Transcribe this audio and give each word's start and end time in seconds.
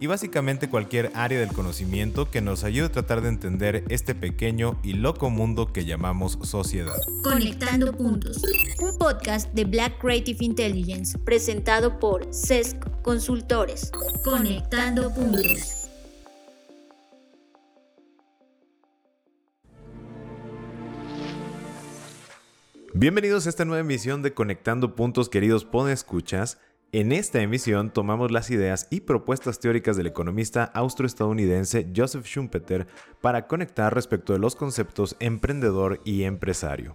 y 0.00 0.06
básicamente 0.06 0.70
cualquier 0.70 1.12
área 1.14 1.38
del 1.38 1.52
conocimiento 1.52 2.30
que 2.30 2.40
nos 2.40 2.64
ayude 2.64 2.86
a 2.86 2.92
tratar 2.92 3.20
de 3.20 3.28
entender 3.28 3.84
este 3.90 4.14
pequeño 4.14 4.80
y 4.82 4.94
loco 4.94 5.28
mundo 5.28 5.72
que 5.72 5.84
llamamos 5.84 6.38
sociedad. 6.42 6.96
Conectando 7.22 7.92
Puntos, 7.92 8.42
un 8.80 8.96
podcast 8.96 9.52
de 9.52 9.66
Black 9.66 10.00
Creative 10.00 10.42
Intelligence 10.42 11.18
presentado 11.18 11.98
por 11.98 12.26
CESC 12.32 13.02
Consultores. 13.02 13.92
Conectando 14.24 15.12
Puntos. 15.12 15.76
Bienvenidos 22.94 23.46
a 23.46 23.50
esta 23.50 23.64
nueva 23.64 23.80
emisión 23.80 24.22
de 24.22 24.32
Conectando 24.32 24.96
Puntos, 24.96 25.28
queridos 25.28 25.66
escuchas. 25.90 26.58
En 26.92 27.12
esta 27.12 27.40
emisión 27.40 27.92
tomamos 27.92 28.32
las 28.32 28.50
ideas 28.50 28.88
y 28.90 29.02
propuestas 29.02 29.60
teóricas 29.60 29.96
del 29.96 30.08
economista 30.08 30.64
austroestadounidense 30.64 31.86
Joseph 31.94 32.26
Schumpeter 32.26 32.88
para 33.20 33.46
conectar 33.46 33.94
respecto 33.94 34.32
de 34.32 34.40
los 34.40 34.56
conceptos 34.56 35.14
emprendedor 35.20 36.00
y 36.04 36.24
empresario. 36.24 36.94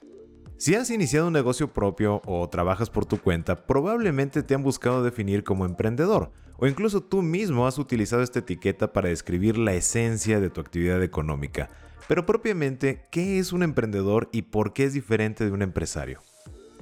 Si 0.58 0.76
has 0.76 0.90
iniciado 0.90 1.27
un 1.27 1.34
negocio 1.34 1.71
propio 1.71 2.21
o 2.26 2.49
trabajas 2.49 2.90
por 2.90 3.05
tu 3.05 3.21
cuenta, 3.21 3.66
probablemente 3.66 4.44
te 4.44 4.54
han 4.54 4.63
buscado 4.63 5.02
definir 5.02 5.45
como 5.45 5.66
emprendedor, 5.66 6.34
o 6.57 6.68
incluso 6.68 7.02
tú 7.02 7.21
mismo 7.21 7.65
has 7.65 7.77
utilizado 7.77 8.21
esta 8.21 8.40
etiqueta 8.40 8.91
para 8.91 9.07
describir 9.07 9.57
la 9.57 9.76
esencia 9.76 10.41
de 10.41 10.49
tu 10.49 10.59
actividad 10.59 11.02
económica. 11.04 11.70
Pero 12.09 12.26
propiamente, 12.26 13.04
¿qué 13.12 13.40
es 13.40 13.54
un 13.54 13.63
emprendedor 13.63 14.27
y 14.34 14.41
por 14.41 14.74
qué 14.74 14.84
es 14.84 14.93
diferente 14.93 15.46
de 15.46 15.52
un 15.52 15.62
empresario? 15.62 16.20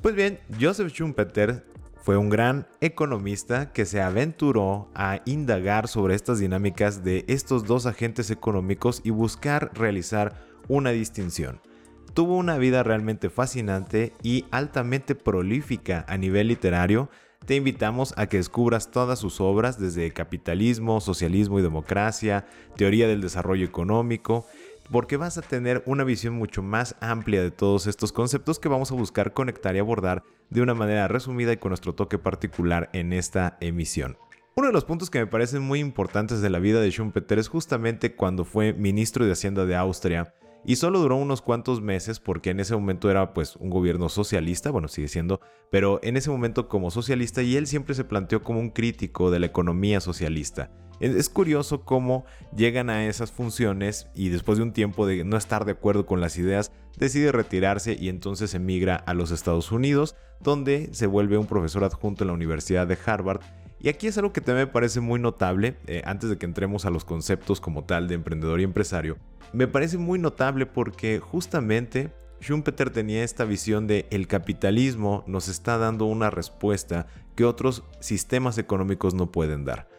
Pues 0.02 0.16
bien, 0.16 0.40
Joseph 0.60 0.92
Schumpeter 0.92 1.64
fue 2.04 2.18
un 2.18 2.30
gran 2.30 2.68
economista 2.82 3.72
que 3.72 3.86
se 3.86 4.02
aventuró 4.02 4.90
a 4.94 5.22
indagar 5.24 5.88
sobre 5.88 6.16
estas 6.16 6.38
dinámicas 6.38 7.02
de 7.02 7.24
estos 7.30 7.64
dos 7.64 7.86
agentes 7.86 8.30
económicos 8.30 9.00
y 9.06 9.12
buscar 9.12 9.72
realizar 9.74 10.36
una 10.68 10.90
distinción. 10.90 11.62
Tuvo 12.14 12.36
una 12.36 12.58
vida 12.58 12.84
realmente 12.84 13.30
fascinante 13.30 14.12
y 14.22 14.44
altamente 14.52 15.16
prolífica 15.16 16.04
a 16.10 16.18
nivel 16.18 16.50
literario. 16.50 17.10
Te 17.46 17.56
invitamos 17.56 18.14
a 18.18 18.28
que 18.28 18.36
descubras 18.36 18.92
todas 18.92 19.18
sus 19.18 19.40
obras 19.40 19.80
desde 19.80 20.12
Capitalismo, 20.12 21.00
Socialismo 21.00 21.60
y 21.60 21.64
Democracia, 21.64 22.46
Teoría 22.76 23.08
del 23.08 23.22
Desarrollo 23.22 23.66
Económico, 23.66 24.46
porque 24.92 25.18
vas 25.18 25.38
a 25.38 25.42
tener 25.42 25.84
una 25.86 26.04
visión 26.04 26.34
mucho 26.34 26.62
más 26.62 26.96
amplia 27.00 27.42
de 27.42 27.52
todos 27.52 27.88
estos 27.88 28.12
conceptos 28.12 28.60
que 28.60 28.70
vamos 28.70 28.92
a 28.92 28.96
buscar 28.96 29.34
conectar 29.34 29.76
y 29.76 29.80
abordar 29.80 30.24
de 30.50 30.62
una 30.62 30.74
manera 30.74 31.08
resumida 31.08 31.54
y 31.54 31.58
con 31.58 31.70
nuestro 31.70 31.94
toque 31.94 32.18
particular 32.18 32.90
en 32.94 33.14
esta 33.14 33.58
emisión. 33.62 34.18
Uno 34.56 34.68
de 34.68 34.74
los 34.74 34.86
puntos 34.86 35.10
que 35.10 35.20
me 35.20 35.28
parecen 35.28 35.64
muy 35.64 35.80
importantes 35.80 36.42
de 36.42 36.50
la 36.50 36.60
vida 36.60 36.80
de 36.80 36.92
Schumpeter 36.92 37.40
es 37.40 37.48
justamente 37.48 38.16
cuando 38.16 38.46
fue 38.46 38.74
ministro 38.74 39.26
de 39.26 39.32
Hacienda 39.32 39.66
de 39.66 39.76
Austria 39.76 40.36
y 40.66 40.76
solo 40.76 41.00
duró 41.00 41.16
unos 41.16 41.42
cuantos 41.42 41.82
meses 41.82 42.20
porque 42.20 42.52
en 42.52 42.60
ese 42.60 42.76
momento 42.76 43.10
era 43.10 43.34
pues 43.34 43.56
un 43.56 43.70
gobierno 43.70 44.10
socialista, 44.10 44.70
bueno 44.70 44.88
sigue 44.88 45.08
siendo, 45.08 45.42
pero 45.72 46.00
en 46.04 46.18
ese 46.18 46.30
momento 46.30 46.70
como 46.70 46.92
socialista 46.92 47.42
y 47.42 47.56
él 47.58 47.68
siempre 47.68 47.96
se 47.96 48.04
planteó 48.04 48.44
como 48.44 48.60
un 48.60 48.70
crítico 48.70 49.32
de 49.32 49.40
la 49.40 49.48
economía 49.48 50.00
socialista. 50.00 50.70
Es 51.04 51.28
curioso 51.28 51.84
cómo 51.84 52.24
llegan 52.56 52.90
a 52.90 53.06
esas 53.08 53.30
funciones 53.30 54.08
y 54.16 54.30
después 54.30 54.58
de 54.58 54.64
un 54.64 54.72
tiempo 54.72 55.06
de 55.06 55.26
no 55.26 55.36
estar 55.36 55.66
de 55.66 55.74
acuerdo 55.74 56.06
con 56.06 56.22
las 56.22 56.38
ideas, 56.38 56.72
decide 56.98 57.34
retirarse 57.34 57.98
y 58.00 58.08
entonces 58.08 58.54
emigra 58.54 58.96
a 58.96 59.14
los 59.14 59.32
Estados 59.32 59.74
Unidos, 59.74 60.16
donde 60.40 60.92
se 60.94 61.06
vuelve 61.06 61.38
un 61.38 61.46
profesor 61.46 61.84
adjunto 61.84 62.24
en 62.24 62.30
la 62.30 62.34
Universidad 62.34 62.88
de 62.88 62.98
Harvard. 63.06 63.42
Y 63.82 63.90
aquí 63.90 64.08
es 64.08 64.18
algo 64.18 64.32
que 64.32 64.40
también 64.40 64.68
me 64.68 64.72
parece 64.72 65.02
muy 65.02 65.20
notable, 65.20 65.76
eh, 65.88 66.04
antes 66.06 66.30
de 66.30 66.38
que 66.38 66.46
entremos 66.46 66.86
a 66.86 66.90
los 66.90 67.04
conceptos 67.04 67.60
como 67.60 67.84
tal 67.84 68.08
de 68.08 68.16
emprendedor 68.16 68.62
y 68.62 68.64
empresario, 68.64 69.18
me 69.52 69.68
parece 69.68 69.98
muy 69.98 70.20
notable 70.20 70.66
porque 70.68 71.20
justamente 71.20 72.14
Schumpeter 72.40 72.92
tenía 72.92 73.26
esta 73.26 73.44
visión 73.44 73.88
de 73.88 74.06
el 74.10 74.28
capitalismo 74.28 75.26
nos 75.28 75.50
está 75.50 75.78
dando 75.78 76.06
una 76.06 76.30
respuesta 76.30 77.08
que 77.36 77.44
otros 77.44 77.84
sistemas 78.00 78.58
económicos 78.58 79.14
no 79.14 79.34
pueden 79.34 79.66
dar. 79.66 79.93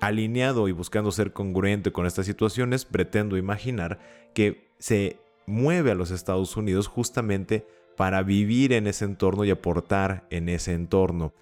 Alineado 0.00 0.68
y 0.68 0.72
buscando 0.72 1.12
ser 1.12 1.32
congruente 1.32 1.92
con 1.92 2.06
estas 2.06 2.26
situaciones, 2.26 2.84
pretendo 2.84 3.36
imaginar 3.36 3.98
que 4.34 4.68
se 4.78 5.18
mueve 5.46 5.90
a 5.90 5.94
los 5.94 6.10
Estados 6.10 6.56
Unidos 6.56 6.86
justamente 6.86 7.66
para 7.96 8.22
vivir 8.22 8.72
en 8.72 8.86
ese 8.86 9.04
entorno 9.04 9.44
y 9.44 9.50
aportar 9.50 10.26
en 10.30 10.48
ese 10.48 10.72
entorno. 10.72 11.34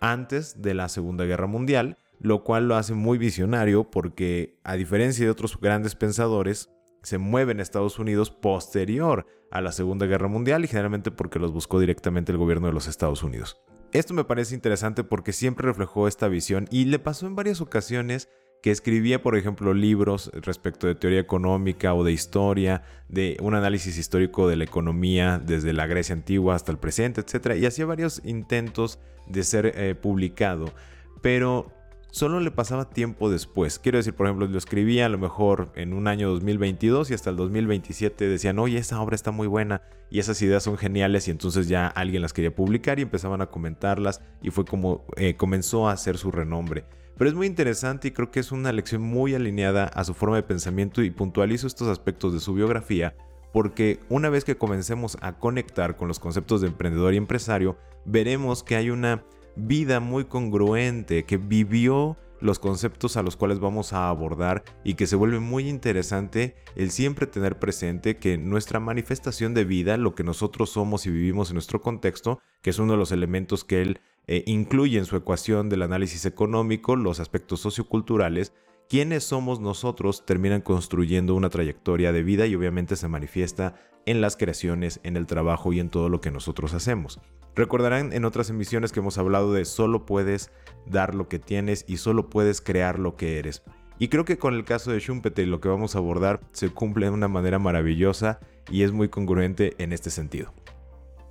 Antes 0.00 0.62
de 0.62 0.74
la 0.74 0.88
Segunda 0.88 1.24
Guerra 1.24 1.46
Mundial, 1.46 1.98
lo 2.20 2.44
cual 2.44 2.68
lo 2.68 2.76
hace 2.76 2.94
muy 2.94 3.18
visionario 3.18 3.90
porque 3.90 4.56
a 4.64 4.74
diferencia 4.74 5.24
de 5.24 5.30
otros 5.30 5.58
grandes 5.60 5.94
pensadores, 5.94 6.70
se 7.04 7.18
mueve 7.18 7.52
en 7.52 7.60
Estados 7.60 7.98
Unidos 7.98 8.30
posterior 8.30 9.26
a 9.50 9.60
la 9.60 9.72
Segunda 9.72 10.06
Guerra 10.06 10.28
Mundial 10.28 10.64
y 10.64 10.68
generalmente 10.68 11.10
porque 11.10 11.38
los 11.38 11.52
buscó 11.52 11.78
directamente 11.78 12.32
el 12.32 12.38
gobierno 12.38 12.66
de 12.66 12.72
los 12.72 12.88
Estados 12.88 13.22
Unidos. 13.22 13.60
Esto 13.92 14.12
me 14.12 14.24
parece 14.24 14.54
interesante 14.56 15.04
porque 15.04 15.32
siempre 15.32 15.68
reflejó 15.68 16.08
esta 16.08 16.26
visión 16.26 16.66
y 16.70 16.86
le 16.86 16.98
pasó 16.98 17.26
en 17.26 17.36
varias 17.36 17.60
ocasiones 17.60 18.28
que 18.64 18.70
escribía, 18.70 19.22
por 19.22 19.36
ejemplo, 19.36 19.74
libros 19.74 20.30
respecto 20.34 20.86
de 20.86 20.94
teoría 20.94 21.20
económica 21.20 21.92
o 21.92 22.02
de 22.02 22.12
historia, 22.12 22.82
de 23.10 23.36
un 23.42 23.54
análisis 23.54 23.98
histórico 23.98 24.48
de 24.48 24.56
la 24.56 24.64
economía 24.64 25.38
desde 25.38 25.74
la 25.74 25.86
Grecia 25.86 26.14
antigua 26.14 26.54
hasta 26.54 26.72
el 26.72 26.78
presente, 26.78 27.20
etc. 27.20 27.56
Y 27.60 27.66
hacía 27.66 27.84
varios 27.84 28.22
intentos 28.24 28.98
de 29.28 29.44
ser 29.44 29.72
eh, 29.76 29.94
publicado, 29.94 30.72
pero 31.20 31.70
solo 32.14 32.38
le 32.38 32.52
pasaba 32.52 32.90
tiempo 32.90 33.28
después. 33.28 33.80
Quiero 33.80 33.98
decir, 33.98 34.14
por 34.14 34.26
ejemplo, 34.26 34.46
lo 34.46 34.56
escribía 34.56 35.06
a 35.06 35.08
lo 35.08 35.18
mejor 35.18 35.72
en 35.74 35.92
un 35.92 36.06
año 36.06 36.30
2022 36.30 37.10
y 37.10 37.14
hasta 37.14 37.30
el 37.30 37.36
2027 37.36 38.28
decían, 38.28 38.60
oye, 38.60 38.78
esa 38.78 39.00
obra 39.00 39.16
está 39.16 39.32
muy 39.32 39.48
buena 39.48 39.82
y 40.10 40.20
esas 40.20 40.40
ideas 40.40 40.62
son 40.62 40.78
geniales 40.78 41.26
y 41.26 41.32
entonces 41.32 41.66
ya 41.66 41.88
alguien 41.88 42.22
las 42.22 42.32
quería 42.32 42.54
publicar 42.54 43.00
y 43.00 43.02
empezaban 43.02 43.40
a 43.40 43.46
comentarlas 43.46 44.20
y 44.40 44.50
fue 44.50 44.64
como 44.64 45.04
eh, 45.16 45.34
comenzó 45.34 45.88
a 45.88 45.92
hacer 45.92 46.16
su 46.16 46.30
renombre. 46.30 46.84
Pero 47.18 47.28
es 47.28 47.34
muy 47.34 47.48
interesante 47.48 48.06
y 48.06 48.10
creo 48.12 48.30
que 48.30 48.38
es 48.38 48.52
una 48.52 48.70
lección 48.70 49.02
muy 49.02 49.34
alineada 49.34 49.86
a 49.86 50.04
su 50.04 50.14
forma 50.14 50.36
de 50.36 50.44
pensamiento 50.44 51.02
y 51.02 51.10
puntualizo 51.10 51.66
estos 51.66 51.88
aspectos 51.88 52.32
de 52.32 52.38
su 52.38 52.54
biografía 52.54 53.16
porque 53.52 53.98
una 54.08 54.30
vez 54.30 54.44
que 54.44 54.56
comencemos 54.56 55.16
a 55.20 55.32
conectar 55.32 55.96
con 55.96 56.06
los 56.06 56.20
conceptos 56.20 56.60
de 56.60 56.68
emprendedor 56.68 57.14
y 57.14 57.16
empresario, 57.16 57.76
veremos 58.04 58.62
que 58.62 58.76
hay 58.76 58.90
una 58.90 59.24
vida 59.56 60.00
muy 60.00 60.24
congruente, 60.24 61.24
que 61.24 61.36
vivió 61.36 62.16
los 62.40 62.58
conceptos 62.58 63.16
a 63.16 63.22
los 63.22 63.36
cuales 63.36 63.58
vamos 63.58 63.92
a 63.92 64.08
abordar 64.08 64.64
y 64.84 64.94
que 64.94 65.06
se 65.06 65.16
vuelve 65.16 65.40
muy 65.40 65.68
interesante 65.68 66.56
el 66.76 66.90
siempre 66.90 67.26
tener 67.26 67.58
presente 67.58 68.18
que 68.18 68.36
nuestra 68.36 68.80
manifestación 68.80 69.54
de 69.54 69.64
vida, 69.64 69.96
lo 69.96 70.14
que 70.14 70.24
nosotros 70.24 70.70
somos 70.70 71.06
y 71.06 71.10
vivimos 71.10 71.48
en 71.48 71.54
nuestro 71.54 71.80
contexto, 71.80 72.40
que 72.60 72.70
es 72.70 72.78
uno 72.78 72.92
de 72.92 72.98
los 72.98 73.12
elementos 73.12 73.64
que 73.64 73.80
él 73.80 74.00
eh, 74.26 74.42
incluye 74.46 74.98
en 74.98 75.06
su 75.06 75.16
ecuación 75.16 75.68
del 75.68 75.82
análisis 75.82 76.26
económico, 76.26 76.96
los 76.96 77.18
aspectos 77.18 77.60
socioculturales, 77.60 78.52
quienes 78.88 79.24
somos 79.24 79.60
nosotros 79.60 80.26
terminan 80.26 80.60
construyendo 80.60 81.34
una 81.34 81.48
trayectoria 81.48 82.12
de 82.12 82.22
vida 82.22 82.46
y 82.46 82.54
obviamente 82.54 82.96
se 82.96 83.08
manifiesta 83.08 83.74
en 84.06 84.20
las 84.20 84.36
creaciones, 84.36 85.00
en 85.02 85.16
el 85.16 85.26
trabajo 85.26 85.72
y 85.72 85.80
en 85.80 85.88
todo 85.88 86.10
lo 86.10 86.20
que 86.20 86.30
nosotros 86.30 86.74
hacemos. 86.74 87.20
Recordarán 87.54 88.12
en 88.12 88.24
otras 88.24 88.50
emisiones 88.50 88.90
que 88.90 89.00
hemos 89.00 89.18
hablado 89.18 89.52
de 89.52 89.64
solo 89.64 90.06
puedes 90.06 90.50
dar 90.86 91.14
lo 91.14 91.28
que 91.28 91.38
tienes 91.38 91.84
y 91.86 91.98
solo 91.98 92.28
puedes 92.28 92.60
crear 92.60 92.98
lo 92.98 93.16
que 93.16 93.38
eres. 93.38 93.62
Y 93.98 94.08
creo 94.08 94.24
que 94.24 94.38
con 94.38 94.54
el 94.54 94.64
caso 94.64 94.90
de 94.90 94.98
Schumpeter 94.98 95.46
y 95.46 95.50
lo 95.50 95.60
que 95.60 95.68
vamos 95.68 95.94
a 95.94 95.98
abordar 95.98 96.40
se 96.52 96.68
cumple 96.70 97.06
de 97.06 97.12
una 97.12 97.28
manera 97.28 97.60
maravillosa 97.60 98.40
y 98.70 98.82
es 98.82 98.90
muy 98.90 99.08
congruente 99.08 99.74
en 99.78 99.92
este 99.92 100.10
sentido. 100.10 100.52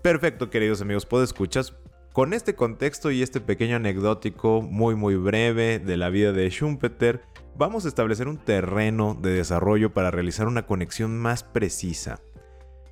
Perfecto, 0.02 0.50
queridos 0.50 0.81
amigos, 0.81 1.06
¿puedo 1.06 1.24
escuchas? 1.24 1.75
Con 2.14 2.34
este 2.34 2.56
contexto 2.56 3.12
y 3.12 3.22
este 3.22 3.42
pequeño 3.42 3.75
anecdótico 3.75 4.62
muy 4.62 4.96
muy 4.96 5.16
breve 5.16 5.80
de 5.80 5.98
la 5.98 6.10
vida 6.10 6.31
de 6.31 6.50
Schumpeter, 6.50 7.22
vamos 7.58 7.86
a 7.86 7.88
establecer 7.88 8.28
un 8.28 8.38
terreno 8.38 9.18
de 9.20 9.31
desarrollo 9.31 9.94
para 9.94 10.12
realizar 10.12 10.48
una 10.48 10.66
conexión 10.66 11.18
más 11.18 11.44
precisa. 11.44 12.22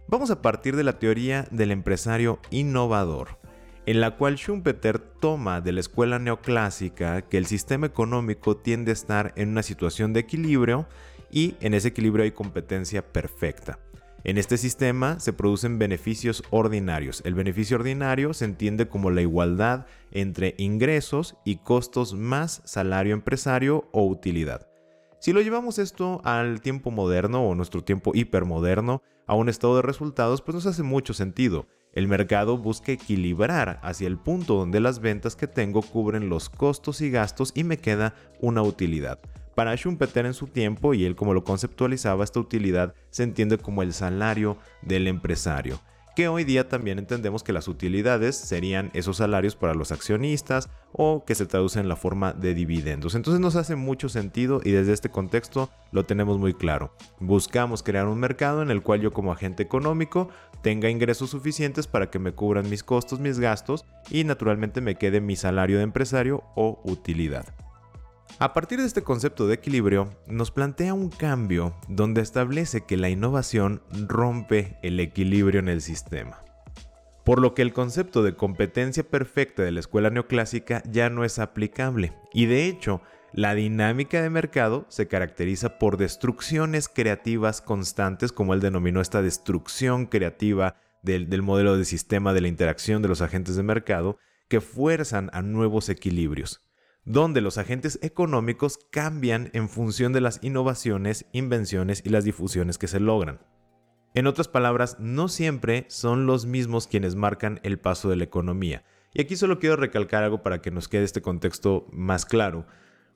Vamos 0.07 0.31
a 0.31 0.41
partir 0.41 0.75
de 0.75 0.83
la 0.83 0.99
teoría 0.99 1.47
del 1.51 1.71
empresario 1.71 2.39
innovador, 2.49 3.39
en 3.85 4.01
la 4.01 4.17
cual 4.17 4.35
Schumpeter 4.35 4.99
toma 4.99 5.61
de 5.61 5.71
la 5.71 5.79
escuela 5.79 6.19
neoclásica 6.19 7.21
que 7.21 7.37
el 7.37 7.45
sistema 7.45 7.87
económico 7.87 8.57
tiende 8.57 8.91
a 8.91 8.93
estar 8.93 9.33
en 9.35 9.49
una 9.49 9.63
situación 9.63 10.13
de 10.13 10.21
equilibrio 10.21 10.87
y 11.31 11.55
en 11.61 11.73
ese 11.73 11.89
equilibrio 11.89 12.23
hay 12.23 12.31
competencia 12.31 13.01
perfecta. 13.11 13.79
En 14.23 14.37
este 14.37 14.57
sistema 14.57 15.19
se 15.19 15.33
producen 15.33 15.79
beneficios 15.79 16.43
ordinarios. 16.51 17.23
El 17.25 17.33
beneficio 17.33 17.77
ordinario 17.77 18.35
se 18.35 18.45
entiende 18.45 18.87
como 18.87 19.09
la 19.09 19.21
igualdad 19.21 19.87
entre 20.11 20.53
ingresos 20.57 21.35
y 21.43 21.55
costos 21.57 22.13
más 22.13 22.61
salario 22.65 23.15
empresario 23.15 23.89
o 23.91 24.05
utilidad. 24.05 24.70
Si 25.21 25.33
lo 25.33 25.41
llevamos 25.41 25.77
esto 25.77 26.19
al 26.23 26.61
tiempo 26.61 26.89
moderno 26.89 27.43
o 27.43 27.53
nuestro 27.53 27.83
tiempo 27.83 28.09
hipermoderno, 28.15 29.03
a 29.27 29.35
un 29.35 29.49
estado 29.49 29.75
de 29.75 29.83
resultados, 29.83 30.41
pues 30.41 30.55
nos 30.55 30.65
hace 30.65 30.81
mucho 30.81 31.13
sentido. 31.13 31.67
El 31.93 32.07
mercado 32.07 32.57
busca 32.57 32.91
equilibrar 32.91 33.79
hacia 33.83 34.07
el 34.07 34.17
punto 34.17 34.55
donde 34.55 34.79
las 34.79 34.99
ventas 34.99 35.35
que 35.35 35.45
tengo 35.45 35.83
cubren 35.83 36.27
los 36.27 36.49
costos 36.49 37.01
y 37.01 37.11
gastos 37.11 37.51
y 37.53 37.63
me 37.63 37.77
queda 37.77 38.15
una 38.39 38.63
utilidad. 38.63 39.19
Para 39.53 39.75
Schumpeter 39.75 40.25
en 40.25 40.33
su 40.33 40.47
tiempo, 40.47 40.95
y 40.95 41.05
él 41.05 41.15
como 41.15 41.35
lo 41.35 41.43
conceptualizaba, 41.43 42.23
esta 42.23 42.39
utilidad 42.39 42.95
se 43.11 43.21
entiende 43.21 43.59
como 43.59 43.83
el 43.83 43.93
salario 43.93 44.57
del 44.81 45.07
empresario 45.07 45.79
que 46.15 46.27
hoy 46.27 46.43
día 46.43 46.67
también 46.67 46.99
entendemos 46.99 47.43
que 47.43 47.53
las 47.53 47.67
utilidades 47.67 48.35
serían 48.35 48.91
esos 48.93 49.17
salarios 49.17 49.55
para 49.55 49.73
los 49.73 49.91
accionistas 49.91 50.69
o 50.91 51.23
que 51.25 51.35
se 51.35 51.45
traducen 51.45 51.83
en 51.83 51.89
la 51.89 51.95
forma 51.95 52.33
de 52.33 52.53
dividendos. 52.53 53.15
Entonces 53.15 53.39
nos 53.39 53.55
hace 53.55 53.75
mucho 53.75 54.09
sentido 54.09 54.61
y 54.63 54.71
desde 54.71 54.93
este 54.93 55.09
contexto 55.09 55.69
lo 55.91 56.05
tenemos 56.05 56.37
muy 56.37 56.53
claro. 56.53 56.95
Buscamos 57.19 57.83
crear 57.83 58.07
un 58.07 58.19
mercado 58.19 58.61
en 58.61 58.71
el 58.71 58.83
cual 58.83 59.01
yo 59.01 59.13
como 59.13 59.31
agente 59.31 59.63
económico 59.63 60.29
tenga 60.61 60.89
ingresos 60.89 61.29
suficientes 61.29 61.87
para 61.87 62.09
que 62.09 62.19
me 62.19 62.33
cubran 62.33 62.69
mis 62.69 62.83
costos, 62.83 63.19
mis 63.19 63.39
gastos 63.39 63.85
y 64.09 64.23
naturalmente 64.23 64.81
me 64.81 64.95
quede 64.95 65.21
mi 65.21 65.35
salario 65.35 65.77
de 65.77 65.83
empresario 65.83 66.43
o 66.55 66.81
utilidad. 66.83 67.45
A 68.41 68.53
partir 68.55 68.79
de 68.79 68.87
este 68.87 69.03
concepto 69.03 69.45
de 69.45 69.53
equilibrio, 69.53 70.09
nos 70.25 70.49
plantea 70.49 70.95
un 70.95 71.09
cambio 71.11 71.75
donde 71.87 72.21
establece 72.21 72.81
que 72.87 72.97
la 72.97 73.07
innovación 73.07 73.83
rompe 74.07 74.79
el 74.81 74.99
equilibrio 74.99 75.59
en 75.59 75.69
el 75.69 75.79
sistema. 75.79 76.39
Por 77.23 77.39
lo 77.39 77.53
que 77.53 77.61
el 77.61 77.71
concepto 77.71 78.23
de 78.23 78.35
competencia 78.35 79.03
perfecta 79.03 79.61
de 79.61 79.71
la 79.71 79.79
escuela 79.79 80.09
neoclásica 80.09 80.81
ya 80.89 81.11
no 81.11 81.23
es 81.23 81.37
aplicable, 81.37 82.13
y 82.33 82.47
de 82.47 82.65
hecho, 82.65 83.03
la 83.31 83.53
dinámica 83.53 84.23
de 84.23 84.31
mercado 84.31 84.87
se 84.89 85.07
caracteriza 85.07 85.77
por 85.77 85.97
destrucciones 85.97 86.89
creativas 86.89 87.61
constantes, 87.61 88.31
como 88.31 88.55
él 88.55 88.59
denominó 88.59 89.01
esta 89.01 89.21
destrucción 89.21 90.07
creativa 90.07 90.77
del, 91.03 91.29
del 91.29 91.43
modelo 91.43 91.77
de 91.77 91.85
sistema 91.85 92.33
de 92.33 92.41
la 92.41 92.47
interacción 92.47 93.03
de 93.03 93.07
los 93.07 93.21
agentes 93.21 93.55
de 93.55 93.61
mercado, 93.61 94.17
que 94.47 94.61
fuerzan 94.61 95.29
a 95.31 95.43
nuevos 95.43 95.89
equilibrios 95.89 96.59
donde 97.05 97.41
los 97.41 97.57
agentes 97.57 97.99
económicos 98.01 98.79
cambian 98.91 99.49
en 99.53 99.69
función 99.69 100.13
de 100.13 100.21
las 100.21 100.39
innovaciones, 100.43 101.25
invenciones 101.31 102.03
y 102.05 102.09
las 102.09 102.23
difusiones 102.23 102.77
que 102.77 102.87
se 102.87 102.99
logran. 102.99 103.39
En 104.13 104.27
otras 104.27 104.47
palabras, 104.47 104.97
no 104.99 105.27
siempre 105.27 105.85
son 105.87 106.25
los 106.25 106.45
mismos 106.45 106.87
quienes 106.87 107.15
marcan 107.15 107.59
el 107.63 107.79
paso 107.79 108.09
de 108.09 108.17
la 108.17 108.25
economía. 108.25 108.83
Y 109.13 109.21
aquí 109.21 109.35
solo 109.35 109.59
quiero 109.59 109.77
recalcar 109.77 110.23
algo 110.23 110.43
para 110.43 110.61
que 110.61 110.71
nos 110.71 110.87
quede 110.87 111.03
este 111.03 111.21
contexto 111.21 111.87
más 111.91 112.25
claro. 112.25 112.65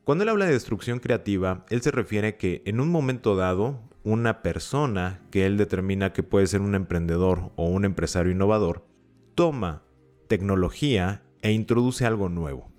Cuando 0.03 0.23
él 0.23 0.29
habla 0.29 0.45
de 0.45 0.53
destrucción 0.53 0.99
creativa, 0.99 1.65
él 1.69 1.81
se 1.81 1.91
refiere 1.91 2.38
que 2.38 2.63
en 2.65 2.79
un 2.79 2.89
momento 2.89 3.35
dado, 3.35 3.81
una 4.03 4.41
persona 4.41 5.21
que 5.31 5.45
él 5.45 5.57
determina 5.57 6.13
que 6.13 6.23
puede 6.23 6.47
ser 6.47 6.61
un 6.61 6.75
emprendedor 6.75 7.51
o 7.55 7.67
un 7.67 7.85
empresario 7.85 8.31
innovador, 8.31 8.88
toma 9.35 9.83
tecnología 10.27 11.23
e 11.41 11.51
introduce 11.51 12.05
algo 12.05 12.29
nuevo 12.29 12.75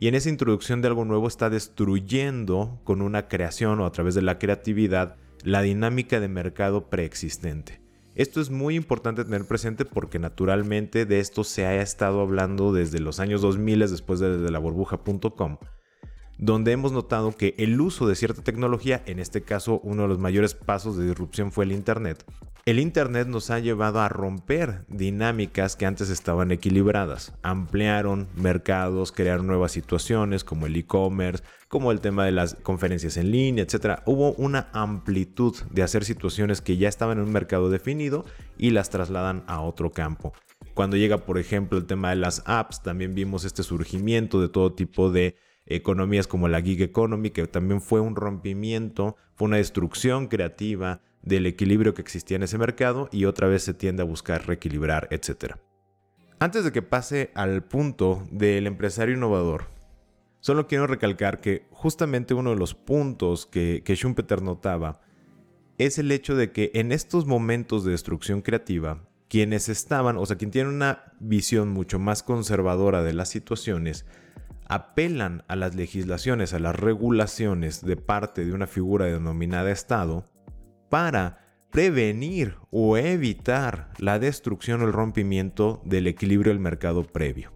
y 0.00 0.08
en 0.08 0.14
esa 0.14 0.30
introducción 0.30 0.80
de 0.80 0.88
algo 0.88 1.04
nuevo 1.04 1.28
está 1.28 1.50
destruyendo 1.50 2.80
con 2.84 3.02
una 3.02 3.28
creación 3.28 3.80
o 3.80 3.84
a 3.84 3.92
través 3.92 4.14
de 4.14 4.22
la 4.22 4.38
creatividad 4.38 5.16
la 5.44 5.60
dinámica 5.60 6.20
de 6.20 6.28
mercado 6.28 6.88
preexistente. 6.88 7.82
Esto 8.14 8.40
es 8.40 8.48
muy 8.48 8.76
importante 8.76 9.24
tener 9.24 9.46
presente 9.46 9.84
porque 9.84 10.18
naturalmente 10.18 11.04
de 11.04 11.20
esto 11.20 11.44
se 11.44 11.66
ha 11.66 11.82
estado 11.82 12.22
hablando 12.22 12.72
desde 12.72 12.98
los 12.98 13.20
años 13.20 13.42
2000 13.42 13.80
después 13.80 14.20
de, 14.20 14.50
la 14.50 14.58
burbuja.com 14.58 15.58
donde 16.40 16.72
hemos 16.72 16.92
notado 16.92 17.32
que 17.36 17.54
el 17.58 17.78
uso 17.80 18.08
de 18.08 18.14
cierta 18.14 18.42
tecnología, 18.42 19.02
en 19.04 19.18
este 19.18 19.42
caso 19.42 19.78
uno 19.84 20.02
de 20.02 20.08
los 20.08 20.18
mayores 20.18 20.54
pasos 20.54 20.96
de 20.96 21.04
disrupción 21.04 21.52
fue 21.52 21.66
el 21.66 21.72
Internet, 21.72 22.24
el 22.64 22.78
Internet 22.78 23.28
nos 23.28 23.50
ha 23.50 23.58
llevado 23.58 24.00
a 24.00 24.08
romper 24.08 24.84
dinámicas 24.88 25.76
que 25.76 25.86
antes 25.86 26.10
estaban 26.10 26.50
equilibradas. 26.50 27.32
Ampliaron 27.42 28.28
mercados, 28.36 29.12
crearon 29.12 29.46
nuevas 29.46 29.72
situaciones 29.72 30.44
como 30.44 30.66
el 30.66 30.76
e-commerce, 30.76 31.42
como 31.68 31.90
el 31.90 32.00
tema 32.00 32.24
de 32.24 32.32
las 32.32 32.54
conferencias 32.54 33.16
en 33.16 33.30
línea, 33.30 33.64
etc. 33.64 34.00
Hubo 34.04 34.32
una 34.32 34.68
amplitud 34.72 35.56
de 35.70 35.82
hacer 35.82 36.04
situaciones 36.04 36.60
que 36.60 36.76
ya 36.76 36.88
estaban 36.88 37.18
en 37.18 37.24
un 37.24 37.32
mercado 37.32 37.70
definido 37.70 38.24
y 38.58 38.70
las 38.70 38.90
trasladan 38.90 39.42
a 39.46 39.62
otro 39.62 39.90
campo. 39.90 40.34
Cuando 40.74 40.96
llega, 40.96 41.18
por 41.18 41.38
ejemplo, 41.38 41.78
el 41.78 41.86
tema 41.86 42.10
de 42.10 42.16
las 42.16 42.42
apps, 42.44 42.82
también 42.82 43.14
vimos 43.14 43.44
este 43.44 43.62
surgimiento 43.62 44.40
de 44.40 44.48
todo 44.48 44.74
tipo 44.74 45.10
de 45.10 45.34
economías 45.66 46.26
como 46.26 46.48
la 46.48 46.60
gig 46.60 46.82
economy, 46.82 47.30
que 47.30 47.46
también 47.46 47.80
fue 47.80 48.00
un 48.00 48.16
rompimiento, 48.16 49.16
fue 49.34 49.46
una 49.46 49.58
destrucción 49.58 50.28
creativa 50.28 51.00
del 51.22 51.46
equilibrio 51.46 51.94
que 51.94 52.02
existía 52.02 52.36
en 52.36 52.42
ese 52.42 52.58
mercado 52.58 53.08
y 53.12 53.24
otra 53.24 53.46
vez 53.46 53.62
se 53.62 53.74
tiende 53.74 54.02
a 54.02 54.06
buscar 54.06 54.46
reequilibrar, 54.46 55.08
etc. 55.10 55.56
Antes 56.38 56.64
de 56.64 56.72
que 56.72 56.82
pase 56.82 57.30
al 57.34 57.62
punto 57.62 58.26
del 58.30 58.66
empresario 58.66 59.14
innovador, 59.14 59.66
solo 60.40 60.66
quiero 60.66 60.86
recalcar 60.86 61.40
que 61.40 61.66
justamente 61.70 62.34
uno 62.34 62.50
de 62.50 62.56
los 62.56 62.74
puntos 62.74 63.46
que, 63.46 63.82
que 63.84 63.94
Schumpeter 63.94 64.42
notaba 64.42 65.02
es 65.76 65.98
el 65.98 66.10
hecho 66.12 66.36
de 66.36 66.52
que 66.52 66.70
en 66.74 66.92
estos 66.92 67.26
momentos 67.26 67.84
de 67.84 67.92
destrucción 67.92 68.42
creativa, 68.42 69.06
quienes 69.28 69.68
estaban, 69.68 70.16
o 70.16 70.26
sea, 70.26 70.36
quien 70.36 70.50
tiene 70.50 70.68
una 70.68 71.14
visión 71.20 71.68
mucho 71.68 71.98
más 71.98 72.22
conservadora 72.22 73.02
de 73.02 73.12
las 73.12 73.28
situaciones, 73.28 74.04
apelan 74.70 75.42
a 75.48 75.56
las 75.56 75.74
legislaciones, 75.74 76.54
a 76.54 76.60
las 76.60 76.76
regulaciones 76.76 77.84
de 77.84 77.96
parte 77.96 78.44
de 78.44 78.52
una 78.52 78.68
figura 78.68 79.06
denominada 79.06 79.72
Estado 79.72 80.30
para 80.88 81.44
prevenir 81.72 82.54
o 82.70 82.96
evitar 82.96 83.90
la 83.98 84.20
destrucción 84.20 84.80
o 84.80 84.84
el 84.84 84.92
rompimiento 84.92 85.82
del 85.84 86.06
equilibrio 86.06 86.52
del 86.52 86.60
mercado 86.60 87.02
previo. 87.02 87.52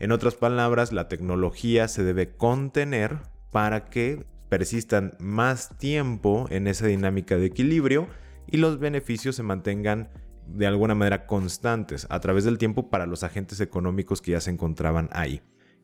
En 0.00 0.12
otras 0.12 0.34
palabras, 0.34 0.92
la 0.92 1.08
tecnología 1.08 1.88
se 1.88 2.04
debe 2.04 2.36
contener 2.36 3.20
para 3.50 3.86
que 3.86 4.26
persistan 4.50 5.14
más 5.18 5.78
tiempo 5.78 6.46
en 6.50 6.66
esa 6.66 6.86
dinámica 6.86 7.36
de 7.36 7.46
equilibrio 7.46 8.06
y 8.46 8.58
los 8.58 8.78
beneficios 8.78 9.36
se 9.36 9.42
mantengan 9.42 10.10
de 10.46 10.66
alguna 10.66 10.94
manera 10.94 11.26
constantes 11.26 12.06
a 12.10 12.20
través 12.20 12.44
del 12.44 12.58
tiempo 12.58 12.90
para 12.90 13.06
los 13.06 13.24
agentes 13.24 13.60
económicos 13.60 14.20
que 14.20 14.32
ya 14.32 14.42
se 14.42 14.50
encontraban 14.50 15.08
ahí. 15.12 15.40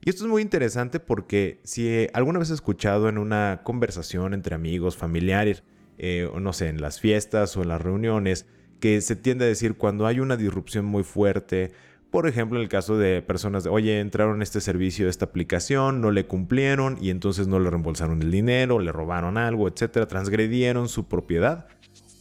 Y 0.07 0.11
esto 0.11 0.23
es 0.23 0.31
muy 0.31 0.41
interesante 0.41 1.01
porque 1.01 1.59
si 1.65 2.07
alguna 2.13 2.39
vez 2.39 2.51
he 2.51 2.55
escuchado 2.55 3.09
en 3.09 3.19
una 3.19 3.63
conversación 3.65 4.35
entre 4.35 4.55
amigos, 4.55 4.97
familiares, 4.97 5.65
eh, 5.99 6.31
no 6.41 6.53
sé, 6.53 6.69
en 6.69 6.81
las 6.81 7.01
fiestas 7.01 7.57
o 7.57 7.63
en 7.63 7.71
las 7.71 7.83
reuniones, 7.83 8.47
que 8.79 9.01
se 9.01 9.17
tiende 9.17 9.47
a 9.47 9.49
decir 9.49 9.75
cuando 9.75 10.07
hay 10.07 10.21
una 10.21 10.37
disrupción 10.37 10.85
muy 10.85 11.03
fuerte, 11.03 11.73
por 12.13 12.29
ejemplo, 12.29 12.57
en 12.57 12.63
el 12.63 12.69
caso 12.69 12.97
de 12.97 13.21
personas 13.21 13.65
de, 13.65 13.71
oye, 13.71 13.99
entraron 13.99 14.43
a 14.43 14.45
este 14.45 14.61
servicio, 14.61 15.09
esta 15.09 15.25
aplicación, 15.25 16.01
no 16.01 16.13
le 16.13 16.25
cumplieron 16.25 16.99
y 17.01 17.11
entonces 17.11 17.49
no 17.49 17.59
le 17.59 17.69
reembolsaron 17.69 18.23
el 18.23 18.31
dinero, 18.31 18.79
le 18.79 18.93
robaron 18.93 19.37
algo, 19.37 19.67
etcétera, 19.67 20.07
transgredieron 20.07 20.89
su 20.89 21.09
propiedad. 21.09 21.67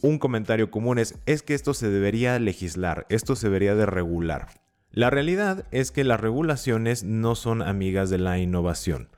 Un 0.02 0.18
comentario 0.18 0.72
común 0.72 0.98
es, 0.98 1.20
es 1.24 1.44
que 1.44 1.54
esto 1.54 1.72
se 1.72 1.88
debería 1.88 2.36
legislar, 2.40 3.06
esto 3.10 3.36
se 3.36 3.46
debería 3.46 3.76
de 3.76 3.86
regular. 3.86 4.65
La 4.96 5.10
realidad 5.10 5.66
es 5.72 5.92
que 5.92 6.04
las 6.04 6.18
regulaciones 6.18 7.04
no 7.04 7.34
son 7.34 7.60
amigas 7.60 8.08
de 8.08 8.16
la 8.16 8.38
innovación. 8.38 9.10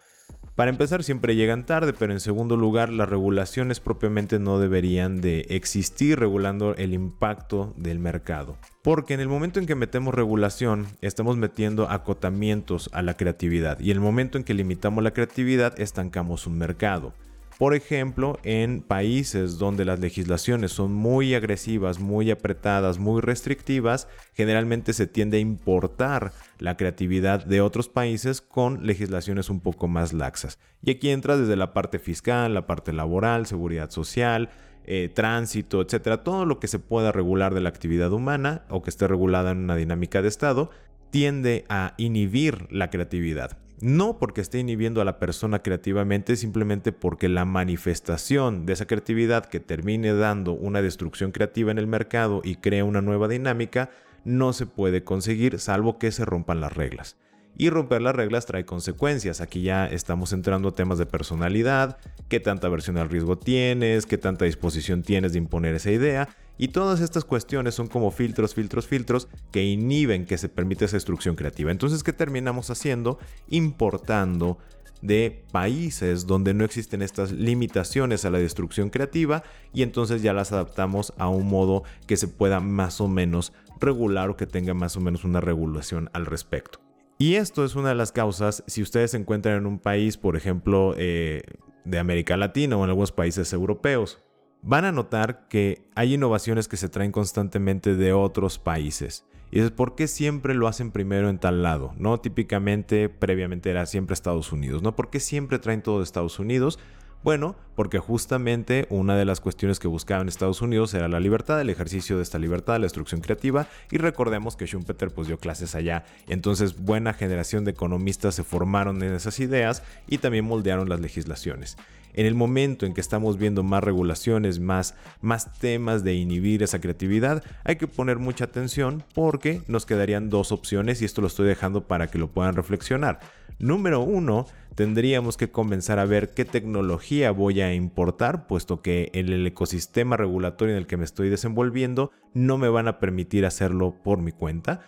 Para 0.56 0.70
empezar, 0.70 1.04
siempre 1.04 1.36
llegan 1.36 1.66
tarde, 1.66 1.92
pero 1.92 2.12
en 2.12 2.18
segundo 2.18 2.56
lugar, 2.56 2.88
las 2.88 3.08
regulaciones 3.08 3.78
propiamente 3.78 4.40
no 4.40 4.58
deberían 4.58 5.20
de 5.20 5.46
existir 5.50 6.18
regulando 6.18 6.74
el 6.74 6.94
impacto 6.94 7.74
del 7.76 8.00
mercado. 8.00 8.58
Porque 8.82 9.14
en 9.14 9.20
el 9.20 9.28
momento 9.28 9.60
en 9.60 9.66
que 9.66 9.76
metemos 9.76 10.16
regulación, 10.16 10.88
estamos 11.00 11.36
metiendo 11.36 11.88
acotamientos 11.88 12.90
a 12.92 13.00
la 13.02 13.16
creatividad. 13.16 13.78
Y 13.78 13.92
en 13.92 13.98
el 13.98 14.02
momento 14.02 14.36
en 14.36 14.42
que 14.42 14.54
limitamos 14.54 15.04
la 15.04 15.12
creatividad, 15.12 15.78
estancamos 15.78 16.48
un 16.48 16.58
mercado. 16.58 17.14
Por 17.58 17.74
ejemplo, 17.74 18.38
en 18.44 18.82
países 18.82 19.58
donde 19.58 19.84
las 19.84 19.98
legislaciones 19.98 20.70
son 20.70 20.92
muy 20.92 21.34
agresivas, 21.34 21.98
muy 21.98 22.30
apretadas, 22.30 22.98
muy 22.98 23.20
restrictivas, 23.20 24.06
generalmente 24.34 24.92
se 24.92 25.08
tiende 25.08 25.38
a 25.38 25.40
importar 25.40 26.32
la 26.60 26.76
creatividad 26.76 27.44
de 27.44 27.60
otros 27.60 27.88
países 27.88 28.40
con 28.40 28.86
legislaciones 28.86 29.50
un 29.50 29.58
poco 29.58 29.88
más 29.88 30.12
laxas. 30.12 30.60
Y 30.82 30.92
aquí 30.92 31.10
entra 31.10 31.36
desde 31.36 31.56
la 31.56 31.72
parte 31.72 31.98
fiscal, 31.98 32.54
la 32.54 32.68
parte 32.68 32.92
laboral, 32.92 33.46
seguridad 33.46 33.90
social, 33.90 34.50
eh, 34.84 35.10
tránsito, 35.12 35.82
etcétera, 35.82 36.22
todo 36.22 36.46
lo 36.46 36.60
que 36.60 36.68
se 36.68 36.78
pueda 36.78 37.10
regular 37.10 37.54
de 37.54 37.60
la 37.60 37.70
actividad 37.70 38.12
humana 38.12 38.66
o 38.70 38.82
que 38.82 38.90
esté 38.90 39.08
regulada 39.08 39.50
en 39.50 39.58
una 39.58 39.74
dinámica 39.74 40.22
de 40.22 40.28
Estado 40.28 40.70
tiende 41.10 41.64
a 41.68 41.94
inhibir 41.96 42.68
la 42.70 42.88
creatividad. 42.88 43.58
No 43.80 44.18
porque 44.18 44.40
esté 44.40 44.58
inhibiendo 44.58 45.00
a 45.00 45.04
la 45.04 45.20
persona 45.20 45.60
creativamente, 45.60 46.34
simplemente 46.36 46.90
porque 46.90 47.28
la 47.28 47.44
manifestación 47.44 48.66
de 48.66 48.72
esa 48.72 48.86
creatividad 48.86 49.46
que 49.46 49.60
termine 49.60 50.12
dando 50.14 50.52
una 50.52 50.82
destrucción 50.82 51.30
creativa 51.30 51.70
en 51.70 51.78
el 51.78 51.86
mercado 51.86 52.40
y 52.42 52.56
crea 52.56 52.84
una 52.84 53.02
nueva 53.02 53.28
dinámica, 53.28 53.90
no 54.24 54.52
se 54.52 54.66
puede 54.66 55.04
conseguir 55.04 55.60
salvo 55.60 55.98
que 55.98 56.10
se 56.10 56.24
rompan 56.24 56.60
las 56.60 56.72
reglas. 56.72 57.16
Y 57.60 57.70
romper 57.70 58.00
las 58.02 58.14
reglas 58.14 58.46
trae 58.46 58.64
consecuencias. 58.64 59.40
Aquí 59.40 59.62
ya 59.62 59.86
estamos 59.86 60.32
entrando 60.32 60.68
a 60.68 60.74
temas 60.76 60.96
de 60.96 61.06
personalidad, 61.06 61.98
qué 62.28 62.38
tanta 62.38 62.68
aversión 62.68 62.98
al 62.98 63.10
riesgo 63.10 63.36
tienes, 63.36 64.06
qué 64.06 64.16
tanta 64.16 64.44
disposición 64.44 65.02
tienes 65.02 65.32
de 65.32 65.38
imponer 65.38 65.74
esa 65.74 65.90
idea. 65.90 66.28
Y 66.56 66.68
todas 66.68 67.00
estas 67.00 67.24
cuestiones 67.24 67.74
son 67.74 67.88
como 67.88 68.12
filtros, 68.12 68.54
filtros, 68.54 68.86
filtros 68.86 69.26
que 69.50 69.64
inhiben 69.64 70.24
que 70.24 70.38
se 70.38 70.48
permita 70.48 70.84
esa 70.84 70.96
destrucción 70.96 71.34
creativa. 71.34 71.72
Entonces, 71.72 72.04
¿qué 72.04 72.12
terminamos 72.12 72.70
haciendo? 72.70 73.18
Importando 73.48 74.58
de 75.02 75.44
países 75.50 76.28
donde 76.28 76.54
no 76.54 76.64
existen 76.64 77.02
estas 77.02 77.32
limitaciones 77.32 78.24
a 78.24 78.30
la 78.30 78.38
destrucción 78.38 78.90
creativa 78.90 79.42
y 79.72 79.82
entonces 79.82 80.22
ya 80.22 80.32
las 80.32 80.52
adaptamos 80.52 81.12
a 81.18 81.28
un 81.28 81.48
modo 81.48 81.82
que 82.06 82.16
se 82.16 82.28
pueda 82.28 82.60
más 82.60 83.00
o 83.00 83.08
menos 83.08 83.52
regular 83.80 84.30
o 84.30 84.36
que 84.36 84.46
tenga 84.46 84.74
más 84.74 84.96
o 84.96 85.00
menos 85.00 85.24
una 85.24 85.40
regulación 85.40 86.08
al 86.12 86.26
respecto. 86.26 86.87
Y 87.20 87.34
esto 87.34 87.64
es 87.64 87.74
una 87.74 87.88
de 87.88 87.96
las 87.96 88.12
causas, 88.12 88.62
si 88.68 88.80
ustedes 88.80 89.10
se 89.10 89.16
encuentran 89.16 89.56
en 89.56 89.66
un 89.66 89.80
país, 89.80 90.16
por 90.16 90.36
ejemplo, 90.36 90.94
eh, 90.96 91.42
de 91.84 91.98
América 91.98 92.36
Latina 92.36 92.76
o 92.76 92.84
en 92.84 92.90
algunos 92.90 93.10
países 93.10 93.52
europeos, 93.52 94.22
van 94.62 94.84
a 94.84 94.92
notar 94.92 95.48
que 95.48 95.82
hay 95.96 96.14
innovaciones 96.14 96.68
que 96.68 96.76
se 96.76 96.88
traen 96.88 97.10
constantemente 97.10 97.96
de 97.96 98.12
otros 98.12 98.60
países. 98.60 99.26
Y 99.50 99.60
es 99.60 99.72
por 99.72 99.96
qué 99.96 100.06
siempre 100.06 100.54
lo 100.54 100.68
hacen 100.68 100.92
primero 100.92 101.28
en 101.28 101.38
tal 101.38 101.62
lado, 101.62 101.92
¿no? 101.96 102.20
Típicamente, 102.20 103.08
previamente 103.08 103.70
era 103.70 103.86
siempre 103.86 104.14
Estados 104.14 104.52
Unidos, 104.52 104.82
¿no? 104.82 104.94
¿Por 104.94 105.10
qué 105.10 105.18
siempre 105.18 105.58
traen 105.58 105.82
todo 105.82 105.98
de 105.98 106.04
Estados 106.04 106.38
Unidos? 106.38 106.78
Bueno, 107.24 107.56
porque 107.74 107.98
justamente 107.98 108.86
una 108.90 109.16
de 109.16 109.24
las 109.24 109.40
cuestiones 109.40 109.80
que 109.80 109.88
buscaban 109.88 110.28
Estados 110.28 110.62
Unidos 110.62 110.94
era 110.94 111.08
la 111.08 111.18
libertad, 111.18 111.60
el 111.60 111.68
ejercicio 111.68 112.16
de 112.16 112.22
esta 112.22 112.38
libertad, 112.38 112.74
la 112.74 112.86
destrucción 112.86 113.20
creativa, 113.20 113.66
y 113.90 113.98
recordemos 113.98 114.54
que 114.54 114.66
Schumpeter 114.66 115.10
pues 115.10 115.26
dio 115.26 115.38
clases 115.38 115.74
allá, 115.74 116.04
entonces 116.28 116.80
buena 116.80 117.12
generación 117.12 117.64
de 117.64 117.72
economistas 117.72 118.36
se 118.36 118.44
formaron 118.44 119.02
en 119.02 119.14
esas 119.14 119.40
ideas 119.40 119.82
y 120.06 120.18
también 120.18 120.44
moldearon 120.44 120.88
las 120.88 121.00
legislaciones. 121.00 121.76
En 122.14 122.24
el 122.24 122.34
momento 122.34 122.86
en 122.86 122.94
que 122.94 123.00
estamos 123.00 123.36
viendo 123.36 123.62
más 123.62 123.84
regulaciones, 123.84 124.60
más, 124.60 124.94
más 125.20 125.52
temas 125.58 126.04
de 126.04 126.14
inhibir 126.14 126.62
esa 126.62 126.80
creatividad, 126.80 127.44
hay 127.64 127.76
que 127.76 127.86
poner 127.86 128.18
mucha 128.18 128.44
atención 128.44 129.04
porque 129.14 129.62
nos 129.68 129.86
quedarían 129.86 130.30
dos 130.30 130.50
opciones 130.50 131.02
y 131.02 131.04
esto 131.04 131.20
lo 131.20 131.26
estoy 131.26 131.48
dejando 131.48 131.82
para 131.84 132.06
que 132.08 132.18
lo 132.18 132.28
puedan 132.28 132.56
reflexionar. 132.56 133.20
Número 133.58 134.00
uno, 134.00 134.46
tendríamos 134.76 135.36
que 135.36 135.50
comenzar 135.50 135.98
a 135.98 136.04
ver 136.04 136.32
qué 136.32 136.44
tecnología 136.44 137.32
voy 137.32 137.60
a 137.60 137.74
importar, 137.74 138.46
puesto 138.46 138.82
que 138.82 139.10
en 139.14 139.28
el 139.30 139.44
ecosistema 139.44 140.16
regulatorio 140.16 140.74
en 140.74 140.78
el 140.78 140.86
que 140.86 140.96
me 140.96 141.04
estoy 141.04 141.28
desenvolviendo 141.28 142.12
no 142.34 142.56
me 142.56 142.68
van 142.68 142.86
a 142.86 143.00
permitir 143.00 143.44
hacerlo 143.44 143.96
por 144.04 144.18
mi 144.20 144.30
cuenta. 144.30 144.82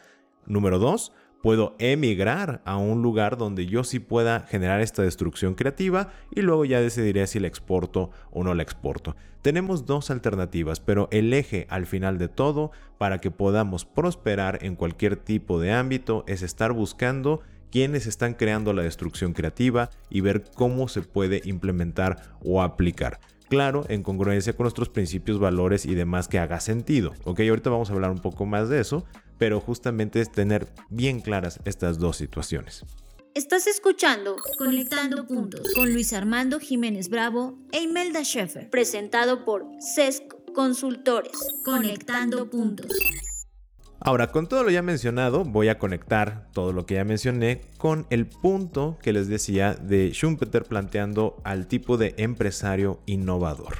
Número 0.47 0.79
dos, 0.79 1.12
puedo 1.43 1.75
emigrar 1.81 2.62
a 2.65 2.77
un 2.77 3.03
lugar 3.03 3.37
donde 3.39 3.67
yo 3.67 3.83
sí 3.83 3.99
pueda 3.99 4.41
generar 4.41 4.81
esta 4.81 5.03
destrucción 5.03 5.55
creativa 5.55 6.12
y 6.31 6.43
luego 6.43 6.65
ya 6.65 6.81
decidiré 6.81 7.27
si 7.27 7.41
la 7.41 7.49
exporto 7.49 8.11
o 8.31 8.45
no 8.45 8.55
la 8.55 8.62
exporto. 8.62 9.17
Tenemos 9.43 9.85
dos 9.85 10.12
alternativas, 10.12 10.79
pero 10.79 11.09
el 11.11 11.33
eje 11.33 11.67
al 11.71 11.87
final 11.87 12.19
de 12.19 12.29
todo 12.29 12.71
para 12.99 13.19
que 13.19 13.33
podamos 13.33 13.85
prosperar 13.85 14.65
en 14.65 14.77
cualquier 14.77 15.17
tipo 15.17 15.59
de 15.59 15.73
ámbito 15.73 16.23
es 16.29 16.43
estar 16.43 16.73
buscando 16.73 17.41
quiénes 17.71 18.07
están 18.07 18.35
creando 18.35 18.73
la 18.73 18.83
destrucción 18.83 19.33
creativa 19.33 19.91
y 20.11 20.21
ver 20.21 20.45
cómo 20.55 20.89
se 20.89 21.03
puede 21.03 21.41
implementar 21.45 22.35
o 22.43 22.62
aplicar. 22.62 23.21
Claro, 23.49 23.85
en 23.89 24.05
congruencia 24.05 24.53
con 24.53 24.65
nuestros 24.65 24.89
principios, 24.89 25.41
valores 25.41 25.85
y 25.85 25.95
demás 25.95 26.29
que 26.29 26.39
haga 26.39 26.61
sentido. 26.61 27.15
Ok, 27.25 27.41
ahorita 27.41 27.71
vamos 27.71 27.91
a 27.91 27.95
hablar 27.95 28.12
un 28.12 28.21
poco 28.21 28.47
más 28.47 28.69
de 28.69 28.81
eso, 28.81 29.05
pero 29.39 29.61
justamente 29.61 30.21
es 30.21 30.31
tener 30.31 30.69
bien 30.89 31.21
claras 31.21 31.59
estas 31.65 31.99
dos 31.99 32.17
situaciones. 32.17 32.85
Estás 33.35 33.67
escuchando 33.67 34.37
Conectando 34.59 35.27
Puntos 35.27 35.73
con 35.75 35.93
Luis 35.93 36.12
Armando 36.12 36.61
Jiménez 36.61 37.09
Bravo 37.09 37.59
e 37.73 37.81
Imelda 37.81 38.25
Schaeffer, 38.25 38.69
presentado 38.71 39.45
por 39.45 39.67
CESC 39.81 40.53
Consultores. 40.53 41.33
Conectando 41.65 42.50
Puntos. 42.50 42.89
Ahora, 44.02 44.28
con 44.28 44.47
todo 44.47 44.64
lo 44.64 44.71
ya 44.71 44.80
mencionado, 44.80 45.45
voy 45.45 45.69
a 45.69 45.78
conectar 45.78 46.49
todo 46.54 46.73
lo 46.73 46.87
que 46.87 46.95
ya 46.95 47.04
mencioné 47.04 47.61
con 47.76 48.07
el 48.09 48.25
punto 48.26 48.97
que 49.02 49.12
les 49.12 49.28
decía 49.28 49.75
de 49.75 50.12
Schumpeter 50.12 50.64
planteando 50.64 51.37
al 51.45 51.66
tipo 51.66 51.99
de 51.99 52.14
empresario 52.16 53.00
innovador. 53.04 53.75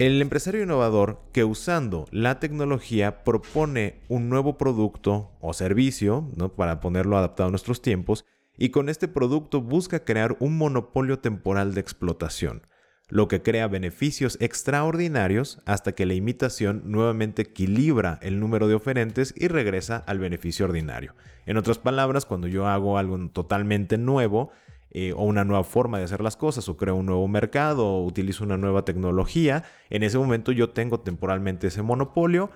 El 0.00 0.20
empresario 0.20 0.64
innovador 0.64 1.20
que 1.32 1.44
usando 1.44 2.06
la 2.10 2.40
tecnología 2.40 3.22
propone 3.22 4.00
un 4.08 4.28
nuevo 4.28 4.58
producto 4.58 5.30
o 5.40 5.52
servicio, 5.52 6.28
¿no? 6.36 6.48
para 6.48 6.80
ponerlo 6.80 7.16
adaptado 7.16 7.46
a 7.46 7.50
nuestros 7.50 7.80
tiempos, 7.80 8.24
y 8.56 8.70
con 8.70 8.88
este 8.88 9.06
producto 9.06 9.60
busca 9.60 10.04
crear 10.04 10.36
un 10.40 10.58
monopolio 10.58 11.20
temporal 11.20 11.74
de 11.74 11.80
explotación 11.80 12.62
lo 13.08 13.26
que 13.26 13.42
crea 13.42 13.68
beneficios 13.68 14.36
extraordinarios 14.40 15.60
hasta 15.64 15.92
que 15.92 16.06
la 16.06 16.14
imitación 16.14 16.82
nuevamente 16.84 17.42
equilibra 17.42 18.18
el 18.22 18.38
número 18.38 18.68
de 18.68 18.74
oferentes 18.74 19.34
y 19.36 19.48
regresa 19.48 20.04
al 20.06 20.18
beneficio 20.18 20.66
ordinario. 20.66 21.14
En 21.46 21.56
otras 21.56 21.78
palabras, 21.78 22.26
cuando 22.26 22.46
yo 22.46 22.66
hago 22.66 22.98
algo 22.98 23.18
totalmente 23.30 23.96
nuevo, 23.96 24.50
eh, 24.90 25.12
o 25.14 25.24
una 25.24 25.44
nueva 25.44 25.64
forma 25.64 25.98
de 25.98 26.04
hacer 26.04 26.22
las 26.22 26.36
cosas, 26.36 26.68
o 26.68 26.76
creo 26.76 26.96
un 26.96 27.06
nuevo 27.06 27.28
mercado, 27.28 27.86
o 27.86 28.04
utilizo 28.04 28.44
una 28.44 28.56
nueva 28.56 28.84
tecnología, 28.84 29.64
en 29.90 30.02
ese 30.02 30.18
momento 30.18 30.52
yo 30.52 30.70
tengo 30.70 31.00
temporalmente 31.00 31.66
ese 31.66 31.82
monopolio 31.82 32.50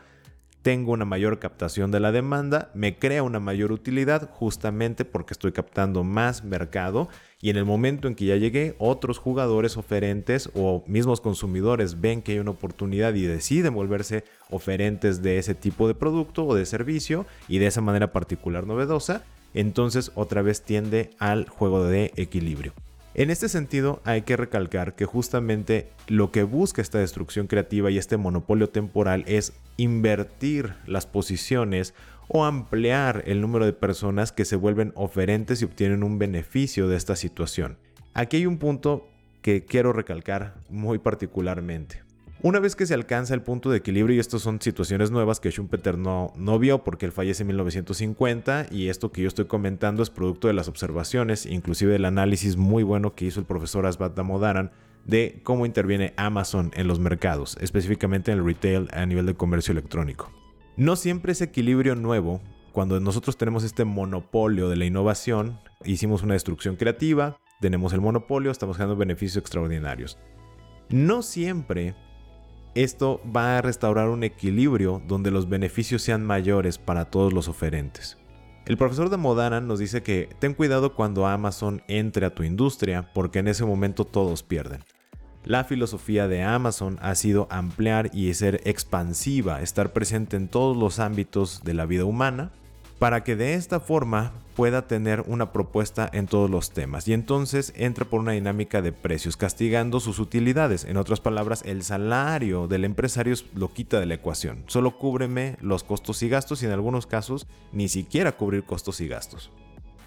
tengo 0.62 0.92
una 0.92 1.04
mayor 1.04 1.38
captación 1.38 1.90
de 1.90 2.00
la 2.00 2.12
demanda, 2.12 2.70
me 2.72 2.96
crea 2.96 3.22
una 3.22 3.40
mayor 3.40 3.72
utilidad 3.72 4.30
justamente 4.30 5.04
porque 5.04 5.34
estoy 5.34 5.52
captando 5.52 6.04
más 6.04 6.44
mercado 6.44 7.08
y 7.40 7.50
en 7.50 7.56
el 7.56 7.64
momento 7.64 8.06
en 8.06 8.14
que 8.14 8.26
ya 8.26 8.36
llegué, 8.36 8.76
otros 8.78 9.18
jugadores 9.18 9.76
oferentes 9.76 10.50
o 10.54 10.84
mismos 10.86 11.20
consumidores 11.20 12.00
ven 12.00 12.22
que 12.22 12.32
hay 12.32 12.38
una 12.38 12.52
oportunidad 12.52 13.14
y 13.14 13.22
deciden 13.22 13.74
volverse 13.74 14.24
oferentes 14.50 15.22
de 15.22 15.38
ese 15.38 15.54
tipo 15.54 15.88
de 15.88 15.94
producto 15.94 16.46
o 16.46 16.54
de 16.54 16.64
servicio 16.64 17.26
y 17.48 17.58
de 17.58 17.66
esa 17.66 17.80
manera 17.80 18.12
particular 18.12 18.66
novedosa, 18.66 19.24
entonces 19.54 20.12
otra 20.14 20.42
vez 20.42 20.62
tiende 20.62 21.10
al 21.18 21.48
juego 21.48 21.84
de 21.84 22.12
equilibrio. 22.16 22.72
En 23.14 23.30
este 23.30 23.50
sentido, 23.50 24.00
hay 24.04 24.22
que 24.22 24.38
recalcar 24.38 24.94
que 24.94 25.04
justamente 25.04 25.90
lo 26.08 26.30
que 26.30 26.44
busca 26.44 26.80
esta 26.80 26.98
destrucción 26.98 27.46
creativa 27.46 27.90
y 27.90 27.98
este 27.98 28.16
monopolio 28.16 28.70
temporal 28.70 29.24
es 29.26 29.52
invertir 29.76 30.74
las 30.86 31.04
posiciones 31.04 31.92
o 32.28 32.46
ampliar 32.46 33.22
el 33.26 33.42
número 33.42 33.66
de 33.66 33.74
personas 33.74 34.32
que 34.32 34.46
se 34.46 34.56
vuelven 34.56 34.92
oferentes 34.94 35.60
y 35.60 35.66
obtienen 35.66 36.04
un 36.04 36.18
beneficio 36.18 36.88
de 36.88 36.96
esta 36.96 37.14
situación. 37.14 37.76
Aquí 38.14 38.38
hay 38.38 38.46
un 38.46 38.56
punto 38.56 39.06
que 39.42 39.66
quiero 39.66 39.92
recalcar 39.92 40.54
muy 40.70 40.98
particularmente. 40.98 42.01
Una 42.44 42.58
vez 42.58 42.74
que 42.74 42.86
se 42.86 42.94
alcanza 42.94 43.34
el 43.34 43.42
punto 43.42 43.70
de 43.70 43.78
equilibrio, 43.78 44.16
y 44.16 44.18
estas 44.18 44.42
son 44.42 44.60
situaciones 44.60 45.12
nuevas 45.12 45.38
que 45.38 45.52
Schumpeter 45.52 45.96
no, 45.96 46.32
no 46.36 46.58
vio 46.58 46.82
porque 46.82 47.06
él 47.06 47.12
fallece 47.12 47.44
en 47.44 47.46
1950, 47.46 48.66
y 48.72 48.88
esto 48.88 49.12
que 49.12 49.22
yo 49.22 49.28
estoy 49.28 49.44
comentando 49.44 50.02
es 50.02 50.10
producto 50.10 50.48
de 50.48 50.54
las 50.54 50.66
observaciones, 50.66 51.46
inclusive 51.46 51.92
del 51.92 52.04
análisis 52.04 52.56
muy 52.56 52.82
bueno 52.82 53.14
que 53.14 53.26
hizo 53.26 53.38
el 53.38 53.46
profesor 53.46 53.86
Asbat 53.86 54.16
Damodaran 54.16 54.72
de 55.04 55.40
cómo 55.44 55.66
interviene 55.66 56.14
Amazon 56.16 56.72
en 56.74 56.88
los 56.88 56.98
mercados, 56.98 57.56
específicamente 57.60 58.32
en 58.32 58.38
el 58.38 58.44
retail 58.44 58.88
a 58.92 59.06
nivel 59.06 59.26
de 59.26 59.34
comercio 59.34 59.70
electrónico. 59.70 60.32
No 60.76 60.96
siempre 60.96 61.30
ese 61.30 61.44
equilibrio 61.44 61.94
nuevo, 61.94 62.40
cuando 62.72 62.98
nosotros 62.98 63.36
tenemos 63.36 63.62
este 63.62 63.84
monopolio 63.84 64.68
de 64.68 64.74
la 64.74 64.84
innovación, 64.84 65.60
hicimos 65.84 66.24
una 66.24 66.34
destrucción 66.34 66.74
creativa, 66.74 67.38
tenemos 67.60 67.92
el 67.92 68.00
monopolio, 68.00 68.50
estamos 68.50 68.78
generando 68.78 68.98
beneficios 68.98 69.36
extraordinarios. 69.36 70.18
No 70.88 71.22
siempre 71.22 71.94
esto 72.74 73.20
va 73.24 73.58
a 73.58 73.62
restaurar 73.62 74.08
un 74.08 74.24
equilibrio 74.24 75.02
donde 75.06 75.30
los 75.30 75.48
beneficios 75.48 76.02
sean 76.02 76.24
mayores 76.24 76.78
para 76.78 77.06
todos 77.06 77.32
los 77.32 77.48
oferentes. 77.48 78.18
El 78.64 78.76
profesor 78.76 79.10
de 79.10 79.16
Modana 79.16 79.60
nos 79.60 79.80
dice 79.80 80.02
que 80.02 80.28
ten 80.38 80.54
cuidado 80.54 80.94
cuando 80.94 81.26
Amazon 81.26 81.82
entre 81.88 82.26
a 82.26 82.34
tu 82.34 82.44
industria 82.44 83.10
porque 83.12 83.40
en 83.40 83.48
ese 83.48 83.64
momento 83.64 84.04
todos 84.04 84.42
pierden. 84.42 84.80
La 85.44 85.64
filosofía 85.64 86.28
de 86.28 86.44
Amazon 86.44 86.98
ha 87.02 87.16
sido 87.16 87.48
ampliar 87.50 88.10
y 88.14 88.32
ser 88.34 88.60
expansiva, 88.64 89.60
estar 89.60 89.92
presente 89.92 90.36
en 90.36 90.46
todos 90.46 90.76
los 90.76 91.00
ámbitos 91.00 91.64
de 91.64 91.74
la 91.74 91.84
vida 91.84 92.04
humana, 92.04 92.52
para 93.02 93.24
que 93.24 93.34
de 93.34 93.54
esta 93.54 93.80
forma 93.80 94.30
pueda 94.54 94.86
tener 94.86 95.24
una 95.26 95.50
propuesta 95.50 96.08
en 96.12 96.28
todos 96.28 96.48
los 96.48 96.70
temas 96.70 97.08
y 97.08 97.14
entonces 97.14 97.72
entra 97.74 98.04
por 98.04 98.20
una 98.20 98.30
dinámica 98.30 98.80
de 98.80 98.92
precios 98.92 99.36
castigando 99.36 99.98
sus 99.98 100.20
utilidades. 100.20 100.84
En 100.84 100.96
otras 100.96 101.18
palabras, 101.18 101.64
el 101.66 101.82
salario 101.82 102.68
del 102.68 102.84
empresario 102.84 103.34
lo 103.56 103.72
quita 103.72 103.98
de 103.98 104.06
la 104.06 104.14
ecuación. 104.14 104.62
Solo 104.68 104.98
cúbreme 104.98 105.56
los 105.60 105.82
costos 105.82 106.22
y 106.22 106.28
gastos 106.28 106.62
y 106.62 106.66
en 106.66 106.70
algunos 106.70 107.08
casos 107.08 107.48
ni 107.72 107.88
siquiera 107.88 108.36
cubrir 108.36 108.62
costos 108.62 109.00
y 109.00 109.08
gastos. 109.08 109.50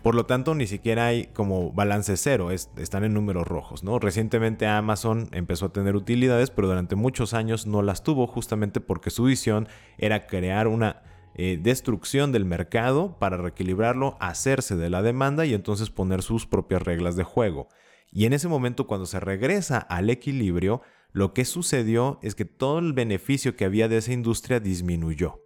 Por 0.01 0.15
lo 0.15 0.25
tanto, 0.25 0.55
ni 0.55 0.65
siquiera 0.65 1.07
hay 1.07 1.25
como 1.33 1.73
balance 1.73 2.15
cero, 2.15 2.49
están 2.51 3.03
en 3.03 3.13
números 3.13 3.45
rojos, 3.45 3.83
¿no? 3.83 3.99
Recientemente 3.99 4.67
Amazon 4.67 5.27
empezó 5.33 5.65
a 5.65 5.73
tener 5.73 5.97
utilidades, 5.97 6.49
pero 6.49 6.69
durante 6.69 6.95
muchos 6.95 7.33
años 7.33 7.67
no 7.67 7.81
las 7.81 8.03
tuvo 8.03 8.25
justamente 8.25 8.79
porque 8.79 9.09
su 9.09 9.25
visión 9.25 9.67
era 9.97 10.27
crear 10.27 10.69
una 10.69 11.01
eh, 11.35 11.59
destrucción 11.61 12.31
del 12.31 12.45
mercado 12.45 13.17
para 13.19 13.37
reequilibrarlo, 13.37 14.17
hacerse 14.19 14.75
de 14.75 14.89
la 14.89 15.01
demanda 15.01 15.45
y 15.45 15.53
entonces 15.53 15.89
poner 15.89 16.21
sus 16.21 16.47
propias 16.47 16.81
reglas 16.81 17.15
de 17.15 17.23
juego. 17.23 17.67
Y 18.11 18.25
en 18.25 18.33
ese 18.33 18.47
momento 18.47 18.87
cuando 18.87 19.05
se 19.05 19.19
regresa 19.19 19.77
al 19.77 20.09
equilibrio, 20.09 20.81
lo 21.11 21.33
que 21.33 21.45
sucedió 21.45 22.19
es 22.21 22.35
que 22.35 22.45
todo 22.45 22.79
el 22.79 22.93
beneficio 22.93 23.55
que 23.55 23.65
había 23.65 23.87
de 23.87 23.97
esa 23.97 24.13
industria 24.13 24.59
disminuyó. 24.59 25.44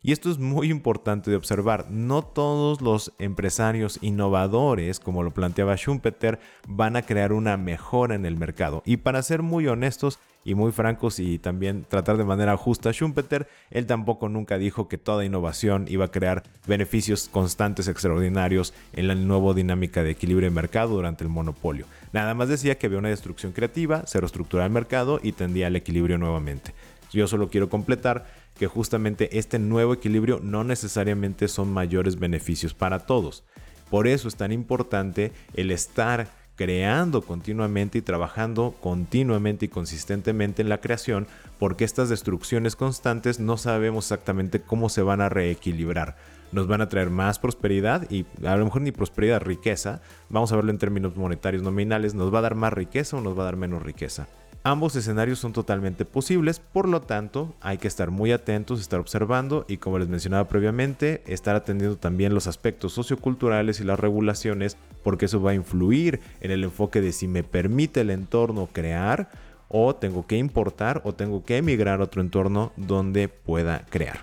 Y 0.00 0.12
esto 0.12 0.30
es 0.30 0.38
muy 0.38 0.70
importante 0.70 1.28
de 1.28 1.36
observar. 1.36 1.90
No 1.90 2.22
todos 2.22 2.80
los 2.80 3.12
empresarios 3.18 3.98
innovadores, 4.00 5.00
como 5.00 5.24
lo 5.24 5.32
planteaba 5.32 5.76
Schumpeter, 5.76 6.38
van 6.68 6.94
a 6.94 7.02
crear 7.02 7.32
una 7.32 7.56
mejora 7.56 8.14
en 8.14 8.24
el 8.24 8.36
mercado. 8.36 8.82
Y 8.86 8.98
para 8.98 9.22
ser 9.22 9.42
muy 9.42 9.66
honestos 9.66 10.20
y 10.44 10.54
muy 10.54 10.70
francos 10.70 11.18
y 11.18 11.40
también 11.40 11.84
tratar 11.88 12.16
de 12.16 12.24
manera 12.24 12.56
justa 12.56 12.90
a 12.90 12.92
Schumpeter, 12.92 13.48
él 13.70 13.86
tampoco 13.86 14.28
nunca 14.28 14.56
dijo 14.56 14.86
que 14.86 14.98
toda 14.98 15.24
innovación 15.24 15.86
iba 15.88 16.04
a 16.04 16.12
crear 16.12 16.44
beneficios 16.64 17.28
constantes 17.28 17.88
extraordinarios 17.88 18.74
en 18.92 19.08
la 19.08 19.16
nueva 19.16 19.52
dinámica 19.52 20.04
de 20.04 20.12
equilibrio 20.12 20.48
de 20.48 20.54
mercado 20.54 20.94
durante 20.94 21.24
el 21.24 21.30
monopolio. 21.30 21.86
Nada 22.12 22.34
más 22.34 22.48
decía 22.48 22.78
que 22.78 22.86
había 22.86 23.00
una 23.00 23.08
destrucción 23.08 23.50
creativa, 23.50 24.06
se 24.06 24.20
reestructuraba 24.20 24.66
el 24.66 24.72
mercado 24.72 25.18
y 25.20 25.32
tendía 25.32 25.66
al 25.66 25.74
equilibrio 25.74 26.18
nuevamente. 26.18 26.72
Yo 27.12 27.26
solo 27.26 27.48
quiero 27.48 27.68
completar 27.68 28.26
que 28.58 28.66
justamente 28.66 29.38
este 29.38 29.58
nuevo 29.58 29.94
equilibrio 29.94 30.40
no 30.42 30.64
necesariamente 30.64 31.48
son 31.48 31.72
mayores 31.72 32.18
beneficios 32.18 32.74
para 32.74 33.00
todos. 33.00 33.44
Por 33.90 34.06
eso 34.06 34.28
es 34.28 34.36
tan 34.36 34.52
importante 34.52 35.32
el 35.54 35.70
estar 35.70 36.28
creando 36.56 37.22
continuamente 37.22 37.98
y 37.98 38.02
trabajando 38.02 38.74
continuamente 38.80 39.66
y 39.66 39.68
consistentemente 39.68 40.60
en 40.60 40.68
la 40.68 40.80
creación, 40.80 41.28
porque 41.60 41.84
estas 41.84 42.08
destrucciones 42.08 42.74
constantes 42.74 43.38
no 43.38 43.56
sabemos 43.56 44.06
exactamente 44.06 44.60
cómo 44.60 44.88
se 44.88 45.02
van 45.02 45.20
a 45.20 45.28
reequilibrar. 45.28 46.16
Nos 46.50 46.66
van 46.66 46.80
a 46.80 46.88
traer 46.88 47.10
más 47.10 47.38
prosperidad 47.38 48.10
y 48.10 48.26
a 48.44 48.56
lo 48.56 48.64
mejor 48.64 48.82
ni 48.82 48.90
prosperidad, 48.90 49.40
riqueza. 49.40 50.00
Vamos 50.30 50.50
a 50.50 50.56
verlo 50.56 50.72
en 50.72 50.78
términos 50.78 51.14
monetarios 51.16 51.62
nominales. 51.62 52.14
¿Nos 52.14 52.34
va 52.34 52.40
a 52.40 52.42
dar 52.42 52.56
más 52.56 52.72
riqueza 52.72 53.18
o 53.18 53.20
nos 53.20 53.38
va 53.38 53.42
a 53.42 53.46
dar 53.46 53.56
menos 53.56 53.82
riqueza? 53.82 54.26
Ambos 54.68 54.96
escenarios 54.96 55.38
son 55.38 55.54
totalmente 55.54 56.04
posibles, 56.04 56.60
por 56.60 56.90
lo 56.90 57.00
tanto 57.00 57.54
hay 57.62 57.78
que 57.78 57.88
estar 57.88 58.10
muy 58.10 58.32
atentos, 58.32 58.82
estar 58.82 59.00
observando 59.00 59.64
y 59.66 59.78
como 59.78 59.98
les 59.98 60.08
mencionaba 60.08 60.46
previamente, 60.46 61.22
estar 61.24 61.56
atendiendo 61.56 61.96
también 61.96 62.34
los 62.34 62.46
aspectos 62.46 62.92
socioculturales 62.92 63.80
y 63.80 63.84
las 63.84 63.98
regulaciones, 63.98 64.76
porque 65.02 65.24
eso 65.24 65.40
va 65.40 65.52
a 65.52 65.54
influir 65.54 66.20
en 66.42 66.50
el 66.50 66.64
enfoque 66.64 67.00
de 67.00 67.12
si 67.12 67.28
me 67.28 67.44
permite 67.44 68.02
el 68.02 68.10
entorno 68.10 68.68
crear 68.70 69.30
o 69.68 69.96
tengo 69.96 70.26
que 70.26 70.36
importar 70.36 71.00
o 71.02 71.14
tengo 71.14 71.46
que 71.46 71.56
emigrar 71.56 72.02
a 72.02 72.04
otro 72.04 72.20
entorno 72.20 72.72
donde 72.76 73.28
pueda 73.30 73.86
crear. 73.88 74.18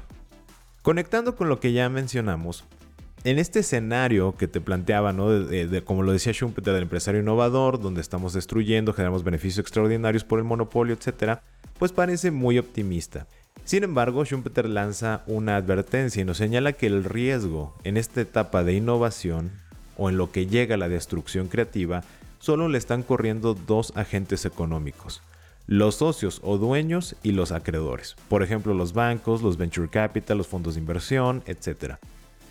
Conectando 0.84 1.36
con 1.36 1.50
lo 1.50 1.60
que 1.60 1.74
ya 1.74 1.90
mencionamos, 1.90 2.66
en 3.25 3.39
este 3.39 3.60
escenario 3.60 4.36
que 4.38 4.48
te 4.48 4.62
planteaba, 4.62 5.12
¿no? 5.12 5.32
De, 5.32 5.84
como 5.84 6.03
lo 6.03 6.12
decía 6.12 6.32
Schumpeter, 6.32 6.75
del 6.75 6.84
empresario 6.84 7.22
innovador, 7.22 7.82
donde 7.82 8.00
estamos 8.00 8.34
destruyendo, 8.34 8.94
generamos 8.94 9.24
beneficios 9.24 9.63
extraordinarios 9.63 10.24
por 10.24 10.38
el 10.38 10.46
monopolio, 10.46 10.96
etc., 10.96 11.39
pues 11.79 11.91
parece 11.91 12.29
muy 12.29 12.60
optimista. 12.60 13.25
Sin 13.63 13.84
embargo, 13.84 14.24
Schumpeter 14.25 14.70
lanza 14.70 15.24
una 15.25 15.55
advertencia 15.55 16.22
y 16.22 16.25
nos 16.25 16.38
señala 16.38 16.74
que 16.74 16.86
el 16.86 17.03
riesgo 17.03 17.75
en 17.84 17.98
esta 17.98 18.22
etapa 18.22 18.63
de 18.63 18.74
innovación 18.74 19.51
o 19.98 20.10
en 20.10 20.17
lo 20.17 20.32
que 20.32 20.46
llega 20.46 20.75
a 20.75 20.77
la 20.77 20.88
destrucción 20.88 21.48
creativa 21.48 22.03
solo 22.38 22.70
le 22.70 22.77
están 22.77 23.01
corriendo 23.01 23.55
dos 23.55 23.91
agentes 23.96 24.46
económicos, 24.46 25.24
los 25.65 25.96
socios 25.96 26.41
o 26.44 26.60
dueños 26.60 27.15
y 27.24 27.32
los 27.32 27.51
acreedores, 27.51 28.15
por 28.29 28.44
ejemplo 28.44 28.75
los 28.75 28.94
bancos, 28.94 29.41
los 29.41 29.58
venture 29.58 29.89
capital, 29.89 30.38
los 30.38 30.48
fondos 30.48 30.75
de 30.75 30.82
inversión, 30.82 31.41
etc 31.48 31.96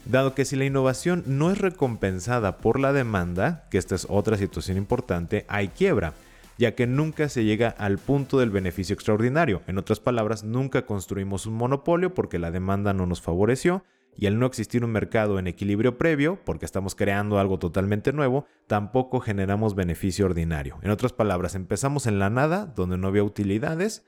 dado 0.05 0.35
que 0.35 0.45
si 0.45 0.57
la 0.57 0.65
innovación 0.65 1.23
no 1.27 1.51
es 1.51 1.59
recompensada 1.59 2.59
por 2.59 2.79
la 2.79 2.93
demanda, 2.93 3.67
que 3.71 3.79
esta 3.79 3.95
es 3.95 4.07
otra 4.09 4.37
situación 4.37 4.77
importante, 4.77 5.45
hay 5.49 5.69
quiebra, 5.69 6.15
ya 6.59 6.75
que 6.75 6.87
nunca 6.87 7.29
se 7.29 7.45
llega 7.45 7.69
al 7.69 7.99
punto 7.99 8.39
del 8.39 8.51
beneficio 8.51 8.95
extraordinario. 8.95 9.63
En 9.67 9.79
otras 9.79 10.01
palabras, 10.01 10.45
nunca 10.45 10.87
construimos 10.87 11.47
un 11.47 11.55
monopolio 11.55 12.15
porque 12.15 12.39
la 12.39 12.51
demanda 12.51 12.93
no 12.93 13.07
nos 13.07 13.21
favoreció, 13.21 13.85
y 14.17 14.27
al 14.27 14.39
no 14.39 14.47
existir 14.47 14.85
un 14.85 14.93
mercado 14.93 15.39
en 15.39 15.47
equilibrio 15.47 15.99
previo, 15.99 16.39
porque 16.45 16.65
estamos 16.65 16.95
creando 16.95 17.39
algo 17.39 17.59
totalmente 17.59 18.13
nuevo, 18.13 18.47
tampoco 18.67 19.21
generamos 19.21 19.75
beneficio 19.75 20.27
ordinario. 20.27 20.79
En 20.83 20.91
otras 20.91 21.13
palabras, 21.13 21.55
empezamos 21.55 22.07
en 22.07 22.19
la 22.19 22.31
nada, 22.31 22.67
donde 22.67 22.97
no 22.97 23.09
había 23.09 23.25
utilidades, 23.25 24.05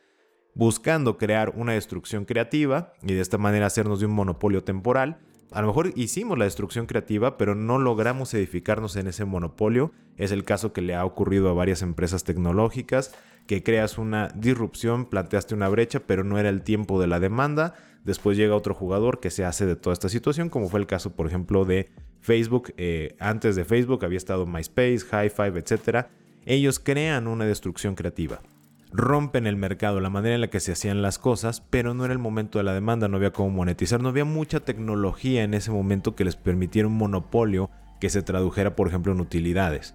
buscando 0.55 1.19
crear 1.19 1.53
una 1.57 1.73
destrucción 1.73 2.25
creativa 2.25 2.93
y 3.03 3.15
de 3.15 3.21
esta 3.21 3.37
manera 3.37 3.67
hacernos 3.67 4.01
de 4.01 4.07
un 4.07 4.13
monopolio 4.13 4.65
temporal, 4.65 5.19
a 5.57 5.63
lo 5.63 5.69
mejor 5.69 5.93
hicimos 5.97 6.37
la 6.37 6.45
destrucción 6.45 6.85
creativa, 6.85 7.39
pero 7.39 7.55
no 7.55 7.79
logramos 7.79 8.35
edificarnos 8.35 8.95
en 8.97 9.07
ese 9.07 9.25
monopolio. 9.25 9.91
Es 10.19 10.31
el 10.31 10.45
caso 10.45 10.75
que 10.75 10.83
le 10.83 10.95
ha 10.95 11.03
ocurrido 11.03 11.49
a 11.49 11.55
varias 11.55 11.81
empresas 11.81 12.25
tecnológicas, 12.25 13.15
que 13.47 13.63
creas 13.63 13.97
una 13.97 14.29
disrupción, 14.35 15.07
planteaste 15.07 15.55
una 15.55 15.71
brecha, 15.71 16.01
pero 16.01 16.25
no 16.25 16.39
era 16.39 16.51
el 16.51 16.61
tiempo 16.61 17.01
de 17.01 17.07
la 17.07 17.21
demanda. 17.21 17.73
Después 18.05 18.37
llega 18.37 18.55
otro 18.55 18.75
jugador 18.75 19.19
que 19.19 19.31
se 19.31 19.47
hace 19.47 19.65
de 19.65 19.77
toda 19.77 19.95
esta 19.95 20.11
situación, 20.11 20.51
como 20.51 20.69
fue 20.69 20.79
el 20.79 20.87
caso, 20.87 21.17
por 21.17 21.27
ejemplo, 21.27 21.65
de 21.65 21.89
Facebook. 22.21 22.75
Eh, 22.77 23.17
antes 23.19 23.57
de 23.57 23.65
Facebook 23.65 24.05
había 24.05 24.19
estado 24.19 24.45
MySpace, 24.45 25.07
High 25.11 25.31
Five, 25.31 25.59
etc. 25.59 26.09
Ellos 26.45 26.79
crean 26.79 27.27
una 27.29 27.47
destrucción 27.47 27.95
creativa 27.95 28.43
rompen 28.93 29.47
el 29.47 29.57
mercado, 29.57 30.01
la 30.01 30.11
manera 30.11 30.35
en 30.35 30.41
la 30.41 30.51
que 30.51 30.61
se 30.61 30.73
hacían 30.73 31.03
las 31.03 31.19
cosas, 31.19 31.63
pero 31.71 31.95
no 31.95 32.05
era 32.05 32.13
el 32.13 32.19
momento 32.19 32.59
de 32.59 32.65
la 32.65 32.75
demanda, 32.75 33.09
no 33.09 33.17
había 33.17 33.33
cómo 33.33 33.51
monetizar, 33.51 34.01
no 34.01 34.09
había 34.09 34.25
mucha 34.25 34.61
tecnología 34.61 35.43
en 35.43 35.55
ese 35.55 35.71
momento 35.71 36.15
que 36.15 36.25
les 36.25 36.37
permitiera 36.37 36.89
un 36.89 36.97
monopolio 36.97 37.71
que 38.01 38.11
se 38.11 38.23
tradujera, 38.23 38.77
por 38.77 38.89
ejemplo, 38.89 39.13
en 39.13 39.21
utilidades. 39.21 39.95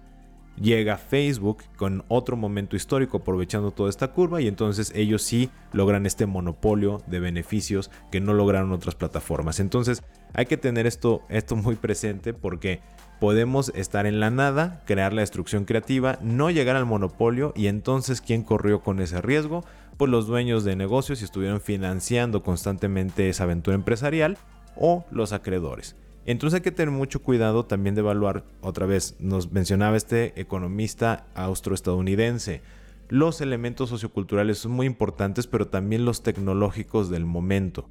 Llega 0.60 0.98
Facebook 0.98 1.62
con 1.76 2.04
otro 2.08 2.36
momento 2.36 2.76
histórico 2.76 3.18
aprovechando 3.18 3.70
toda 3.70 3.88
esta 3.88 4.08
curva 4.08 4.42
y 4.42 4.48
entonces 4.48 4.92
ellos 4.94 5.22
sí 5.22 5.50
logran 5.72 6.04
este 6.04 6.26
monopolio 6.26 7.02
de 7.06 7.20
beneficios 7.20 7.90
que 8.10 8.20
no 8.20 8.34
lograron 8.34 8.70
otras 8.72 8.94
plataformas. 8.94 9.60
Entonces 9.60 10.02
hay 10.34 10.44
que 10.44 10.58
tener 10.58 10.86
esto, 10.86 11.22
esto 11.30 11.56
muy 11.56 11.76
presente 11.76 12.34
porque 12.34 12.80
podemos 13.22 13.70
estar 13.76 14.06
en 14.06 14.18
la 14.18 14.30
nada, 14.30 14.82
crear 14.84 15.12
la 15.12 15.20
destrucción 15.20 15.64
creativa, 15.64 16.18
no 16.22 16.50
llegar 16.50 16.74
al 16.74 16.86
monopolio 16.86 17.52
y 17.54 17.68
entonces 17.68 18.20
¿quién 18.20 18.42
corrió 18.42 18.80
con 18.80 18.98
ese 18.98 19.22
riesgo? 19.22 19.64
Pues 19.96 20.10
los 20.10 20.26
dueños 20.26 20.64
de 20.64 20.74
negocios 20.74 21.22
y 21.22 21.24
estuvieron 21.24 21.60
financiando 21.60 22.42
constantemente 22.42 23.28
esa 23.28 23.44
aventura 23.44 23.76
empresarial 23.76 24.38
o 24.74 25.04
los 25.12 25.32
acreedores. 25.32 25.94
Entonces 26.26 26.56
hay 26.56 26.62
que 26.62 26.72
tener 26.72 26.92
mucho 26.92 27.22
cuidado 27.22 27.64
también 27.64 27.94
de 27.94 28.00
evaluar, 28.00 28.42
otra 28.60 28.86
vez 28.86 29.14
nos 29.20 29.52
mencionaba 29.52 29.96
este 29.96 30.40
economista 30.40 31.24
austroestadounidense, 31.36 32.60
los 33.08 33.40
elementos 33.40 33.88
socioculturales 33.88 34.58
son 34.58 34.72
muy 34.72 34.86
importantes, 34.86 35.46
pero 35.46 35.68
también 35.68 36.04
los 36.04 36.24
tecnológicos 36.24 37.08
del 37.08 37.24
momento. 37.24 37.88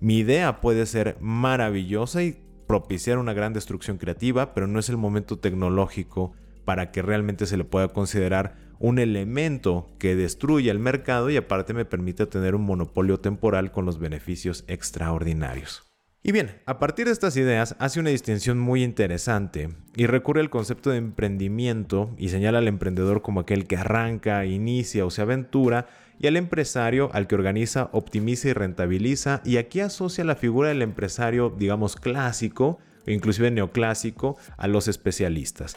Mi 0.00 0.16
idea 0.16 0.62
puede 0.62 0.86
ser 0.86 1.18
maravillosa 1.20 2.22
y 2.22 2.38
propiciar 2.72 3.18
una 3.18 3.34
gran 3.34 3.52
destrucción 3.52 3.98
creativa, 3.98 4.54
pero 4.54 4.66
no 4.66 4.78
es 4.78 4.88
el 4.88 4.96
momento 4.96 5.38
tecnológico 5.38 6.32
para 6.64 6.90
que 6.90 7.02
realmente 7.02 7.44
se 7.44 7.58
le 7.58 7.64
pueda 7.64 7.88
considerar 7.88 8.54
un 8.78 8.98
elemento 8.98 9.90
que 9.98 10.16
destruya 10.16 10.72
el 10.72 10.78
mercado 10.78 11.28
y 11.28 11.36
aparte 11.36 11.74
me 11.74 11.84
permite 11.84 12.24
tener 12.24 12.54
un 12.54 12.62
monopolio 12.62 13.20
temporal 13.20 13.72
con 13.72 13.84
los 13.84 13.98
beneficios 13.98 14.64
extraordinarios. 14.68 15.82
Y 16.22 16.32
bien, 16.32 16.62
a 16.64 16.78
partir 16.78 17.04
de 17.04 17.12
estas 17.12 17.36
ideas 17.36 17.76
hace 17.78 18.00
una 18.00 18.08
distinción 18.08 18.58
muy 18.58 18.82
interesante 18.82 19.68
y 19.94 20.06
recurre 20.06 20.40
al 20.40 20.48
concepto 20.48 20.88
de 20.88 20.96
emprendimiento 20.96 22.14
y 22.16 22.30
señala 22.30 22.56
al 22.56 22.68
emprendedor 22.68 23.20
como 23.20 23.40
aquel 23.40 23.66
que 23.66 23.76
arranca, 23.76 24.46
inicia 24.46 25.04
o 25.04 25.10
se 25.10 25.20
aventura 25.20 25.88
y 26.22 26.28
al 26.28 26.36
empresario 26.36 27.10
al 27.12 27.26
que 27.26 27.34
organiza, 27.34 27.90
optimiza 27.92 28.48
y 28.48 28.52
rentabiliza. 28.52 29.42
Y 29.44 29.56
aquí 29.56 29.80
asocia 29.80 30.24
la 30.24 30.36
figura 30.36 30.68
del 30.68 30.80
empresario, 30.80 31.50
digamos, 31.50 31.96
clásico, 31.96 32.78
e 33.06 33.12
inclusive 33.12 33.50
neoclásico, 33.50 34.36
a 34.56 34.68
los 34.68 34.86
especialistas. 34.86 35.76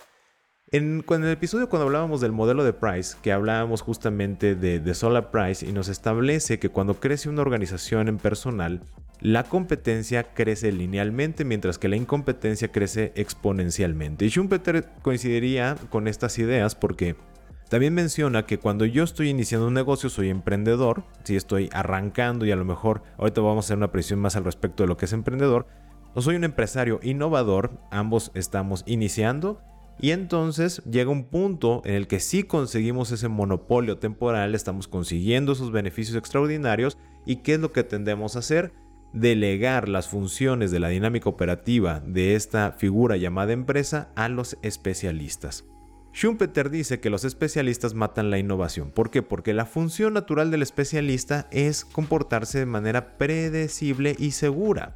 En, 0.72 1.04
el 1.10 1.30
episodio 1.30 1.68
cuando 1.68 1.88
hablábamos 1.88 2.22
del 2.22 2.32
modelo 2.32 2.64
de 2.64 2.74
Price, 2.74 3.18
que 3.24 3.32
hablábamos 3.32 3.82
justamente 3.82 4.56
de, 4.56 4.80
de 4.80 4.94
Solar 4.94 5.32
Price 5.32 5.66
y 5.66 5.72
nos 5.72 5.90
establece 5.90 6.60
que 6.60 6.70
cuando 6.70 7.00
crece 7.00 7.28
una 7.28 7.42
organización 7.42 8.08
en 8.08 8.18
personal, 8.18 8.82
la 9.22 9.44
competencia 9.44 10.34
crece 10.34 10.72
linealmente 10.72 11.44
mientras 11.44 11.80
que 11.80 11.88
la 11.88 11.96
incompetencia 11.96 12.72
crece 12.72 13.14
exponencialmente. 13.16 14.26
Y 14.26 14.30
Schumpeter 14.30 14.90
coincidiría 15.02 15.76
con 15.90 16.08
estas 16.08 16.38
ideas 16.38 16.76
porque 16.76 17.16
también 17.70 17.94
menciona 17.94 18.46
que 18.46 18.60
cuando 18.60 18.86
yo 18.86 19.04
estoy 19.04 19.30
iniciando 19.30 19.68
un 19.68 19.74
negocio 19.74 20.10
soy 20.10 20.30
emprendedor, 20.30 21.04
si 21.24 21.36
estoy 21.36 21.70
arrancando 21.74 22.46
y 22.46 22.52
a 22.52 22.56
lo 22.56 22.66
mejor 22.66 23.02
ahorita 23.18 23.42
vamos 23.42 23.66
a 23.66 23.68
hacer 23.68 23.78
una 23.78 23.92
presión 23.92 24.20
más 24.20 24.36
al 24.36 24.46
respecto 24.46 24.84
de 24.84 24.88
lo 24.88 24.98
que 24.98 25.06
es 25.06 25.14
emprendedor, 25.14 25.66
o 26.14 26.22
soy 26.22 26.36
un 26.36 26.44
empresario 26.44 27.00
innovador, 27.02 27.72
ambos 27.92 28.32
estamos 28.36 28.84
iniciando 28.86 29.62
y 30.00 30.12
entonces 30.12 30.84
llega 30.90 31.10
un 31.10 31.26
punto 31.26 31.82
en 31.86 31.96
el 31.96 32.08
que 32.08 32.20
si 32.20 32.44
conseguimos 32.44 33.12
ese 33.12 33.30
monopolio 33.30 33.98
temporal, 33.98 34.54
estamos 34.54 34.88
consiguiendo 34.88 35.54
esos 35.54 35.72
beneficios 35.72 36.18
extraordinarios 36.18 36.98
y 37.26 37.38
¿qué 37.38 37.56
es 37.56 37.60
lo 37.60 37.72
que 37.72 37.84
tendemos 37.84 38.36
a 38.36 38.40
hacer? 38.40 38.74
Delegar 39.14 39.90
las 39.90 40.08
funciones 40.08 40.72
de 40.72 40.80
la 40.80 40.90
dinámica 40.90 41.30
operativa 41.30 42.02
de 42.06 42.36
esta 42.36 42.74
figura 42.74 43.18
llamada 43.18 43.54
empresa 43.54 44.12
a 44.16 44.30
los 44.30 44.58
especialistas. 44.62 45.66
Schumpeter 46.16 46.70
dice 46.70 47.02
que 47.02 47.10
los 47.10 47.26
especialistas 47.26 47.94
matan 47.94 48.32
la 48.32 48.38
innovación. 48.38 48.90
¿Por 48.90 49.12
qué? 49.12 49.22
Porque 49.22 49.54
la 49.54 49.66
función 49.66 50.14
natural 50.14 50.50
del 50.50 50.62
especialista 50.62 51.50
es 51.52 51.84
comportarse 51.84 52.60
de 52.60 52.66
manera 52.66 53.18
predecible 53.18 54.16
y 54.18 54.32
segura. 54.32 54.96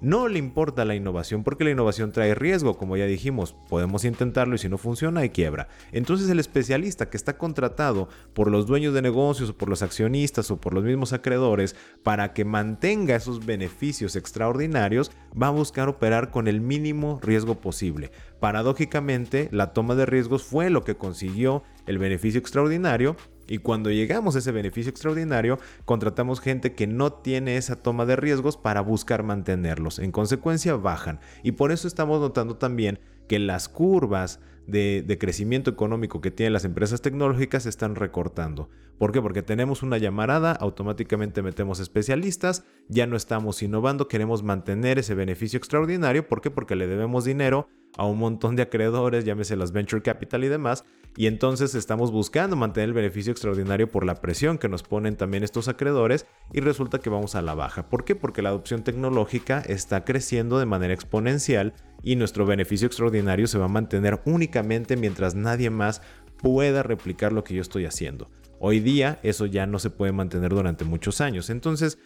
No 0.00 0.28
le 0.28 0.38
importa 0.38 0.84
la 0.84 0.94
innovación 0.94 1.44
porque 1.44 1.64
la 1.64 1.70
innovación 1.70 2.12
trae 2.12 2.34
riesgo, 2.34 2.76
como 2.76 2.96
ya 2.96 3.06
dijimos, 3.06 3.56
podemos 3.68 4.04
intentarlo 4.04 4.54
y 4.54 4.58
si 4.58 4.68
no 4.68 4.76
funciona 4.76 5.20
hay 5.20 5.30
quiebra. 5.30 5.68
Entonces 5.92 6.28
el 6.28 6.40
especialista 6.40 7.08
que 7.08 7.16
está 7.16 7.38
contratado 7.38 8.08
por 8.34 8.50
los 8.50 8.66
dueños 8.66 8.92
de 8.92 9.02
negocios 9.02 9.50
o 9.50 9.56
por 9.56 9.68
los 9.68 9.82
accionistas 9.82 10.50
o 10.50 10.60
por 10.60 10.74
los 10.74 10.84
mismos 10.84 11.12
acreedores 11.12 11.74
para 12.02 12.32
que 12.32 12.44
mantenga 12.44 13.16
esos 13.16 13.46
beneficios 13.46 14.16
extraordinarios 14.16 15.10
va 15.40 15.46
a 15.46 15.50
buscar 15.50 15.88
operar 15.88 16.30
con 16.30 16.48
el 16.48 16.60
mínimo 16.60 17.18
riesgo 17.22 17.54
posible. 17.60 18.10
Paradójicamente, 18.40 19.48
la 19.52 19.72
toma 19.72 19.94
de 19.94 20.06
riesgos 20.06 20.42
fue 20.42 20.68
lo 20.70 20.84
que 20.84 20.96
consiguió 20.96 21.62
el 21.86 21.98
beneficio 21.98 22.40
extraordinario 22.40 23.16
y 23.46 23.58
cuando 23.58 23.90
llegamos 23.90 24.36
a 24.36 24.38
ese 24.38 24.52
beneficio 24.52 24.90
extraordinario, 24.90 25.58
contratamos 25.84 26.40
gente 26.40 26.74
que 26.74 26.86
no 26.86 27.12
tiene 27.12 27.56
esa 27.56 27.76
toma 27.76 28.06
de 28.06 28.16
riesgos 28.16 28.56
para 28.56 28.80
buscar 28.80 29.22
mantenerlos. 29.22 29.98
En 29.98 30.12
consecuencia, 30.12 30.76
bajan. 30.76 31.20
Y 31.42 31.52
por 31.52 31.72
eso 31.72 31.88
estamos 31.88 32.20
notando 32.20 32.56
también 32.56 33.00
que 33.28 33.38
las 33.38 33.68
curvas 33.68 34.40
de, 34.66 35.16
crecimiento 35.20 35.70
económico 35.70 36.20
que 36.20 36.30
tienen 36.30 36.52
las 36.52 36.64
empresas 36.64 37.02
tecnológicas 37.02 37.64
se 37.64 37.68
están 37.68 37.96
recortando. 37.96 38.70
¿Por 38.98 39.12
qué? 39.12 39.20
Porque 39.20 39.42
tenemos 39.42 39.82
una 39.82 39.98
llamarada, 39.98 40.52
automáticamente 40.52 41.42
metemos 41.42 41.80
especialistas, 41.80 42.64
ya 42.88 43.06
no 43.06 43.16
estamos 43.16 43.62
innovando, 43.62 44.08
queremos 44.08 44.42
mantener 44.42 44.98
ese 44.98 45.14
beneficio 45.14 45.58
extraordinario. 45.58 46.28
¿Por 46.28 46.40
qué? 46.40 46.50
Porque 46.50 46.76
le 46.76 46.86
debemos 46.86 47.24
dinero 47.24 47.68
a 47.96 48.06
un 48.06 48.18
montón 48.18 48.56
de 48.56 48.62
acreedores, 48.62 49.24
llámese 49.24 49.56
las 49.56 49.72
venture 49.72 50.02
capital 50.02 50.44
y 50.44 50.48
demás, 50.48 50.84
y 51.16 51.26
entonces 51.26 51.74
estamos 51.74 52.10
buscando 52.10 52.56
mantener 52.56 52.88
el 52.88 52.94
beneficio 52.94 53.30
extraordinario 53.30 53.90
por 53.90 54.04
la 54.04 54.16
presión 54.16 54.58
que 54.58 54.68
nos 54.68 54.82
ponen 54.82 55.16
también 55.16 55.44
estos 55.44 55.68
acreedores 55.68 56.26
y 56.52 56.60
resulta 56.60 56.98
que 56.98 57.10
vamos 57.10 57.36
a 57.36 57.42
la 57.42 57.54
baja. 57.54 57.88
¿Por 57.88 58.04
qué? 58.04 58.16
Porque 58.16 58.42
la 58.42 58.48
adopción 58.48 58.82
tecnológica 58.82 59.60
está 59.60 60.04
creciendo 60.04 60.58
de 60.58 60.66
manera 60.66 60.92
exponencial 60.92 61.72
y 62.02 62.16
nuestro 62.16 62.46
beneficio 62.46 62.86
extraordinario 62.86 63.46
se 63.46 63.58
va 63.58 63.66
a 63.66 63.68
mantener 63.68 64.20
únicamente 64.24 64.96
mientras 64.96 65.36
nadie 65.36 65.70
más 65.70 66.02
pueda 66.38 66.82
replicar 66.82 67.32
lo 67.32 67.44
que 67.44 67.54
yo 67.54 67.62
estoy 67.62 67.86
haciendo. 67.86 68.28
Hoy 68.58 68.80
día 68.80 69.20
eso 69.22 69.46
ya 69.46 69.66
no 69.66 69.78
se 69.78 69.90
puede 69.90 70.12
mantener 70.12 70.52
durante 70.52 70.84
muchos 70.84 71.20
años. 71.20 71.48
Entonces, 71.48 71.98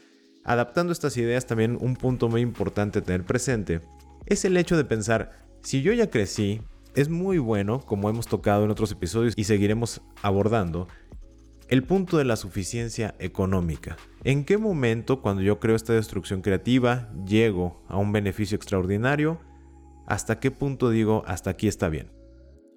adaptando 0.44 0.92
estas 0.92 1.16
ideas 1.16 1.46
también 1.46 1.78
un 1.80 1.96
punto 1.96 2.28
muy 2.28 2.42
importante 2.42 2.98
a 2.98 3.02
tener 3.02 3.24
presente 3.24 3.80
es 4.26 4.44
el 4.44 4.56
hecho 4.56 4.76
de 4.76 4.84
pensar, 4.84 5.47
si 5.62 5.82
yo 5.82 5.92
ya 5.92 6.10
crecí, 6.10 6.60
es 6.94 7.08
muy 7.08 7.38
bueno, 7.38 7.80
como 7.80 8.08
hemos 8.10 8.26
tocado 8.26 8.64
en 8.64 8.70
otros 8.70 8.90
episodios 8.92 9.34
y 9.36 9.44
seguiremos 9.44 10.00
abordando, 10.22 10.88
el 11.68 11.82
punto 11.84 12.16
de 12.16 12.24
la 12.24 12.36
suficiencia 12.36 13.14
económica. 13.18 13.96
¿En 14.24 14.44
qué 14.44 14.56
momento, 14.56 15.20
cuando 15.20 15.42
yo 15.42 15.60
creo 15.60 15.76
esta 15.76 15.92
destrucción 15.92 16.40
creativa, 16.40 17.10
llego 17.26 17.82
a 17.88 17.98
un 17.98 18.10
beneficio 18.10 18.56
extraordinario? 18.56 19.38
¿Hasta 20.06 20.40
qué 20.40 20.50
punto 20.50 20.90
digo, 20.90 21.22
hasta 21.26 21.50
aquí 21.50 21.68
está 21.68 21.88
bien? 21.88 22.10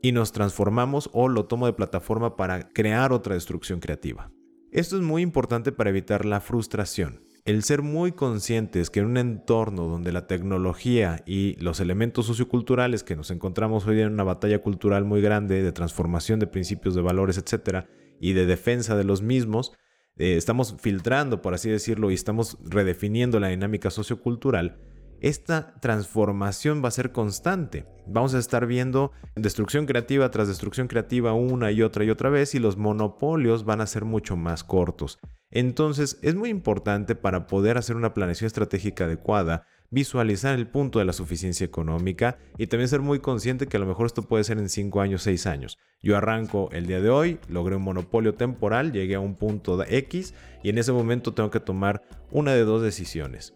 Y 0.01 0.11
nos 0.11 0.33
transformamos 0.33 1.09
o 1.13 1.29
lo 1.29 1.45
tomo 1.45 1.67
de 1.67 1.73
plataforma 1.73 2.35
para 2.35 2.67
crear 2.69 3.13
otra 3.13 3.35
destrucción 3.35 3.79
creativa. 3.79 4.29
Esto 4.71 4.97
es 4.97 5.01
muy 5.01 5.21
importante 5.21 5.71
para 5.71 5.89
evitar 5.89 6.25
la 6.25 6.41
frustración 6.41 7.21
el 7.45 7.63
ser 7.63 7.81
muy 7.81 8.11
conscientes 8.11 8.89
que 8.89 8.99
en 8.99 9.07
un 9.07 9.17
entorno 9.17 9.87
donde 9.87 10.11
la 10.11 10.27
tecnología 10.27 11.23
y 11.25 11.55
los 11.55 11.79
elementos 11.79 12.27
socioculturales 12.27 13.03
que 13.03 13.15
nos 13.15 13.31
encontramos 13.31 13.87
hoy 13.87 14.01
en 14.01 14.13
una 14.13 14.23
batalla 14.23 14.59
cultural 14.59 15.05
muy 15.05 15.21
grande 15.21 15.63
de 15.63 15.71
transformación 15.71 16.39
de 16.39 16.47
principios 16.47 16.93
de 16.93 17.01
valores, 17.01 17.37
etcétera, 17.37 17.87
y 18.19 18.33
de 18.33 18.45
defensa 18.45 18.95
de 18.95 19.03
los 19.03 19.21
mismos, 19.23 19.73
eh, 20.17 20.35
estamos 20.37 20.75
filtrando, 20.79 21.41
por 21.41 21.55
así 21.55 21.69
decirlo, 21.69 22.11
y 22.11 22.13
estamos 22.13 22.57
redefiniendo 22.63 23.39
la 23.39 23.47
dinámica 23.47 23.89
sociocultural, 23.89 24.77
esta 25.21 25.75
transformación 25.81 26.83
va 26.83 26.87
a 26.87 26.91
ser 26.91 27.11
constante. 27.11 27.85
Vamos 28.07 28.33
a 28.33 28.39
estar 28.39 28.65
viendo 28.65 29.11
destrucción 29.35 29.85
creativa 29.85 30.29
tras 30.31 30.47
destrucción 30.47 30.87
creativa 30.87 31.33
una 31.33 31.71
y 31.71 31.83
otra 31.83 32.03
y 32.03 32.09
otra 32.09 32.29
vez 32.29 32.55
y 32.55 32.59
los 32.59 32.77
monopolios 32.77 33.63
van 33.63 33.81
a 33.81 33.87
ser 33.87 34.03
mucho 34.03 34.35
más 34.35 34.63
cortos. 34.63 35.19
Entonces 35.51 36.17
es 36.21 36.35
muy 36.35 36.49
importante 36.49 37.15
para 37.15 37.45
poder 37.45 37.77
hacer 37.77 37.97
una 37.97 38.13
planeación 38.13 38.47
estratégica 38.47 39.05
adecuada, 39.05 39.67
visualizar 39.89 40.57
el 40.57 40.67
punto 40.67 40.99
de 40.99 41.05
la 41.05 41.13
suficiencia 41.13 41.65
económica 41.65 42.37
y 42.57 42.67
también 42.67 42.87
ser 42.87 43.01
muy 43.01 43.19
consciente 43.19 43.67
que 43.67 43.75
a 43.75 43.79
lo 43.81 43.85
mejor 43.85 44.05
esto 44.05 44.23
puede 44.23 44.45
ser 44.45 44.57
en 44.57 44.69
5 44.69 45.01
años, 45.01 45.23
6 45.23 45.45
años. 45.47 45.77
Yo 46.01 46.15
arranco 46.15 46.69
el 46.71 46.87
día 46.87 47.01
de 47.01 47.09
hoy, 47.09 47.37
logré 47.49 47.75
un 47.75 47.83
monopolio 47.83 48.33
temporal, 48.33 48.93
llegué 48.93 49.15
a 49.15 49.19
un 49.19 49.35
punto 49.35 49.75
de 49.75 49.97
X 49.97 50.33
y 50.63 50.69
en 50.69 50.77
ese 50.77 50.93
momento 50.93 51.33
tengo 51.33 51.51
que 51.51 51.59
tomar 51.59 52.01
una 52.31 52.53
de 52.53 52.63
dos 52.63 52.81
decisiones. 52.81 53.53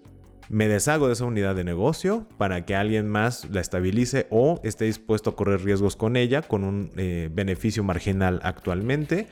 Me 0.49 0.67
deshago 0.67 1.07
de 1.07 1.13
esa 1.13 1.25
unidad 1.25 1.55
de 1.55 1.63
negocio 1.63 2.27
para 2.37 2.65
que 2.65 2.75
alguien 2.75 3.07
más 3.07 3.49
la 3.49 3.61
estabilice 3.61 4.27
o 4.29 4.59
esté 4.63 4.85
dispuesto 4.85 5.31
a 5.31 5.35
correr 5.35 5.63
riesgos 5.63 5.95
con 5.95 6.17
ella 6.17 6.43
con 6.43 6.63
un 6.63 6.91
eh, 6.97 7.29
beneficio 7.33 7.83
marginal 7.83 8.41
actualmente 8.43 9.27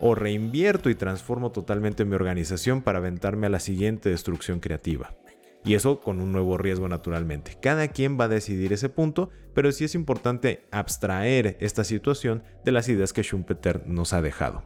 o 0.00 0.14
reinvierto 0.14 0.90
y 0.90 0.94
transformo 0.94 1.52
totalmente 1.52 2.04
mi 2.04 2.14
organización 2.14 2.82
para 2.82 2.98
aventarme 2.98 3.46
a 3.46 3.50
la 3.50 3.60
siguiente 3.60 4.10
destrucción 4.10 4.60
creativa. 4.60 5.14
Y 5.64 5.74
eso 5.74 6.00
con 6.00 6.20
un 6.20 6.32
nuevo 6.32 6.56
riesgo 6.56 6.88
naturalmente. 6.88 7.58
Cada 7.60 7.88
quien 7.88 8.18
va 8.18 8.24
a 8.24 8.28
decidir 8.28 8.72
ese 8.72 8.88
punto, 8.88 9.30
pero 9.54 9.72
sí 9.72 9.84
es 9.84 9.94
importante 9.94 10.66
abstraer 10.70 11.56
esta 11.60 11.84
situación 11.84 12.42
de 12.64 12.72
las 12.72 12.88
ideas 12.88 13.12
que 13.12 13.22
Schumpeter 13.22 13.86
nos 13.86 14.12
ha 14.12 14.22
dejado. 14.22 14.62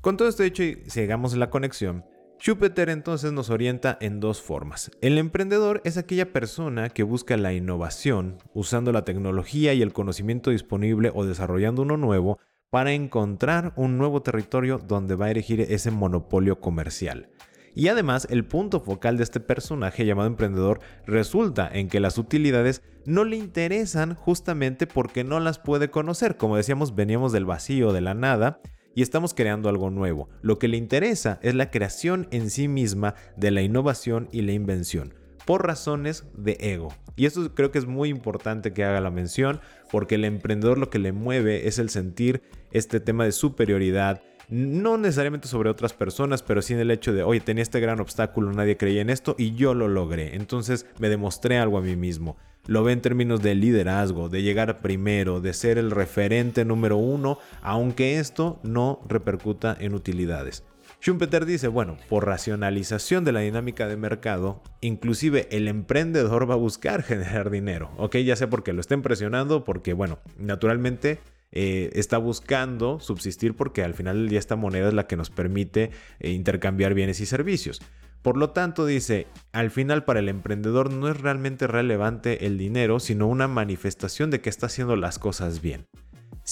Con 0.00 0.16
todo 0.16 0.28
esto 0.28 0.42
hecho 0.42 0.64
y 0.64 0.82
sigamos 0.88 1.36
la 1.36 1.50
conexión, 1.50 2.04
Schumpeter 2.40 2.88
entonces 2.88 3.30
nos 3.30 3.50
orienta 3.50 3.96
en 4.00 4.18
dos 4.18 4.42
formas. 4.42 4.90
El 5.00 5.16
emprendedor 5.16 5.80
es 5.84 5.96
aquella 5.96 6.32
persona 6.32 6.88
que 6.88 7.04
busca 7.04 7.36
la 7.36 7.52
innovación 7.52 8.38
usando 8.52 8.90
la 8.90 9.04
tecnología 9.04 9.74
y 9.74 9.82
el 9.82 9.92
conocimiento 9.92 10.50
disponible 10.50 11.12
o 11.14 11.24
desarrollando 11.24 11.82
uno 11.82 11.96
nuevo 11.96 12.40
para 12.72 12.94
encontrar 12.94 13.74
un 13.76 13.98
nuevo 13.98 14.22
territorio 14.22 14.78
donde 14.78 15.14
va 15.14 15.26
a 15.26 15.30
erigir 15.30 15.60
ese 15.60 15.90
monopolio 15.90 16.58
comercial. 16.58 17.28
Y 17.74 17.88
además, 17.88 18.26
el 18.30 18.46
punto 18.46 18.80
focal 18.80 19.18
de 19.18 19.24
este 19.24 19.40
personaje 19.40 20.06
llamado 20.06 20.26
emprendedor 20.26 20.80
resulta 21.06 21.68
en 21.70 21.90
que 21.90 22.00
las 22.00 22.16
utilidades 22.16 22.80
no 23.04 23.24
le 23.24 23.36
interesan 23.36 24.14
justamente 24.14 24.86
porque 24.86 25.22
no 25.22 25.38
las 25.38 25.58
puede 25.58 25.90
conocer. 25.90 26.38
Como 26.38 26.56
decíamos, 26.56 26.94
veníamos 26.94 27.30
del 27.30 27.44
vacío, 27.44 27.92
de 27.92 28.00
la 28.00 28.14
nada, 28.14 28.62
y 28.94 29.02
estamos 29.02 29.34
creando 29.34 29.68
algo 29.68 29.90
nuevo. 29.90 30.30
Lo 30.40 30.58
que 30.58 30.68
le 30.68 30.78
interesa 30.78 31.40
es 31.42 31.54
la 31.54 31.70
creación 31.70 32.26
en 32.30 32.48
sí 32.48 32.68
misma 32.68 33.16
de 33.36 33.50
la 33.50 33.60
innovación 33.60 34.30
y 34.32 34.40
la 34.40 34.52
invención 34.52 35.21
por 35.44 35.66
razones 35.66 36.24
de 36.34 36.56
ego. 36.60 36.94
Y 37.16 37.26
esto 37.26 37.54
creo 37.54 37.70
que 37.70 37.78
es 37.78 37.86
muy 37.86 38.08
importante 38.08 38.72
que 38.72 38.84
haga 38.84 39.00
la 39.00 39.10
mención 39.10 39.60
porque 39.90 40.14
el 40.14 40.24
emprendedor 40.24 40.78
lo 40.78 40.90
que 40.90 40.98
le 40.98 41.12
mueve 41.12 41.68
es 41.68 41.78
el 41.78 41.90
sentir 41.90 42.42
este 42.70 43.00
tema 43.00 43.24
de 43.24 43.32
superioridad, 43.32 44.22
no 44.48 44.98
necesariamente 44.98 45.48
sobre 45.48 45.70
otras 45.70 45.92
personas, 45.92 46.42
pero 46.42 46.62
sí 46.62 46.74
en 46.74 46.80
el 46.80 46.90
hecho 46.90 47.12
de, 47.12 47.22
oye, 47.22 47.40
tenía 47.40 47.62
este 47.62 47.80
gran 47.80 48.00
obstáculo, 48.00 48.52
nadie 48.52 48.76
creía 48.76 49.02
en 49.02 49.10
esto 49.10 49.34
y 49.38 49.54
yo 49.54 49.74
lo 49.74 49.88
logré. 49.88 50.36
Entonces 50.36 50.86
me 50.98 51.08
demostré 51.08 51.58
algo 51.58 51.78
a 51.78 51.82
mí 51.82 51.96
mismo. 51.96 52.36
Lo 52.66 52.84
ve 52.84 52.92
en 52.92 53.00
términos 53.00 53.42
de 53.42 53.54
liderazgo, 53.54 54.28
de 54.28 54.42
llegar 54.42 54.80
primero, 54.80 55.40
de 55.40 55.52
ser 55.52 55.78
el 55.78 55.90
referente 55.90 56.64
número 56.64 56.96
uno, 56.96 57.38
aunque 57.60 58.18
esto 58.18 58.60
no 58.62 59.00
repercuta 59.08 59.76
en 59.78 59.94
utilidades. 59.94 60.64
Schumpeter 61.02 61.46
dice, 61.46 61.66
bueno, 61.66 61.96
por 62.08 62.26
racionalización 62.26 63.24
de 63.24 63.32
la 63.32 63.40
dinámica 63.40 63.88
de 63.88 63.96
mercado, 63.96 64.62
inclusive 64.80 65.48
el 65.50 65.66
emprendedor 65.66 66.48
va 66.48 66.54
a 66.54 66.58
buscar 66.58 67.02
generar 67.02 67.50
dinero, 67.50 67.90
¿ok? 67.96 68.18
Ya 68.18 68.36
sea 68.36 68.48
porque 68.48 68.72
lo 68.72 68.80
estén 68.80 69.02
presionando, 69.02 69.64
porque, 69.64 69.94
bueno, 69.94 70.20
naturalmente 70.38 71.18
eh, 71.50 71.90
está 71.94 72.18
buscando 72.18 73.00
subsistir 73.00 73.56
porque 73.56 73.82
al 73.82 73.94
final 73.94 74.16
del 74.16 74.28
día 74.28 74.38
esta 74.38 74.54
moneda 74.54 74.86
es 74.86 74.94
la 74.94 75.08
que 75.08 75.16
nos 75.16 75.30
permite 75.30 75.90
eh, 76.20 76.30
intercambiar 76.30 76.94
bienes 76.94 77.18
y 77.18 77.26
servicios. 77.26 77.82
Por 78.22 78.36
lo 78.36 78.50
tanto, 78.50 78.86
dice, 78.86 79.26
al 79.50 79.72
final 79.72 80.04
para 80.04 80.20
el 80.20 80.28
emprendedor 80.28 80.92
no 80.92 81.08
es 81.08 81.20
realmente 81.20 81.66
relevante 81.66 82.46
el 82.46 82.58
dinero, 82.58 83.00
sino 83.00 83.26
una 83.26 83.48
manifestación 83.48 84.30
de 84.30 84.40
que 84.40 84.50
está 84.50 84.66
haciendo 84.66 84.94
las 84.94 85.18
cosas 85.18 85.60
bien. 85.60 85.84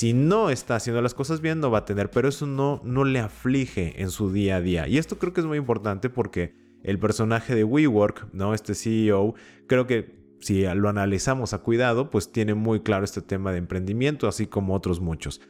Si 0.01 0.15
no 0.15 0.49
está 0.49 0.77
haciendo 0.77 1.03
las 1.03 1.13
cosas 1.13 1.43
bien, 1.43 1.61
no 1.61 1.71
va 1.71 1.81
a 1.81 1.85
tener, 1.85 2.11
pero 2.11 2.27
eso 2.27 2.47
no, 2.47 2.81
no 2.85 3.05
le 3.05 3.19
aflige 3.19 4.01
en 4.01 4.09
su 4.09 4.33
día 4.33 4.57
a 4.57 4.61
día. 4.63 4.89
Y 4.89 4.97
esto 4.97 5.19
creo 5.19 5.35
que 5.35 5.43
es 5.43 5.47
muy 5.47 5.59
importante 5.59 6.09
porque 6.09 6.55
el 6.83 6.99
personaje 6.99 7.55
de 7.55 7.65
WeWork, 7.65 8.33
¿no? 8.33 8.55
Este 8.55 8.75
CEO, 8.75 9.35
creo 9.67 9.87
que 9.87 10.15
si 10.41 10.63
lo 10.63 10.89
analizamos 10.89 11.53
a 11.53 11.59
cuidado, 11.59 12.09
pues 12.09 12.33
tiene 12.33 12.55
muy 12.55 12.81
claro 12.81 13.05
este 13.05 13.21
tema 13.21 13.53
de 13.53 13.59
emprendimiento, 13.59 14.27
así 14.27 14.47
como 14.47 14.75
otros 14.75 15.01
muchos. 15.03 15.43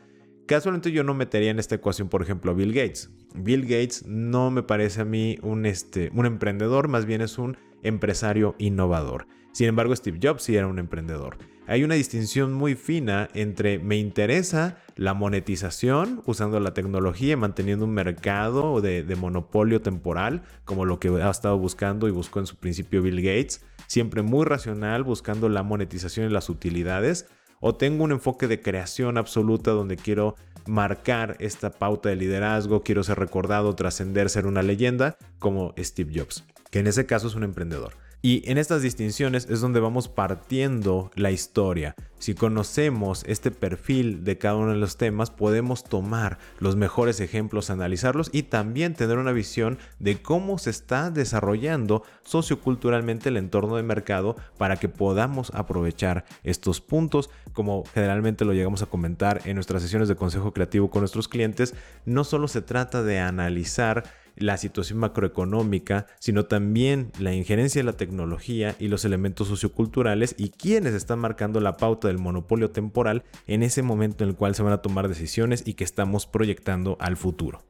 Casualmente 0.49 0.91
yo 0.91 1.05
no 1.05 1.15
metería 1.15 1.53
en 1.53 1.61
esta 1.61 1.77
ecuación, 1.77 2.09
por 2.09 2.21
ejemplo, 2.21 2.51
a 2.51 2.55
Bill 2.55 2.73
Gates. 2.73 3.09
Bill 3.37 3.63
Gates 3.63 4.05
no 4.09 4.51
me 4.51 4.65
parece 4.65 5.03
a 5.03 5.05
mí 5.05 5.39
un, 5.43 5.65
este, 5.65 6.11
un 6.13 6.27
emprendedor, 6.27 6.89
más 6.89 7.07
bien 7.07 7.21
es 7.21 7.39
un 7.39 7.57
empresario 7.85 8.57
innovador. 8.59 9.29
Sin 9.53 9.69
embargo, 9.69 9.95
Steve 9.95 10.19
Jobs 10.21 10.43
sí 10.43 10.57
era 10.57 10.67
un 10.67 10.81
emprendedor. 10.81 11.39
Hay 11.71 11.85
una 11.85 11.95
distinción 11.95 12.53
muy 12.53 12.75
fina 12.75 13.29
entre 13.33 13.79
me 13.79 13.97
interesa 13.97 14.79
la 14.97 15.15
monetización 15.15 16.21
usando 16.27 16.59
la 16.59 16.75
tecnología 16.75 17.35
y 17.35 17.37
manteniendo 17.37 17.85
un 17.85 17.95
mercado 17.95 18.81
de, 18.81 19.05
de 19.05 19.15
monopolio 19.15 19.81
temporal, 19.81 20.43
como 20.65 20.85
lo 20.85 20.99
que 20.99 21.11
ha 21.11 21.31
estado 21.31 21.57
buscando 21.59 22.09
y 22.09 22.11
buscó 22.11 22.41
en 22.41 22.47
su 22.47 22.57
principio 22.57 23.03
Bill 23.03 23.23
Gates, 23.23 23.65
siempre 23.87 24.23
muy 24.23 24.47
racional, 24.47 25.05
buscando 25.05 25.49
la 25.49 25.63
monetización 25.63 26.29
y 26.29 26.33
las 26.33 26.49
utilidades 26.49 27.29
o 27.61 27.77
tengo 27.77 28.03
un 28.03 28.11
enfoque 28.11 28.49
de 28.49 28.61
creación 28.61 29.17
absoluta 29.17 29.71
donde 29.71 29.95
quiero 29.95 30.35
marcar 30.67 31.37
esta 31.39 31.71
pauta 31.71 32.09
de 32.09 32.17
liderazgo, 32.17 32.83
quiero 32.83 33.05
ser 33.05 33.21
recordado, 33.21 33.77
trascender, 33.77 34.29
ser 34.29 34.47
una 34.47 34.65
leyenda, 34.65 35.19
como 35.39 35.73
Steve 35.79 36.19
Jobs, 36.19 36.45
que 36.73 36.81
en 36.81 36.89
ese 36.89 37.07
caso 37.07 37.29
es 37.29 37.37
un 37.37 37.45
emprendedor. 37.45 37.93
Y 38.23 38.43
en 38.51 38.59
estas 38.59 38.83
distinciones 38.83 39.47
es 39.49 39.63
donde 39.63 39.81
vamos 39.81 40.09
partiendo 40.09 41.11
la 41.15 41.31
historia. 41.31 41.95
Si 42.19 42.35
conocemos 42.35 43.25
este 43.27 43.51
perfil 43.51 44.25
de 44.25 44.37
cada 44.37 44.57
uno 44.57 44.73
de 44.73 44.77
los 44.77 44.99
temas, 44.99 45.31
podemos 45.31 45.85
tomar 45.85 46.39
los 46.59 46.77
mejores 46.77 47.19
ejemplos, 47.21 47.71
analizarlos 47.71 48.29
y 48.31 48.43
también 48.43 48.93
tener 48.93 49.17
una 49.17 49.33
visión 49.33 49.79
de 50.01 50.21
cómo 50.21 50.59
se 50.59 50.69
está 50.69 51.11
desarrollando 51.11 52.03
socioculturalmente 52.23 53.31
el 53.31 53.39
entorno 53.39 53.77
de 53.77 53.85
mercado 53.85 54.37
para 54.59 54.77
que 54.77 54.91
podamos 54.91 55.51
aprovechar 55.55 56.27
estos 56.45 56.83
puntos. 56.83 57.31
Como 57.55 57.85
generalmente 57.95 58.45
lo 58.45 58.53
llegamos 58.53 58.83
a 58.83 58.87
comentar 58.87 59.41
en 59.47 59.55
nuestras 59.55 59.81
sesiones 59.81 60.09
de 60.09 60.17
consejo 60.17 60.53
creativo 60.53 60.91
con 60.91 61.01
nuestros 61.01 61.27
clientes, 61.27 61.75
no 62.05 62.25
solo 62.25 62.49
se 62.49 62.61
trata 62.61 63.03
de 63.03 63.19
analizar 63.19 64.05
la 64.41 64.57
situación 64.57 64.99
macroeconómica, 64.99 66.07
sino 66.19 66.47
también 66.47 67.13
la 67.19 67.33
injerencia 67.33 67.81
de 67.81 67.85
la 67.85 67.97
tecnología 67.97 68.75
y 68.79 68.89
los 68.89 69.05
elementos 69.05 69.49
socioculturales 69.49 70.35
y 70.39 70.51
quienes 70.51 70.95
están 70.95 71.19
marcando 71.19 71.61
la 71.61 71.77
pauta 71.77 72.09
del 72.09 72.19
monopolio 72.19 72.71
temporal 72.71 73.23
en 73.47 73.63
ese 73.63 73.83
momento 73.83 74.25
en 74.25 74.31
el 74.31 74.37
cual 74.37 74.55
se 74.55 74.63
van 74.63 74.73
a 74.73 74.83
tomar 74.83 75.09
decisiones 75.09 75.63
y 75.67 75.75
que 75.75 75.85
estamos 75.85 76.27
proyectando 76.27 76.97
al 77.01 77.17
futuro. 77.17 77.63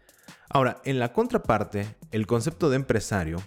Ahora, 0.49 0.81
en 0.85 0.99
la 0.99 1.13
contraparte, 1.13 1.97
el 2.11 2.27
concepto 2.27 2.71
de 2.71 2.77
empresario 2.77 3.43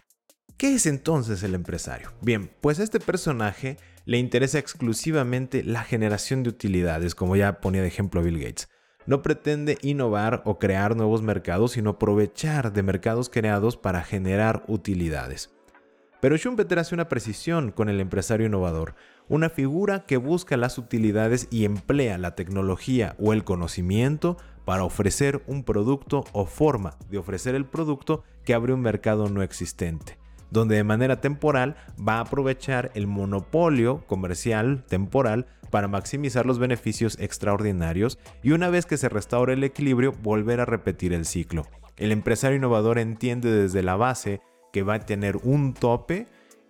¿Qué 0.58 0.76
es 0.76 0.86
entonces 0.86 1.44
el 1.44 1.56
empresario? 1.56 2.14
Bien, 2.22 2.50
pues 2.62 2.80
a 2.80 2.84
este 2.84 3.00
personaje 3.00 3.78
le 4.06 4.18
interesa 4.18 4.60
exclusivamente 4.60 5.64
la 5.64 5.84
generación 5.84 6.44
de 6.44 6.52
utilidades, 6.52 7.16
como 7.16 7.36
ya 7.36 7.60
ponía 7.60 7.82
de 7.82 7.88
ejemplo 7.88 8.22
Bill 8.22 8.40
Gates 8.40 8.70
no 9.06 9.22
pretende 9.22 9.78
innovar 9.82 10.42
o 10.46 10.60
crear 10.60 10.96
nuevos 10.96 11.22
mercados, 11.22 11.74
sino 11.74 11.92
aprovechar 11.92 12.74
de 12.74 12.84
mercados 12.84 13.30
creados 13.30 13.78
para 13.78 14.04
generar 14.04 14.63
utilidades. 14.68 15.52
Pero 16.22 16.38
Schumpeter 16.38 16.80
hace 16.80 16.96
una 16.96 17.10
precisión 17.10 17.72
con 17.72 17.89
el 17.89 18.00
empresario 18.00 18.48
innovador, 18.48 18.96
una 19.28 19.50
figura 19.50 20.06
que 20.06 20.18
busca 20.18 20.56
las 20.56 20.78
utilidades 20.78 21.48
y 21.52 21.66
emplea 21.66 22.18
la 22.18 22.36
tecnología 22.36 23.16
o 23.20 23.34
el 23.34 23.44
conocimiento 23.44 24.38
para 24.63 24.86
ofrecer 24.86 25.44
un 25.48 25.63
producto 25.63 26.24
o 26.32 26.46
forma 26.46 26.98
de 27.10 27.18
ofrecer 27.18 27.56
el 27.56 27.66
producto 27.66 28.24
que 28.46 28.54
abre 28.54 28.74
un 28.74 28.82
mercado 28.82 29.28
no 29.28 29.44
existente 29.44 30.18
donde 30.54 30.76
de 30.76 30.84
manera 30.84 31.20
temporal 31.20 31.76
va 32.08 32.18
a 32.18 32.20
aprovechar 32.22 32.92
el 32.94 33.08
monopolio 33.08 34.06
comercial 34.06 34.84
temporal 34.88 35.48
para 35.74 35.88
maximizar 35.88 36.46
los 36.46 36.60
beneficios 36.60 37.18
extraordinarios 37.20 38.20
y 38.44 38.52
una 38.52 38.70
vez 38.70 38.86
que 38.86 38.96
se 38.96 39.10
restaure 39.10 39.54
el 39.54 39.64
equilibrio 39.64 40.12
volver 40.12 40.60
a 40.60 40.66
repetir 40.66 41.14
el 41.14 41.26
ciclo. 41.26 41.66
El 41.98 42.12
empresario 42.12 42.58
innovador 42.58 43.00
entiende 43.00 43.50
desde 43.52 43.82
la 43.82 43.96
base 43.96 44.40
que 44.72 44.84
va 44.84 44.94
a 44.94 45.00
tener 45.00 45.38
un 45.38 45.74
tope 45.74 46.28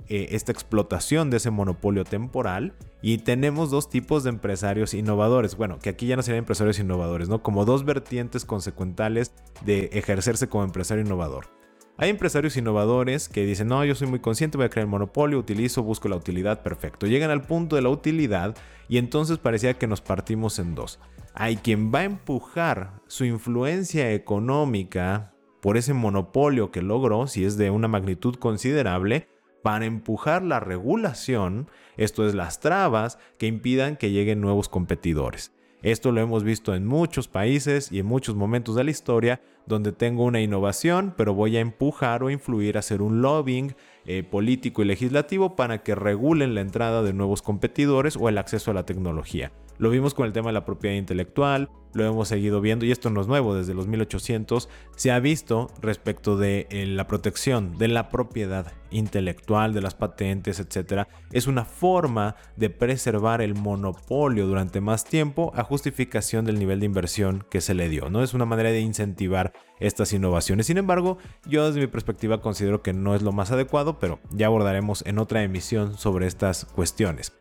eh, 0.08 0.28
esta 0.32 0.54
explotación 0.54 1.30
de 1.30 1.36
ese 1.36 1.52
monopolio 1.52 2.06
temporal 2.06 2.76
y 3.02 3.18
tenemos 3.18 3.70
dos 3.70 3.90
tipos 3.90 4.24
de 4.24 4.30
empresarios 4.30 4.94
innovadores. 4.94 5.58
Bueno, 5.58 5.80
que 5.80 5.90
aquí 5.90 6.08
ya 6.08 6.16
no 6.16 6.24
serían 6.24 6.44
empresarios 6.44 6.80
innovadores, 6.80 7.28
¿no? 7.28 7.44
Como 7.44 7.66
dos 7.66 7.84
vertientes 7.84 8.46
consecuentales 8.46 9.34
de 9.66 9.90
ejercerse 9.92 10.48
como 10.48 10.64
empresario 10.64 11.04
innovador. 11.04 11.48
Hay 11.96 12.10
empresarios 12.10 12.58
innovadores 12.58 13.30
que 13.30 13.46
dicen, 13.46 13.68
no, 13.68 13.86
yo 13.86 13.94
soy 13.94 14.08
muy 14.08 14.20
consciente, 14.20 14.58
voy 14.58 14.66
a 14.66 14.70
crear 14.70 14.86
el 14.86 14.90
monopolio, 14.92 15.38
utilizo, 15.38 15.84
busco 15.84 16.10
la 16.10 16.16
utilidad, 16.16 16.64
perfecto. 16.64 17.06
Llegan 17.06 17.30
al 17.30 17.44
punto 17.44 17.76
de 17.76 17.84
la 17.84 17.90
utilidad 17.90 18.58
y 18.90 18.98
entonces 18.98 19.38
parecía 19.38 19.76
que 19.76 19.86
nos 19.86 20.02
partimos 20.02 20.58
en 20.58 20.74
dos. 20.74 21.00
Hay 21.36 21.58
quien 21.58 21.94
va 21.94 22.00
a 22.00 22.06
empujar 22.06 23.02
su 23.08 23.26
influencia 23.26 24.12
económica 24.12 25.34
por 25.62 25.78
ese 25.78 25.94
monopolio 25.94 26.72
que 26.72 26.82
logró, 26.82 27.28
si 27.28 27.46
es 27.46 27.58
de 27.58 27.70
una 27.70 27.88
magnitud 27.88 28.36
considerable, 28.36 29.28
para 29.62 29.86
empujar 29.86 30.42
la 30.42 30.60
regulación, 30.60 31.70
esto 31.96 32.28
es 32.28 32.34
las 32.34 32.60
trabas 32.60 33.20
que 33.38 33.48
impidan 33.48 33.98
que 33.98 34.10
lleguen 34.10 34.42
nuevos 34.42 34.68
competidores. 34.68 35.54
Esto 35.84 36.12
lo 36.12 36.22
hemos 36.22 36.44
visto 36.44 36.74
en 36.74 36.88
muchos 36.88 37.28
países 37.28 37.92
y 37.92 38.00
en 38.00 38.06
muchos 38.06 38.36
momentos 38.36 38.76
de 38.76 38.84
la 38.84 38.92
historia 38.92 39.42
donde 39.66 39.92
tengo 39.92 40.24
una 40.26 40.42
innovación, 40.42 41.14
pero 41.16 41.34
voy 41.34 41.58
a 41.58 41.62
empujar 41.62 42.24
o 42.24 42.30
influir 42.30 42.76
a 42.76 42.80
hacer 42.80 43.02
un 43.02 43.22
lobbying 43.22 43.76
eh, 44.06 44.24
político 44.24 44.82
y 44.82 44.86
legislativo 44.86 45.56
para 45.56 45.84
que 45.84 45.96
regulen 45.96 46.56
la 46.56 46.62
entrada 46.62 47.04
de 47.04 47.14
nuevos 47.14 47.42
competidores 47.42 48.18
o 48.18 48.30
el 48.30 48.38
acceso 48.38 48.72
a 48.72 48.74
la 48.74 48.86
tecnología. 48.86 49.52
Lo 49.78 49.90
vimos 49.90 50.14
con 50.14 50.26
el 50.26 50.34
tema 50.34 50.50
de 50.50 50.54
la 50.54 50.66
propiedad 50.66 50.96
intelectual, 50.96 51.70
lo 51.94 52.06
hemos 52.06 52.28
seguido 52.28 52.60
viendo 52.62 52.86
y 52.86 52.92
esto 52.92 53.10
no 53.10 53.22
es 53.22 53.28
nuevo, 53.28 53.56
desde 53.56 53.74
los 53.74 53.88
1800 53.88 54.68
se 54.96 55.12
ha 55.12 55.20
visto 55.20 55.70
respecto 55.82 56.38
de 56.38 56.68
eh, 56.70 56.86
la 56.86 57.08
protección 57.08 57.78
de 57.78 57.88
la 57.88 58.10
propiedad 58.10 58.72
intelectual, 58.90 59.74
de 59.74 59.82
las 59.82 59.96
patentes, 59.96 60.60
etc. 60.60 61.08
Es 61.32 61.48
una 61.48 61.66
forma 61.66 62.36
de 62.56 62.70
preservar 62.70 63.42
el 63.42 63.56
monopolio 63.56 64.48
durante 64.48 64.82
más 64.82 65.06
tiempo 65.06 65.52
a 65.56 65.64
justificación 65.64 66.46
del 66.46 66.60
nivel 66.60 66.80
de 66.80 66.88
inversión 66.88 67.46
que 67.50 67.62
se 67.62 67.74
le 67.74 67.90
dio, 67.90 68.10
¿no? 68.10 68.24
Es 68.24 68.34
una 68.34 68.46
manera 68.46 68.70
de 68.70 68.82
incentivar 68.82 69.54
estas 69.80 70.14
innovaciones. 70.14 70.68
Sin 70.68 70.78
embargo, 70.78 71.18
yo 71.46 71.66
desde 71.66 71.80
mi 71.80 71.88
perspectiva 71.88 72.42
considero 72.42 72.82
que 72.82 72.94
no 72.94 73.16
es 73.16 73.22
lo 73.22 73.32
más 73.32 73.52
adecuado, 73.52 74.00
pero 74.00 74.20
ya 74.32 74.48
abordaremos 74.48 75.04
en 75.06 75.20
otra 75.20 75.44
emisión 75.44 75.98
sobre 75.98 76.28
estas 76.28 76.66
cuestiones. 76.66 77.34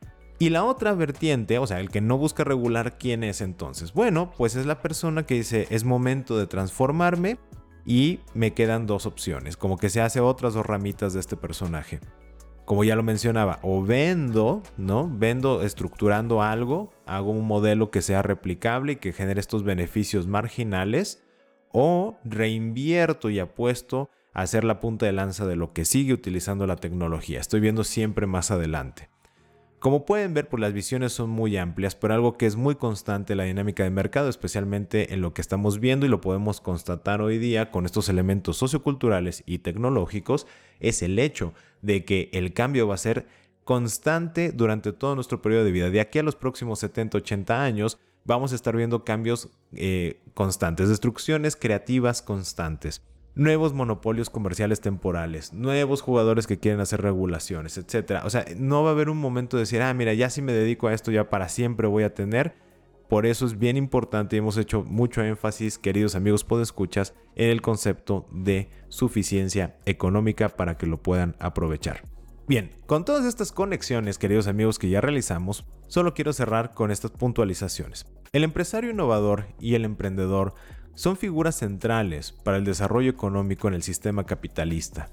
Y 0.43 0.51
la 0.51 0.65
otra 0.65 0.93
vertiente, 0.93 1.59
o 1.59 1.69
sea, 1.69 1.79
el 1.79 1.89
que 1.89 2.01
no 2.01 2.19
busca 2.19 2.43
regular 2.43 2.99
quién 2.99 3.23
es 3.23 3.41
entonces. 3.41 3.93
Bueno, 3.93 4.33
pues 4.37 4.57
es 4.57 4.67
la 4.67 4.83
persona 4.83 5.25
que 5.25 5.35
dice, 5.35 5.69
es 5.71 5.85
momento 5.85 6.37
de 6.37 6.49
transformarme 6.49 7.39
y 7.87 8.19
me 8.35 8.53
quedan 8.53 8.89
dos 8.89 9.07
opciones, 9.07 9.57
como 9.57 9.79
que 9.79 9.89
se 9.89 10.01
hace 10.01 10.19
otras 10.19 10.55
dos 10.55 10.67
ramitas 10.67 11.13
de 11.13 11.21
este 11.21 11.37
personaje. 11.37 12.01
Como 12.65 12.83
ya 12.83 12.97
lo 12.97 13.05
mencionaba, 13.05 13.61
o 13.63 13.85
vendo, 13.85 14.65
¿no? 14.77 15.09
Vendo 15.09 15.63
estructurando 15.63 16.43
algo, 16.43 16.93
hago 17.07 17.31
un 17.31 17.47
modelo 17.47 17.93
que 17.93 18.03
sea 18.03 18.23
replicable 18.23 18.95
y 18.95 18.97
que 18.97 19.13
genere 19.13 19.39
estos 19.39 19.63
beneficios 19.63 20.27
marginales, 20.27 21.23
o 21.71 22.19
reinvierto 22.25 23.31
y 23.31 23.39
apuesto 23.39 24.11
a 24.35 24.45
ser 24.49 24.65
la 24.65 24.81
punta 24.81 25.07
de 25.07 25.13
lanza 25.13 25.47
de 25.47 25.55
lo 25.55 25.73
que 25.73 25.85
sigue 25.85 26.13
utilizando 26.13 26.67
la 26.67 26.75
tecnología. 26.75 27.39
Estoy 27.39 27.61
viendo 27.61 27.85
siempre 27.85 28.27
más 28.27 28.51
adelante. 28.51 29.12
Como 29.83 30.07
pueden 30.07 30.33
ver, 30.33 30.49
pues 30.49 30.61
las 30.61 30.73
visiones 30.73 31.13
son 31.13 31.29
muy 31.29 31.57
amplias, 31.57 31.97
pero 31.97 32.15
algo 32.15 32.39
que 32.39 32.47
es 32.47 32.55
muy 32.55 32.77
constante 32.77 33.35
la 33.35 33.43
dinámica 33.43 33.83
de 33.83 33.91
mercado, 33.91 34.29
especialmente 34.29 35.13
en 35.13 35.21
lo 35.21 35.35
que 35.35 35.41
estamos 35.41 35.81
viendo 35.81 36.07
y 36.07 36.09
lo 36.09 36.21
podemos 36.21 36.61
constatar 36.61 37.21
hoy 37.21 37.39
día 37.39 37.73
con 37.73 37.85
estos 37.85 38.09
elementos 38.09 38.57
socioculturales 38.59 39.43
y 39.45 39.59
tecnológicos, 39.59 40.47
es 40.79 41.03
el 41.03 41.19
hecho 41.19 41.53
de 41.81 42.05
que 42.05 42.31
el 42.33 42.53
cambio 42.53 42.87
va 42.87 42.95
a 42.95 42.99
ser 42.99 43.27
constante 43.65 44.53
durante 44.53 44.93
todo 44.93 45.17
nuestro 45.17 45.43
periodo 45.43 45.65
de 45.65 45.73
vida. 45.73 45.91
De 45.91 46.01
aquí 46.01 46.21
a 46.21 46.23
los 46.23 46.37
próximos 46.37 46.79
70, 46.79 47.19
80 47.19 47.65
años, 47.65 47.99
vamos 48.25 48.53
a 48.53 48.55
estar 48.55 48.77
viendo 48.77 49.03
cambios 49.03 49.49
eh, 49.75 50.21
constantes, 50.35 50.91
destrucciones 50.91 51.57
creativas 51.57 52.23
constantes 52.23 53.03
nuevos 53.35 53.73
monopolios 53.73 54.31
comerciales 54.31 54.81
temporales, 54.81 55.53
nuevos 55.53 56.03
jugadores 56.03 56.47
que 56.47 56.59
quieren 56.59 56.81
hacer 56.81 57.03
regulaciones, 57.03 57.79
etc. 57.79 58.21
O 58.25 58.31
sea, 58.31 58.45
no 58.57 58.83
va 58.83 58.91
a 58.91 58.93
haber 58.93 59.09
un 59.09 59.19
momento 59.19 59.57
de 59.57 59.63
decir, 59.63 59.83
ah, 59.83 59.95
mira, 59.95 60.15
ya 60.15 60.31
si 60.31 60.43
me 60.43 60.53
dedico 60.53 60.89
a 60.89 60.95
esto 60.95 61.11
ya 61.11 61.31
para 61.31 61.49
siempre 61.49 61.87
voy 61.87 62.05
a 62.05 62.15
tener. 62.15 62.55
Por 63.09 63.27
eso 63.27 63.45
es 63.45 63.59
bien 63.59 63.77
importante 63.77 64.37
y 64.37 64.39
hemos 64.39 64.57
hecho 64.57 64.85
mucho 64.85 65.23
énfasis, 65.23 65.79
queridos 65.79 66.15
amigos 66.15 66.45
podescuchas, 66.45 67.15
en 67.35 67.51
el 67.51 67.61
concepto 67.61 68.27
de 68.33 68.71
suficiencia 68.89 69.77
económica 69.85 70.49
para 70.49 70.79
que 70.79 70.87
lo 70.87 71.03
puedan 71.03 71.37
aprovechar. 71.39 72.05
Bien, 72.49 72.71
con 72.87 73.05
todas 73.05 73.25
estas 73.27 73.53
conexiones, 73.53 74.19
queridos 74.19 74.47
amigos, 74.47 74.79
que 74.79 74.89
ya 74.89 75.01
realizamos, 75.01 75.65
solo 75.89 76.15
quiero 76.15 76.33
cerrar 76.33 76.75
con 76.75 76.91
estas 76.91 77.11
puntualizaciones. 77.11 78.07
El 78.33 78.45
empresario 78.45 78.91
innovador 78.91 79.47
y 79.61 79.75
el 79.75 79.85
emprendedor 79.85 80.55
son 80.95 81.17
figuras 81.17 81.57
centrales 81.57 82.33
para 82.33 82.57
el 82.57 82.65
desarrollo 82.65 83.11
económico 83.11 83.69
en 83.69 83.75
el 83.75 83.83
sistema 83.83 84.25
capitalista. 84.25 85.09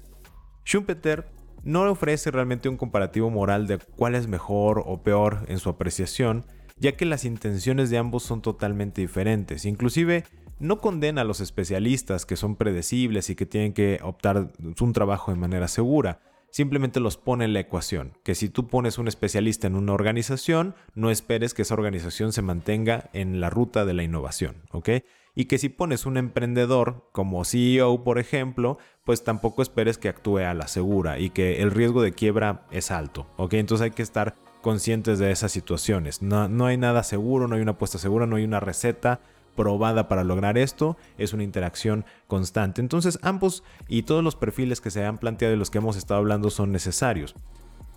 Schumpeter 0.64 1.28
no 1.62 1.90
ofrece 1.90 2.30
realmente 2.30 2.68
un 2.68 2.76
comparativo 2.76 3.30
moral 3.30 3.66
de 3.66 3.78
cuál 3.78 4.14
es 4.14 4.26
mejor 4.26 4.82
o 4.86 5.02
peor 5.02 5.44
en 5.48 5.58
su 5.58 5.68
apreciación, 5.68 6.44
ya 6.76 6.96
que 6.96 7.04
las 7.04 7.24
intenciones 7.24 7.90
de 7.90 7.98
ambos 7.98 8.22
son 8.22 8.40
totalmente 8.40 9.00
diferentes. 9.00 9.64
Inclusive 9.64 10.24
no 10.58 10.78
condena 10.78 11.22
a 11.22 11.24
los 11.24 11.40
especialistas 11.40 12.26
que 12.26 12.36
son 12.36 12.56
predecibles 12.56 13.30
y 13.30 13.34
que 13.34 13.46
tienen 13.46 13.72
que 13.72 13.98
optar 14.02 14.52
un 14.80 14.92
trabajo 14.92 15.32
de 15.32 15.38
manera 15.38 15.68
segura. 15.68 16.20
Simplemente 16.50 17.00
los 17.00 17.16
pone 17.16 17.44
en 17.44 17.52
la 17.52 17.60
ecuación, 17.60 18.14
que 18.24 18.34
si 18.34 18.48
tú 18.48 18.66
pones 18.66 18.98
un 18.98 19.06
especialista 19.06 19.68
en 19.68 19.76
una 19.76 19.92
organización, 19.92 20.74
no 20.94 21.10
esperes 21.10 21.54
que 21.54 21.62
esa 21.62 21.74
organización 21.74 22.32
se 22.32 22.42
mantenga 22.42 23.08
en 23.12 23.40
la 23.40 23.50
ruta 23.50 23.84
de 23.84 23.94
la 23.94 24.02
innovación, 24.02 24.62
¿ok? 24.72 24.88
Y 25.34 25.44
que 25.46 25.58
si 25.58 25.68
pones 25.68 26.06
un 26.06 26.16
emprendedor 26.16 27.08
como 27.12 27.44
CEO, 27.44 28.02
por 28.04 28.18
ejemplo, 28.18 28.78
pues 29.04 29.24
tampoco 29.24 29.62
esperes 29.62 29.98
que 29.98 30.08
actúe 30.08 30.38
a 30.38 30.54
la 30.54 30.68
segura 30.68 31.18
y 31.18 31.30
que 31.30 31.62
el 31.62 31.70
riesgo 31.70 32.02
de 32.02 32.12
quiebra 32.12 32.66
es 32.70 32.90
alto, 32.90 33.26
¿ok? 33.36 33.54
Entonces 33.54 33.84
hay 33.84 33.90
que 33.92 34.02
estar 34.02 34.34
conscientes 34.60 35.18
de 35.18 35.30
esas 35.30 35.52
situaciones. 35.52 36.22
No, 36.22 36.66
hay 36.66 36.76
nada 36.76 37.02
seguro, 37.02 37.48
no 37.48 37.54
hay 37.54 37.62
una 37.62 37.72
apuesta 37.72 37.98
segura, 37.98 38.26
no 38.26 38.36
hay 38.36 38.44
una 38.44 38.60
receta 38.60 39.20
probada 39.56 40.08
para 40.08 40.24
lograr 40.24 40.58
esto, 40.58 40.96
es 41.18 41.32
una 41.32 41.42
interacción 41.42 42.04
constante. 42.26 42.80
Entonces 42.80 43.18
ambos 43.22 43.62
y 43.88 44.02
todos 44.02 44.22
los 44.22 44.36
perfiles 44.36 44.80
que 44.80 44.90
se 44.90 45.04
han 45.04 45.18
planteado 45.18 45.54
y 45.54 45.58
los 45.58 45.70
que 45.70 45.78
hemos 45.78 45.96
estado 45.96 46.18
hablando 46.18 46.50
son 46.50 46.72
necesarios. 46.72 47.34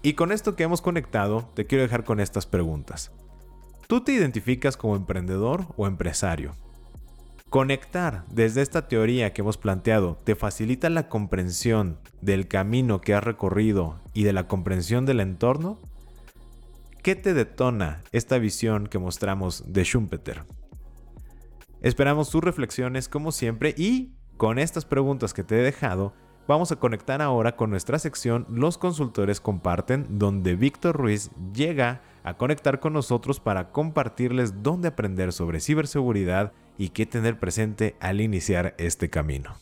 Y 0.02 0.14
con 0.14 0.32
esto 0.32 0.56
que 0.56 0.64
hemos 0.64 0.82
conectado, 0.82 1.50
te 1.54 1.66
quiero 1.66 1.84
dejar 1.84 2.04
con 2.04 2.20
estas 2.20 2.46
preguntas. 2.46 3.12
¿Tú 3.88 4.02
te 4.02 4.12
identificas 4.12 4.76
como 4.76 4.96
emprendedor 4.96 5.68
o 5.78 5.88
empresario? 5.88 6.56
Conectar 7.54 8.26
desde 8.32 8.64
esta 8.64 8.88
teoría 8.88 9.32
que 9.32 9.42
hemos 9.42 9.60
planteado 9.60 10.18
te 10.24 10.34
facilita 10.34 10.90
la 10.90 11.08
comprensión 11.08 12.00
del 12.20 12.48
camino 12.48 13.00
que 13.00 13.14
has 13.14 13.24
recorrido 13.24 14.00
y 14.12 14.24
de 14.24 14.34
la 14.34 14.48
comprensión 14.48 15.06
del 15.06 15.20
entorno 15.20 15.78
¿Qué 17.04 17.14
te 17.14 17.36
detona 17.36 18.02
esta 18.12 18.40
visión 18.40 18.88
que 18.88 18.98
mostramos 18.98 19.72
de 19.72 19.84
Schumpeter? 19.84 20.46
Esperamos 21.84 22.32
tus 22.32 22.44
reflexiones 22.44 23.08
como 23.08 23.32
siempre 23.32 23.76
y 23.78 24.16
con 24.36 24.58
estas 24.58 24.86
preguntas 24.86 25.36
que 25.36 25.44
te 25.44 25.60
he 25.60 25.62
dejado, 25.62 26.16
vamos 26.48 26.72
a 26.72 26.78
conectar 26.78 27.22
ahora 27.22 27.56
con 27.56 27.70
nuestra 27.70 28.00
sección 28.00 28.48
Los 28.50 28.80
consultores 28.80 29.40
comparten, 29.40 30.08
donde 30.10 30.56
Víctor 30.56 30.96
Ruiz 30.98 31.30
llega 31.54 32.02
a 32.24 32.36
conectar 32.36 32.80
con 32.80 32.94
nosotros 32.94 33.40
para 33.40 33.70
compartirles 33.70 34.64
dónde 34.64 34.88
aprender 34.88 35.32
sobre 35.32 35.60
ciberseguridad 35.60 36.52
y 36.78 36.90
qué 36.90 37.06
tener 37.06 37.40
presente 37.40 37.96
al 38.00 38.22
iniciar 38.22 38.76
este 38.78 39.10
camino. 39.10 39.58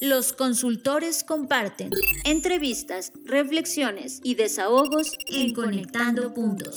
Los 0.00 0.32
consultores 0.32 1.24
comparten 1.24 1.90
entrevistas, 2.24 3.12
reflexiones 3.24 4.20
y 4.22 4.34
desahogos 4.34 5.16
en 5.26 5.54
Conectando 5.54 6.34
Puntos. 6.34 6.74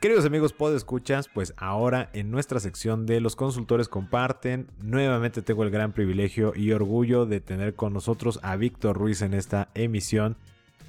Queridos 0.00 0.24
amigos 0.24 0.54
escuchas, 0.76 1.28
pues 1.28 1.54
ahora 1.56 2.08
en 2.12 2.30
nuestra 2.30 2.60
sección 2.60 3.04
de 3.04 3.20
los 3.20 3.34
consultores 3.34 3.88
comparten, 3.88 4.70
nuevamente 4.80 5.42
tengo 5.42 5.64
el 5.64 5.70
gran 5.70 5.92
privilegio 5.92 6.52
y 6.54 6.70
orgullo 6.70 7.26
de 7.26 7.40
tener 7.40 7.74
con 7.74 7.92
nosotros 7.92 8.38
a 8.44 8.54
Víctor 8.54 8.96
Ruiz 8.96 9.22
en 9.22 9.34
esta 9.34 9.70
emisión 9.74 10.36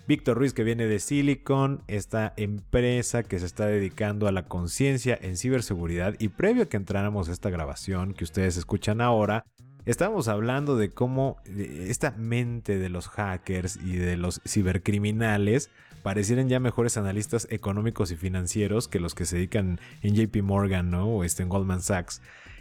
Víctor 0.09 0.39
Ruiz 0.39 0.53
que 0.53 0.63
viene 0.63 0.87
de 0.87 0.97
Silicon, 0.97 1.83
esta 1.87 2.33
empresa 2.35 3.21
que 3.21 3.37
se 3.37 3.45
está 3.45 3.67
dedicando 3.67 4.27
a 4.27 4.31
la 4.31 4.47
conciencia 4.47 5.15
en 5.21 5.37
ciberseguridad 5.37 6.15
y 6.17 6.29
previo 6.29 6.63
a 6.63 6.65
que 6.65 6.77
entráramos 6.77 7.29
a 7.29 7.31
esta 7.31 7.51
grabación 7.51 8.15
que 8.15 8.23
ustedes 8.23 8.57
escuchan 8.57 9.01
ahora, 9.01 9.45
estábamos 9.85 10.27
hablando 10.27 10.77
de 10.77 10.89
cómo 10.89 11.37
esta 11.45 12.09
mente 12.17 12.79
de 12.79 12.89
los 12.89 13.07
hackers 13.07 13.77
y 13.85 13.97
de 13.97 14.17
los 14.17 14.41
cibercriminales 14.47 15.69
parecieran 16.01 16.49
ya 16.49 16.59
mejores 16.59 16.97
analistas 16.97 17.47
económicos 17.51 18.09
y 18.09 18.15
financieros 18.15 18.87
que 18.87 18.99
los 18.99 19.13
que 19.13 19.25
se 19.25 19.35
dedican 19.35 19.79
en 20.01 20.15
JP 20.15 20.41
Morgan 20.41 20.89
¿no? 20.89 21.05
o 21.05 21.23
este, 21.23 21.43
en 21.43 21.49
Goldman 21.49 21.83
Sachs 21.83 22.19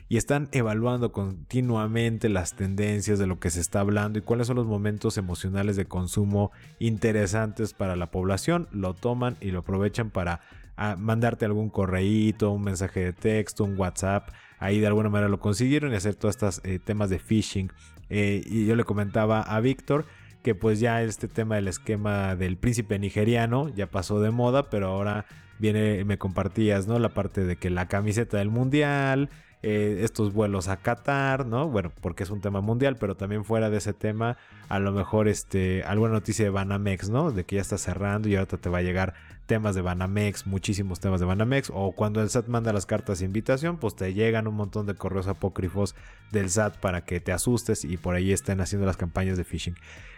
y 0.09 0.17
están 0.17 0.49
evaluando 0.53 1.13
continuamente 1.13 2.29
las 2.29 2.55
tendencias 2.57 3.19
de 3.19 3.27
lo 3.27 3.39
que 3.39 3.51
se 3.51 3.61
está 3.61 3.81
hablando 3.81 4.19
y 4.19 4.23
cuáles 4.23 4.47
son 4.47 4.57
los 4.57 4.67
momentos 4.67 5.19
emocionales 5.19 5.77
de 5.77 5.85
consumo 5.85 6.51
interesantes 6.79 7.75
para 7.75 7.95
la 7.95 8.11
población. 8.11 8.69
Lo 8.73 8.95
toman 8.95 9.37
y 9.41 9.51
lo 9.51 9.61
aprovechan 9.61 10.11
para 10.11 10.41
ah, 10.77 10.97
mandarte 10.99 11.45
algún 11.45 11.69
correíto, 11.69 12.51
un 12.51 12.63
mensaje 12.63 13.01
de 13.01 13.13
texto, 13.13 13.65
un 13.65 13.79
WhatsApp. 13.79 14.31
Ahí 14.59 14.81
de 14.81 14.87
alguna 14.87 15.11
manera 15.11 15.29
lo 15.29 15.41
consiguieron 15.41 15.93
y 15.93 15.97
hacer 15.97 16.15
todos 16.15 16.37
estos 16.37 16.61
eh, 16.65 16.79
temas 16.79 17.11
de 17.11 17.19
phishing. 17.19 17.71
Eh, 18.09 18.43
y 18.47 18.65
yo 18.65 18.77
le 18.77 18.85
comentaba 18.85 19.43
a 19.43 19.61
Víctor 19.61 20.07
que 20.43 20.55
pues 20.55 20.81
ya 20.81 21.03
este 21.03 21.29
tema 21.29 21.57
del 21.57 21.69
esquema 21.69 22.35
del 22.35 22.57
príncipe 22.57 22.99
nigeriano 22.99 23.69
ya 23.69 23.89
pasó 23.89 24.21
de 24.21 24.31
moda, 24.31 24.71
pero 24.71 24.87
ahora 24.89 25.27
viene, 25.59 26.05
me 26.05 26.17
compartías, 26.17 26.87
¿no? 26.87 26.99
La 26.99 27.11
parte 27.11 27.45
de 27.45 27.57
que 27.57 27.69
la 27.69 27.89
camiseta 27.89 28.39
del 28.39 28.49
mundial, 28.49 29.29
eh, 29.63 30.01
estos 30.03 30.33
vuelos 30.33 30.69
a 30.69 30.77
Qatar, 30.77 31.45
¿no? 31.45 31.69
Bueno, 31.69 31.91
porque 32.01 32.23
es 32.23 32.31
un 32.31 32.41
tema 32.41 32.61
mundial, 32.61 32.97
pero 32.97 33.17
también 33.17 33.45
fuera 33.45 33.71
de 33.71 33.79
ese 33.79 33.93
tema, 33.93 34.37
a 34.69 34.79
lo 34.79 34.93
mejor 34.93 35.27
este, 35.27 35.83
alguna 35.83 36.13
noticia 36.13 36.45
de 36.45 36.51
Banamex, 36.51 37.11
¿no? 37.11 37.33
De 37.33 37.45
que 37.45 37.57
ya 37.57 37.63
está 37.63 37.77
cerrando 37.77 38.29
y 38.29 38.37
ahorita 38.37 38.59
te 38.59 38.69
va 38.69 38.79
a 38.79 38.83
llegar 38.83 39.15
temas 39.47 39.75
de 39.75 39.83
Banamex, 39.83 40.47
muchísimos 40.47 41.01
temas 41.01 41.19
de 41.21 41.27
Banamex, 41.27 41.73
o 41.75 41.93
cuando 41.93 42.23
el 42.23 42.31
SAT 42.31 42.47
manda 42.47 42.73
las 42.73 42.87
cartas 42.87 43.19
de 43.19 43.25
invitación, 43.25 43.79
pues 43.79 43.97
te 43.97 44.15
llegan 44.15 44.47
un 44.47 44.55
montón 44.55 44.87
de 44.87 44.95
correos 44.95 45.27
apócrifos 45.27 45.97
del 46.31 46.51
SAT 46.51 46.77
para 46.77 47.05
que 47.05 47.19
te 47.19 47.33
asustes 47.33 47.85
y 47.85 47.97
por 47.97 48.15
ahí 48.15 48.31
estén 48.33 48.61
haciendo 48.61 48.87
las 48.87 48.97
campañas 48.97 49.37
de 49.37 49.45
phishing. 49.45 49.75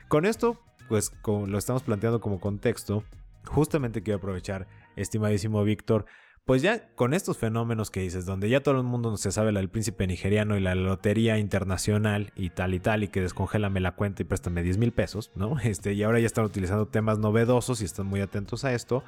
Con 0.09 0.26
esto, 0.26 0.61
pues 0.88 1.12
lo 1.24 1.57
estamos 1.57 1.83
planteando 1.83 2.20
como 2.20 2.40
contexto, 2.40 3.05
justamente 3.46 4.03
quiero 4.03 4.18
aprovechar, 4.18 4.66
estimadísimo 4.96 5.62
Víctor, 5.64 6.05
pues 6.51 6.63
ya 6.63 6.89
con 6.97 7.15
estos 7.15 7.39
fenómenos 7.39 7.93
que 7.93 8.01
dices, 8.01 8.27
donde 8.27 8.51
ya 8.51 8.61
todo 8.61 8.77
el 8.77 8.83
mundo 8.83 9.17
se 9.17 9.31
sabe 9.31 9.53
la 9.53 9.61
del 9.61 9.69
príncipe 9.69 10.09
nigeriano 10.09 10.57
y 10.57 10.61
la 10.61 10.75
lotería 10.75 11.39
internacional 11.39 12.33
y 12.35 12.51
tal 12.51 12.75
y 12.75 12.81
tal, 12.81 13.05
y 13.05 13.09
que 13.09 13.21
descongélame 13.21 13.79
la 13.79 13.93
cuenta 13.93 14.23
y 14.23 14.25
préstame 14.25 14.65
10 14.65 14.79
mil 14.79 14.91
pesos, 14.91 15.31
¿no? 15.37 15.55
Este, 15.63 15.93
y 15.93 16.03
ahora 16.03 16.19
ya 16.19 16.27
están 16.27 16.45
utilizando 16.45 16.89
temas 16.89 17.21
novedosos 17.21 17.83
y 17.83 17.85
están 17.85 18.07
muy 18.07 18.21
atentos 18.21 18.65
a 18.65 18.75
esto, 18.75 19.05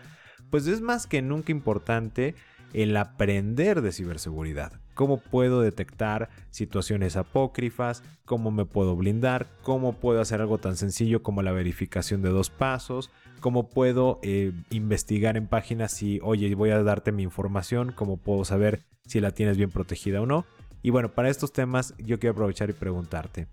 pues 0.51 0.69
es 0.69 0.81
más 0.81 1.09
que 1.09 1.21
nunca 1.21 1.51
importante 1.51 2.37
el 2.73 2.97
aprender 2.97 3.83
de 3.83 3.93
ciberseguridad. 3.93 4.73
Cómo 4.95 5.19
puedo 5.19 5.63
detectar 5.63 6.29
situaciones 6.51 7.17
apócrifas, 7.17 8.03
cómo 8.25 8.51
me 8.51 8.65
puedo 8.65 8.97
blindar, 8.97 9.49
cómo 9.63 9.95
puedo 9.95 10.21
hacer 10.21 10.41
algo 10.41 10.59
tan 10.59 10.77
sencillo 10.77 11.23
como 11.23 11.43
la 11.43 11.53
verificación 11.53 12.23
de 12.23 12.29
dos 12.29 12.51
pasos, 12.51 13.11
cómo 13.41 13.69
puedo 13.69 14.21
eh, 14.23 14.53
investigar 14.71 15.37
en 15.37 15.47
páginas 15.47 15.93
si, 15.93 16.21
oye, 16.23 16.55
voy 16.55 16.71
a 16.71 16.83
darte 16.83 17.13
mi 17.13 17.23
información, 17.23 17.93
cómo 17.93 18.17
puedo 18.17 18.45
saber 18.45 18.85
si 19.07 19.21
la 19.21 19.33
tienes 19.33 19.57
bien 19.57 19.71
protegida 19.71 20.21
o 20.21 20.27
no. 20.27 20.45
Y 20.83 20.91
bueno, 20.91 21.11
para 21.11 21.31
estos 21.31 21.53
temas 21.53 21.95
yo 21.99 22.19
quiero 22.19 22.33
aprovechar 22.33 22.71
y 22.71 22.75
preguntarte, 22.75 23.47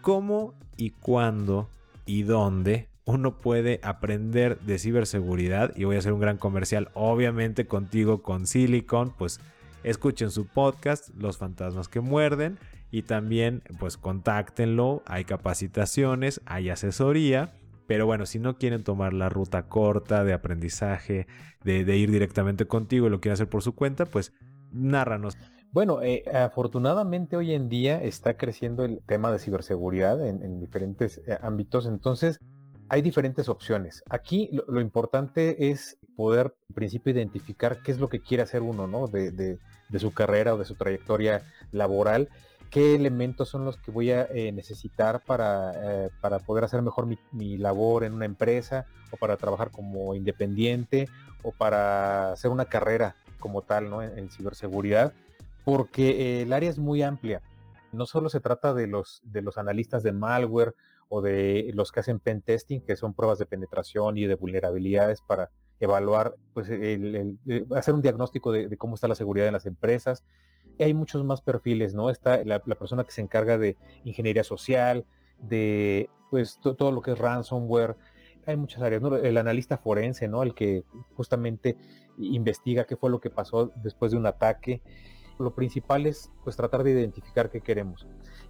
¿cómo 0.00 0.54
y 0.76 0.90
cuándo 0.90 1.68
y 2.06 2.22
dónde 2.22 2.88
uno 3.04 3.38
puede 3.38 3.80
aprender 3.82 4.58
de 4.60 4.78
ciberseguridad? 4.78 5.72
Y 5.76 5.84
voy 5.84 5.96
a 5.96 5.98
hacer 5.98 6.12
un 6.12 6.20
gran 6.20 6.38
comercial, 6.38 6.90
obviamente 6.94 7.66
contigo 7.66 8.22
con 8.22 8.46
Silicon, 8.46 9.14
pues 9.16 9.40
escuchen 9.82 10.30
su 10.30 10.46
podcast, 10.46 11.10
Los 11.16 11.38
Fantasmas 11.38 11.88
que 11.88 12.00
Muerden, 12.00 12.58
y 12.90 13.02
también 13.02 13.62
pues 13.78 13.96
contáctenlo, 13.96 15.02
hay 15.06 15.24
capacitaciones, 15.24 16.40
hay 16.46 16.70
asesoría 16.70 17.52
pero 17.86 18.06
bueno, 18.06 18.26
si 18.26 18.38
no 18.38 18.56
quieren 18.56 18.82
tomar 18.82 19.12
la 19.12 19.28
ruta 19.28 19.68
corta 19.68 20.24
de 20.24 20.32
aprendizaje, 20.32 21.26
de, 21.62 21.96
ir 21.96 22.10
directamente 22.10 22.66
contigo 22.66 23.06
y 23.06 23.10
lo 23.10 23.20
quieren 23.20 23.34
hacer 23.34 23.48
por 23.48 23.62
su 23.62 23.74
cuenta, 23.74 24.06
pues 24.06 24.32
nárranos. 24.72 25.36
Bueno, 25.72 26.02
eh, 26.02 26.24
afortunadamente 26.32 27.36
hoy 27.36 27.52
en 27.52 27.68
día 27.68 28.02
está 28.02 28.36
creciendo 28.36 28.84
el 28.84 29.00
tema 29.06 29.32
de 29.32 29.38
ciberseguridad 29.38 30.26
en, 30.26 30.60
diferentes 30.60 31.18
eh, 31.26 31.36
ámbitos, 31.42 31.86
entonces 31.86 32.38
hay 32.88 33.02
diferentes 33.02 33.48
opciones. 33.48 34.02
Aquí 34.10 34.50
lo, 34.66 34.80
importante 34.80 35.70
es 35.70 35.98
poder, 36.16 36.54
en 36.68 36.74
principio, 36.74 37.12
identificar 37.12 37.82
qué 37.82 37.92
es 37.92 37.98
lo 37.98 38.08
que 38.08 38.20
quiere 38.20 38.42
hacer 38.42 38.62
uno, 38.62 38.86
¿no? 38.86 39.08
De, 39.08 39.58
su 39.98 40.12
carrera 40.12 40.54
o 40.54 40.58
de 40.58 40.64
su 40.64 40.74
trayectoria 40.74 41.42
laboral 41.70 42.28
qué 42.68 42.96
elementos 42.96 43.48
son 43.48 43.64
los 43.64 43.76
que 43.76 43.92
voy 43.92 44.10
a 44.10 44.24
eh, 44.24 44.50
necesitar 44.50 45.22
para, 45.24 46.06
eh, 46.06 46.10
para, 46.20 46.40
poder 46.40 46.64
hacer 46.64 46.82
mejor 46.82 47.06
mi, 47.30 47.56
labor 47.56 48.02
en 48.02 48.12
una 48.12 48.24
empresa 48.24 48.86
o 49.12 49.16
para 49.16 49.36
trabajar 49.36 49.70
como 49.70 50.16
independiente 50.16 51.08
o 51.44 51.52
para 51.52 52.32
hacer 52.32 52.50
una 52.50 52.64
carrera 52.64 53.14
como 53.38 53.62
tal, 53.62 53.88
¿no? 53.88 54.02
En, 54.02 54.28
ciberseguridad, 54.28 55.12
porque 55.64 56.42
el 56.42 56.52
área 56.52 56.68
es 56.68 56.78
muy 56.78 57.02
amplia. 57.02 57.40
No 57.92 58.06
solo 58.06 58.28
se 58.28 58.40
trata 58.40 58.74
de 58.74 58.88
los, 58.88 59.20
de 59.22 59.42
los 59.42 59.56
analistas 59.56 60.02
de 60.02 60.10
malware 60.10 60.74
o 61.08 61.22
de 61.22 61.70
los 61.74 61.92
que 61.92 62.00
hacen 62.00 62.20
pen 62.20 62.42
testing, 62.42 62.80
que 62.80 62.96
son 62.96 63.14
pruebas 63.14 63.38
de 63.38 63.46
penetración 63.46 64.18
y 64.18 64.26
de 64.26 64.34
vulnerabilidades 64.34 65.20
para 65.20 65.50
evaluar, 65.80 66.34
pues 66.52 66.68
el, 66.70 67.38
hacer 67.74 67.94
un 67.94 68.02
diagnóstico 68.02 68.52
de, 68.52 68.76
cómo 68.76 68.94
está 68.94 69.08
la 69.08 69.14
seguridad 69.14 69.46
en 69.46 69.52
las 69.52 69.66
empresas. 69.66 70.24
hay 70.78 70.94
muchos 70.94 71.24
más 71.24 71.40
perfiles, 71.40 71.94
¿no? 71.94 72.10
Está 72.10 72.44
la, 72.44 72.60
persona 72.60 73.04
que 73.04 73.12
se 73.12 73.20
encarga 73.20 73.58
de 73.58 73.76
ingeniería 74.04 74.44
social, 74.44 75.04
de 75.38 76.08
pues 76.30 76.58
todo 76.60 76.90
lo 76.90 77.00
que 77.00 77.12
es 77.12 77.18
ransomware, 77.18 77.96
hay 78.46 78.56
muchas 78.56 78.82
áreas, 78.82 79.02
¿no? 79.02 79.16
El 79.16 79.36
analista 79.36 79.78
forense, 79.78 80.28
¿no? 80.28 80.42
El 80.42 80.54
que 80.54 80.84
justamente 81.14 81.76
investiga 82.18 82.84
qué 82.84 82.96
fue 82.96 83.10
lo 83.10 83.20
que 83.20 83.30
pasó 83.30 83.72
después 83.76 84.12
de 84.12 84.18
un 84.18 84.26
ataque. 84.26 84.82
Lo 85.38 85.54
principal 85.54 86.06
es 86.06 86.30
pues 86.44 86.56
tratar 86.56 86.84
de 86.84 86.92
identificar 86.92 87.50
qué 87.50 87.60
queremos. 87.60 88.06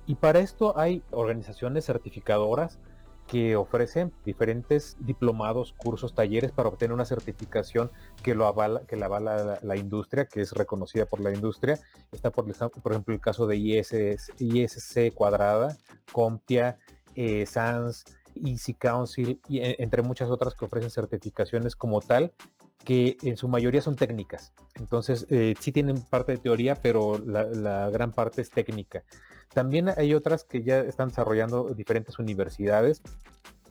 Y 0.07 0.17
para 0.17 0.41
esto 0.41 0.79
hay 0.79 1.03
organizaciones 1.11 1.87
certificadoras 1.87 2.79
que 3.27 3.57
ofrecen 3.57 4.13
diferentes 4.25 4.97
diplomados, 5.01 5.73
cursos, 5.73 6.15
talleres 6.15 6.53
para 6.53 6.69
obtener 6.69 6.93
una 6.93 7.07
certificación 7.07 7.91
que 8.23 8.35
lo 8.35 8.47
avala, 8.47 8.83
que 8.87 8.97
la 8.97 9.07
avala 9.07 9.59
la, 9.63 9.77
industria, 9.77 10.27
que 10.27 10.43
es 10.43 10.53
reconocida 10.53 11.07
por 11.07 11.21
la 11.21 11.33
industria. 11.33 11.79
Está 12.13 12.31
por, 12.31 12.47
ejemplo 12.49 13.15
el 13.15 13.21
caso 13.21 13.47
de 13.47 13.57
ISC 13.57 15.15
cuadrada, 15.15 15.77
CompTIA, 16.13 16.79
eh, 17.15 17.47
SANS, 17.47 18.05
Easy 18.35 18.75
Council 18.75 19.41
y 19.49 19.61
e, 19.61 19.77
entre 19.79 20.03
muchas 20.03 20.29
otras 20.29 20.55
que 20.55 20.65
ofrecen 20.65 20.91
certificaciones 20.91 21.77
como 21.77 22.01
tal 22.01 22.33
que 22.85 23.17
en 23.23 23.37
su 23.37 23.49
mayoría 23.49 23.81
son 23.81 23.97
técnicas. 23.97 24.53
Entonces, 24.75 25.27
eh, 25.31 25.55
sí 25.59 25.73
tienen 25.73 26.03
parte 26.03 26.33
de 26.33 26.39
teoría, 26.39 26.75
pero 26.75 27.19
la, 27.19 27.89
gran 27.91 28.13
parte 28.13 28.43
es 28.43 28.51
técnica. 28.51 29.05
También 29.53 29.89
hay 29.97 30.15
otras 30.15 30.45
que 30.45 30.63
ya 30.63 30.81
están 30.81 31.09
desarrollando 31.09 31.75
diferentes 31.75 32.19
universidades 32.19 33.03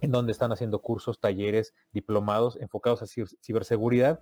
en 0.02 0.12
donde 0.12 0.32
están 0.32 0.52
haciendo 0.52 0.80
cursos, 0.82 1.20
talleres, 1.20 1.74
diplomados 1.94 2.58
enfocados 2.60 3.02
a 3.02 3.06
ciberseguridad, 3.08 4.20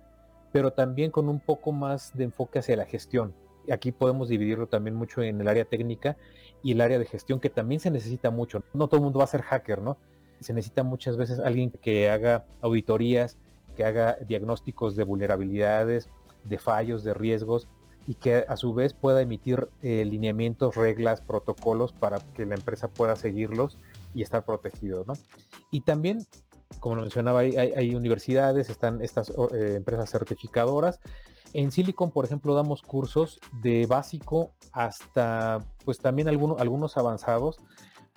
pero 0.52 0.72
también 0.72 1.10
con 1.10 1.28
un 1.28 1.40
poco 1.40 1.72
más 1.72 2.16
de 2.16 2.24
enfoque 2.24 2.60
hacia 2.60 2.76
la 2.76 2.84
gestión. 2.84 3.34
Aquí 3.70 3.92
podemos 3.92 4.28
dividirlo 4.28 4.68
también 4.68 4.94
mucho 4.94 5.22
en 5.22 5.40
el 5.40 5.48
área 5.48 5.64
técnica 5.64 6.16
y 6.62 6.72
el 6.72 6.80
área 6.80 6.98
de 6.98 7.06
gestión, 7.06 7.40
que 7.40 7.50
también 7.50 7.80
se 7.80 7.90
necesita 7.90 8.30
mucho. 8.30 8.62
No 8.74 8.86
todo 8.88 8.98
el 8.98 9.04
mundo 9.04 9.18
va 9.18 9.24
a 9.24 9.28
ser 9.28 9.42
hacker, 9.42 9.82
¿no? 9.82 9.98
se 10.42 10.52
necesita 10.52 10.82
muchas 10.82 11.16
veces 11.16 11.38
alguien 11.38 11.70
que 11.70 12.10
haga 12.10 12.44
auditorías, 12.60 13.38
que 13.76 13.84
haga 13.84 14.18
diagnósticos 14.26 14.96
de 14.96 15.04
vulnerabilidades, 15.04 16.08
de 16.44 16.58
fallos, 16.58 17.04
de 17.04 17.14
riesgos 17.14 17.68
y 18.06 18.14
que 18.14 18.44
a 18.48 18.56
su 18.56 18.74
vez 18.74 18.94
pueda 18.94 19.20
emitir 19.20 19.68
eh, 19.82 20.04
lineamientos, 20.04 20.74
reglas, 20.76 21.20
protocolos 21.20 21.92
para 21.92 22.18
que 22.34 22.46
la 22.46 22.54
empresa 22.54 22.88
pueda 22.88 23.16
seguirlos 23.16 23.78
y 24.14 24.22
estar 24.22 24.44
protegido. 24.44 25.04
¿no? 25.06 25.14
Y 25.70 25.82
también, 25.82 26.26
como 26.80 26.96
lo 26.96 27.02
mencionaba, 27.02 27.40
hay, 27.40 27.94
universidades, 27.94 28.70
están 28.70 29.02
estas 29.02 29.30
eh, 29.30 29.74
empresas 29.76 30.10
certificadoras. 30.10 31.00
En 31.52 31.70
Silicon, 31.70 32.10
por 32.10 32.24
ejemplo, 32.24 32.54
damos 32.54 32.82
cursos 32.82 33.38
de 33.62 33.86
básico 33.86 34.52
hasta, 34.72 35.60
pues 35.84 35.98
también 35.98 36.28
algunos, 36.28 36.60
algunos 36.60 36.96
avanzados 36.96 37.58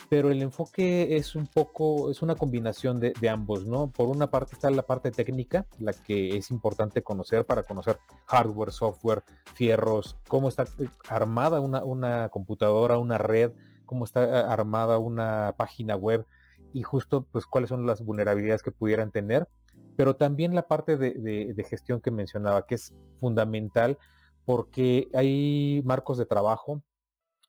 pero 0.10 0.30
el 0.30 0.42
enfoque 0.42 1.16
es 1.18 1.36
un 1.36 1.48
poco, 1.48 2.12
es 2.12 2.22
una 2.22 2.36
combinación 2.36 3.00
de, 3.00 3.14
ambos, 3.30 3.66
¿no? 3.66 3.88
Por 3.88 4.08
una 4.08 4.30
parte 4.30 4.54
está 4.54 4.70
la 4.70 4.84
parte 4.84 5.12
técnica, 5.12 5.66
la 5.80 5.94
que 5.94 6.38
es 6.38 6.52
importante 6.52 7.02
conocer 7.02 7.46
para 7.46 7.64
conocer 7.64 7.98
hardware, 8.26 8.72
software, 8.72 9.24
fierros, 9.54 10.18
cómo 10.28 10.50
está 10.50 10.64
eh, 10.64 10.88
armada 11.10 11.60
una, 11.60 11.84
una 11.84 12.30
computadora, 12.30 12.98
una 12.98 13.18
red, 13.18 13.52
cómo 13.86 14.06
está 14.06 14.24
eh, 14.24 14.46
armada 14.48 15.00
una 15.00 15.56
página 15.58 15.96
web 15.96 16.26
y 16.74 16.84
justo 16.84 17.26
pues 17.32 17.46
cuáles 17.46 17.70
son 17.70 17.86
las 17.86 18.04
vulnerabilidades 18.04 18.64
que 18.64 18.72
pudieran 18.72 19.12
tener, 19.12 19.48
pero 19.96 20.16
también 20.16 20.54
la 20.54 20.68
parte 20.68 20.98
de, 20.98 21.14
de 21.54 21.64
gestión 21.64 22.02
que 22.02 22.12
mencionaba, 22.12 22.66
que 22.68 22.76
es 22.76 22.94
fundamental 23.20 23.98
porque 24.46 25.10
hay 25.14 25.82
marcos 25.86 26.18
de 26.18 26.26
trabajo, 26.26 26.84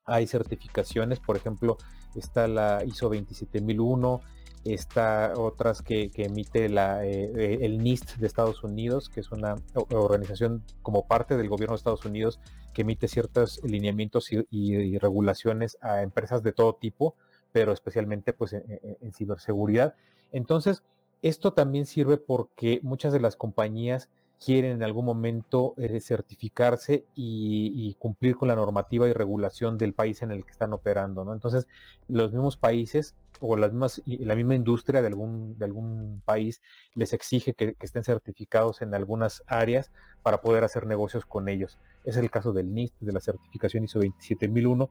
hay 0.05 0.25
certificaciones, 0.25 1.19
por 1.19 1.35
ejemplo, 1.35 1.77
está 2.19 2.47
la 2.47 2.83
ISO 2.85 3.09
27001, 3.09 4.21
está 4.65 5.33
otras 5.37 5.81
que, 5.81 6.11
emite 6.15 6.69
la, 6.69 7.05
eh, 7.05 7.59
el 7.61 7.79
NIST 7.79 8.17
de 8.17 8.27
Estados 8.27 8.63
Unidos, 8.63 9.09
que 9.09 9.21
es 9.21 9.31
una 9.31 9.55
organización 9.91 10.63
como 10.81 11.07
parte 11.07 11.37
del 11.37 11.49
gobierno 11.49 11.73
de 11.73 11.77
Estados 11.77 12.05
Unidos 12.05 12.39
que 12.73 12.81
emite 12.81 13.07
ciertos 13.07 13.59
lineamientos 13.63 14.29
y, 14.31 14.97
regulaciones 14.99 15.77
a 15.81 16.03
empresas 16.03 16.43
de 16.43 16.53
todo 16.53 16.75
tipo, 16.75 17.15
pero 17.51 17.71
especialmente 17.71 18.33
pues 18.33 18.53
en 18.53 19.13
ciberseguridad. 19.13 19.95
Entonces, 20.31 20.83
esto 21.21 21.53
también 21.53 21.85
sirve 21.85 22.17
porque 22.17 22.79
muchas 22.83 23.13
de 23.13 23.19
las 23.19 23.35
compañías 23.35 24.09
quieren 24.43 24.71
en 24.73 24.83
algún 24.83 25.05
momento 25.05 25.73
eh, 25.77 25.99
certificarse 25.99 27.05
y, 27.15 27.95
cumplir 27.99 28.35
con 28.35 28.47
la 28.47 28.55
normativa 28.55 29.07
y 29.07 29.13
regulación 29.13 29.77
del 29.77 29.93
país 29.93 30.21
en 30.21 30.31
el 30.31 30.45
que 30.45 30.51
están 30.51 30.73
operando, 30.73 31.25
¿no? 31.25 31.33
Entonces, 31.33 31.67
los 32.07 32.31
mismos 32.31 32.57
países 32.57 33.15
o 33.39 33.55
las 33.57 33.71
mismas, 33.71 34.01
la 34.05 34.35
misma 34.35 34.55
industria 34.55 35.01
de 35.01 35.07
algún, 35.07 35.57
de 35.57 35.65
algún 35.65 36.21
país 36.25 36.61
les 36.95 37.13
exige 37.13 37.53
que, 37.53 37.75
estén 37.79 38.03
certificados 38.03 38.81
en 38.81 38.93
algunas 38.93 39.43
áreas 39.47 39.91
para 40.21 40.41
poder 40.41 40.63
hacer 40.63 40.85
negocios 40.85 41.25
con 41.25 41.49
ellos. 41.49 41.79
Es 42.03 42.17
el 42.17 42.29
caso 42.29 42.53
del 42.53 42.73
NIST, 42.73 42.95
de 42.99 43.13
la 43.13 43.19
certificación 43.19 43.83
ISO 43.83 43.99
27001. 43.99 44.89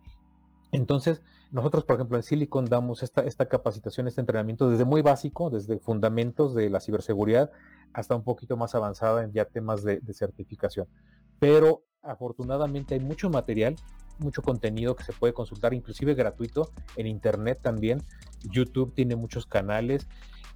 Entonces, 0.77 1.22
nosotros, 1.53 1.85
por 1.85 1.97
ejemplo, 1.97 2.18
en 2.18 2.22
Silicon 2.22 2.66
damos 2.66 3.03
esta, 3.03 3.47
capacitación, 3.47 4.09
este 4.09 4.20
entrenamiento 4.20 4.68
desde 4.68 4.85
muy 4.85 5.01
básico, 5.01 5.49
desde 5.49 5.79
fundamentos 5.79 6.55
de 6.55 6.68
la 6.68 6.81
ciberseguridad 6.81 7.51
hasta 7.95 8.14
un 8.14 8.22
poquito 8.22 8.59
más 8.59 8.74
avanzada 8.74 9.24
en 9.24 9.33
ya 9.33 9.47
temas 9.47 9.83
de, 9.83 10.03
certificación. 10.12 10.87
Pero 11.39 11.85
afortunadamente 12.03 12.93
hay 12.93 13.01
mucho 13.01 13.31
material, 13.31 13.77
mucho 14.18 14.43
contenido 14.43 14.95
que 14.97 15.05
se 15.05 15.14
puede 15.14 15.33
consultar, 15.33 15.72
inclusive 15.72 16.12
gratuito, 16.12 16.70
en 16.97 17.07
internet 17.07 17.59
también. 17.62 18.03
YouTube 18.43 18.93
tiene 18.93 19.16
muchos 19.16 19.47
canales. 19.47 20.07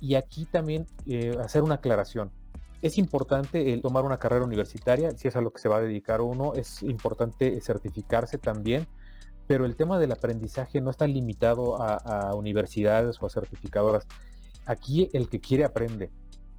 Y 0.01 0.17
aquí 0.17 0.45
también 0.45 0.85
eh, 1.07 1.35
hacer 1.43 1.63
una 1.63 1.77
aclaración. 1.77 2.31
Es 2.83 2.99
importante 2.99 3.73
el 3.73 3.81
tomar 3.81 4.05
una 4.05 4.19
carrera 4.19 4.45
universitaria, 4.45 5.13
si 5.13 5.29
es 5.29 5.37
a 5.37 5.41
lo 5.41 5.51
que 5.51 5.61
se 5.61 5.71
va 5.71 5.79
a 5.79 5.81
dedicar 5.81 6.21
uno, 6.21 6.53
es 6.53 6.83
importante 6.83 7.59
certificarse 7.63 8.37
también, 8.37 8.87
pero 9.51 9.67
el 9.67 9.75
tema 9.75 9.99
del 9.99 10.13
aprendizaje 10.13 10.81
no 10.81 10.91
está 10.91 11.09
limitado 11.09 11.83
a 11.83 12.37
universidades 12.37 13.21
o 13.21 13.27
a 13.27 13.31
certificadoras. 13.31 14.07
Aquí 14.65 15.11
el 15.13 15.29
que 15.29 15.41
quiere 15.41 15.65
aprende 15.65 16.13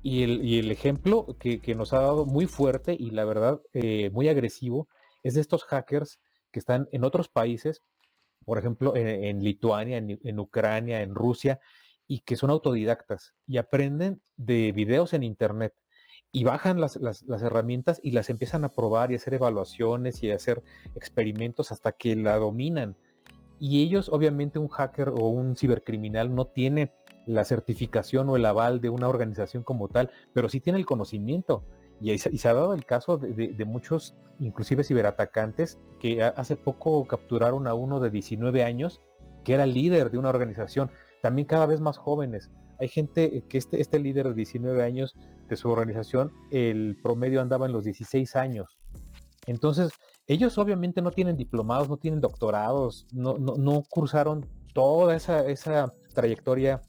y 0.04 0.24
el, 0.60 0.70
ejemplo 0.72 1.26
que, 1.40 1.74
nos 1.74 1.94
ha 1.94 2.02
dado 2.02 2.26
muy 2.26 2.48
fuerte 2.48 2.94
y 3.00 3.12
la 3.12 3.24
verdad 3.24 3.62
eh, 3.72 4.10
muy 4.12 4.28
agresivo 4.28 4.90
es 5.24 5.36
de 5.36 5.40
estos 5.40 5.64
hackers 5.64 6.20
que 6.52 6.60
están 6.60 6.90
en 6.92 7.06
otros 7.06 7.30
países, 7.30 7.82
por 8.44 8.58
ejemplo 8.58 8.94
en, 8.98 9.42
Lituania, 9.42 9.98
en, 9.98 10.40
Ucrania, 10.42 11.02
en 11.02 11.16
Rusia, 11.16 11.62
y 12.08 12.20
que 12.20 12.36
son 12.36 12.50
autodidactas 12.50 13.36
y 13.48 13.56
aprenden 13.56 14.22
de 14.36 14.74
videos 14.74 15.14
en 15.14 15.24
Internet 15.24 15.74
y 16.32 16.44
bajan 16.44 16.80
las, 16.80 16.98
las, 16.98 17.24
herramientas 17.42 18.00
y 18.02 18.12
las 18.12 18.30
empiezan 18.30 18.64
a 18.64 18.70
probar 18.70 19.12
y 19.12 19.16
hacer 19.16 19.34
evaluaciones 19.34 20.24
y 20.24 20.32
hacer 20.32 20.64
experimentos 20.96 21.72
hasta 21.72 21.92
que 21.92 22.16
la 22.16 22.38
dominan. 22.38 22.96
Y 23.60 23.84
ellos, 23.84 24.10
obviamente, 24.10 24.58
un 24.58 24.70
hacker 24.70 25.10
o 25.10 25.28
un 25.28 25.56
cibercriminal 25.56 26.34
no 26.34 26.46
tiene 26.46 26.94
la 27.26 27.46
certificación 27.46 28.30
o 28.30 28.36
el 28.36 28.46
aval 28.46 28.82
de 28.82 28.90
una 28.90 29.08
organización 29.08 29.64
como 29.64 29.88
tal, 29.88 30.10
pero 30.34 30.50
sí 30.50 30.60
tiene 30.60 30.80
el 30.80 30.86
conocimiento. 30.86 31.64
Y, 32.00 32.18
se 32.18 32.50
ha 32.50 32.54
dado 32.54 32.74
el 32.74 32.86
caso 32.86 33.18
de, 33.18 33.66
muchos, 33.66 34.16
inclusive 34.40 34.84
ciberatacantes, 34.84 35.78
que 36.00 36.24
hace 36.24 36.56
poco 36.56 37.06
capturaron 37.06 37.68
a 37.68 37.76
uno 37.76 38.00
de 38.00 38.10
19 38.10 38.64
años, 38.64 39.02
que 39.44 39.54
era 39.54 39.68
líder 39.68 40.10
de 40.10 40.18
una 40.18 40.30
organización, 40.30 40.90
también 41.22 41.48
cada 41.48 41.68
vez 41.68 41.80
más 41.80 41.98
jóvenes. 41.98 42.50
Hay 42.82 42.90
gente 42.90 43.44
que 43.48 43.58
este, 43.60 43.80
este 43.80 44.00
líder 44.00 44.28
de 44.28 44.34
19 44.34 44.84
años 44.84 45.16
de 45.48 45.56
su 45.56 45.70
organización, 45.70 46.34
el 46.50 46.98
promedio 47.02 47.40
andaba 47.40 47.68
en 47.68 47.74
los 47.74 47.84
16 47.84 48.36
años. 48.36 48.80
Entonces, 49.46 49.92
ellos 50.26 50.58
obviamente 50.58 51.02
no 51.02 51.12
tienen 51.12 51.38
diplomados, 51.38 51.90
no 51.90 51.98
tienen 51.98 52.22
doctorados, 52.22 53.06
no, 53.14 53.38
no, 53.38 53.84
cursaron 53.88 54.48
toda 54.74 55.16
esa 55.16 55.94
trayectoria 56.14 56.82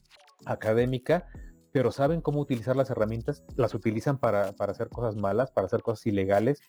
académica, 0.47 1.27
pero 1.73 1.93
saben 1.93 2.21
cómo 2.21 2.41
utilizar 2.41 2.75
las 2.75 2.91
herramientas, 2.91 3.45
las 3.57 3.75
utilizan 3.75 4.19
para, 4.19 4.55
hacer 4.59 4.89
cosas 4.89 5.17
malas, 5.17 5.51
para 5.51 5.67
hacer 5.67 5.83
cosas 5.83 6.07
ilegales, 6.07 6.61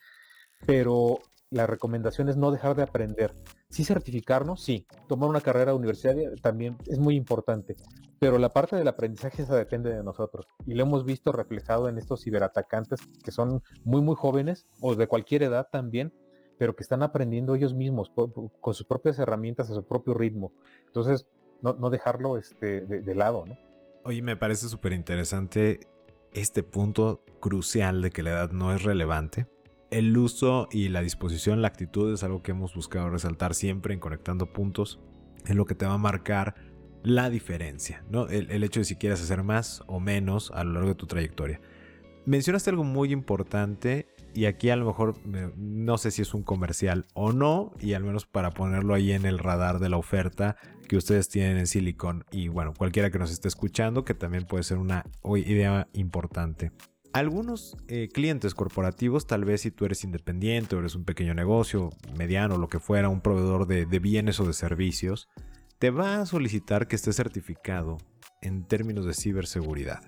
pero 0.65 1.19
la 1.53 1.67
recomendación 1.67 2.29
es 2.29 2.37
no 2.37 2.51
dejar 2.51 2.75
de 2.75 2.83
aprender. 2.83 3.35
Sí 3.69 3.83
certificarnos, 3.83 4.63
sí. 4.63 4.85
Tomar 5.07 5.29
una 5.29 5.41
carrera 5.41 5.75
universitaria 5.75 6.31
también 6.41 6.77
es 6.87 6.99
muy 6.99 7.15
importante. 7.15 7.75
Pero 8.19 8.37
la 8.37 8.49
parte 8.49 8.75
del 8.75 8.87
aprendizaje 8.87 9.43
esa 9.43 9.55
depende 9.55 9.93
de 9.93 10.03
nosotros. 10.03 10.47
Y 10.65 10.73
lo 10.73 10.83
hemos 10.83 11.05
visto 11.05 11.31
reflejado 11.31 11.89
en 11.89 11.97
estos 11.97 12.23
ciberatacantes 12.23 13.01
que 13.23 13.31
son 13.31 13.61
muy, 13.83 14.01
muy 14.01 14.15
jóvenes 14.15 14.65
o 14.81 14.95
de 14.95 15.07
cualquier 15.07 15.43
edad 15.43 15.67
también, 15.71 16.13
pero 16.57 16.75
que 16.75 16.83
están 16.83 17.03
aprendiendo 17.03 17.55
ellos 17.55 17.73
mismos 17.73 18.11
con 18.11 18.73
sus 18.73 18.85
propias 18.85 19.19
herramientas 19.19 19.69
a 19.69 19.75
su 19.75 19.85
propio 19.85 20.13
ritmo. 20.13 20.53
Entonces, 20.87 21.27
no, 21.61 21.73
no 21.73 21.89
dejarlo 21.89 22.37
este, 22.37 22.81
de, 22.81 23.01
de 23.01 23.15
lado, 23.15 23.45
¿no? 23.45 23.57
Oye, 24.05 24.21
me 24.21 24.35
parece 24.35 24.67
súper 24.67 24.93
interesante 24.93 25.79
este 26.33 26.63
punto 26.63 27.23
crucial 27.39 28.01
de 28.01 28.11
que 28.11 28.23
la 28.23 28.31
edad 28.31 28.51
no 28.51 28.73
es 28.73 28.83
relevante. 28.83 29.47
El 29.93 30.17
uso 30.17 30.67
y 30.71 30.89
la 30.89 31.01
disposición, 31.01 31.61
la 31.61 31.67
actitud 31.67 32.11
es 32.11 32.23
algo 32.23 32.41
que 32.41 32.49
hemos 32.49 32.73
buscado 32.73 33.11
resaltar 33.11 33.53
siempre 33.53 33.93
en 33.93 33.99
Conectando 33.99 34.51
Puntos. 34.51 34.99
Es 35.45 35.55
lo 35.55 35.65
que 35.65 35.75
te 35.75 35.85
va 35.85 35.93
a 35.93 35.99
marcar 35.99 36.55
la 37.03 37.29
diferencia, 37.29 38.03
¿no? 38.09 38.27
El, 38.27 38.63
hecho 38.63 38.79
de 38.79 38.85
si 38.85 38.95
quieres 38.95 39.21
hacer 39.21 39.43
más 39.43 39.83
o 39.85 39.99
menos 39.99 40.49
a 40.49 40.63
lo 40.63 40.71
largo 40.71 40.89
de 40.89 40.95
tu 40.95 41.05
trayectoria. 41.05 41.61
Mencionaste 42.25 42.71
algo 42.71 42.83
muy 42.83 43.11
importante 43.11 44.07
y 44.33 44.45
aquí 44.45 44.71
a 44.71 44.75
lo 44.77 44.87
mejor 44.87 45.13
no 45.55 45.99
sé 45.99 46.09
si 46.09 46.23
es 46.23 46.33
un 46.33 46.41
comercial 46.41 47.05
o 47.13 47.31
no, 47.31 47.71
y 47.79 47.93
al 47.93 48.03
menos 48.03 48.25
para 48.25 48.49
ponerlo 48.49 48.95
ahí 48.95 49.11
en 49.11 49.27
el 49.27 49.37
radar 49.37 49.77
de 49.77 49.89
la 49.89 49.97
oferta 49.97 50.55
que 50.87 50.97
ustedes 50.97 51.29
tienen 51.29 51.57
en 51.57 51.67
Silicon 51.67 52.25
y 52.31 52.47
bueno, 52.47 52.73
cualquiera 52.75 53.11
que 53.11 53.19
nos 53.19 53.29
esté 53.29 53.47
escuchando, 53.47 54.05
que 54.05 54.15
también 54.15 54.45
puede 54.45 54.63
ser 54.63 54.79
una 54.79 55.05
idea 55.35 55.87
importante. 55.93 56.71
Algunos 57.13 57.77
eh, 57.87 58.09
clientes 58.11 58.55
corporativos, 58.55 59.27
tal 59.27 59.45
vez 59.45 59.61
si 59.61 59.69
tú 59.69 59.85
eres 59.85 60.03
independiente 60.03 60.75
o 60.75 60.79
eres 60.79 60.95
un 60.95 61.05
pequeño 61.05 61.35
negocio, 61.35 61.91
mediano, 62.17 62.57
lo 62.57 62.67
que 62.69 62.79
fuera, 62.79 63.07
un 63.07 63.21
proveedor 63.21 63.67
de, 63.67 63.85
de 63.85 63.99
bienes 63.99 64.39
o 64.39 64.45
de 64.45 64.53
servicios, 64.53 65.29
te 65.77 65.91
va 65.91 66.21
a 66.21 66.25
solicitar 66.25 66.87
que 66.87 66.95
estés 66.95 67.15
certificado 67.15 67.97
en 68.41 68.65
términos 68.65 69.05
de 69.05 69.13
ciberseguridad. 69.13 70.01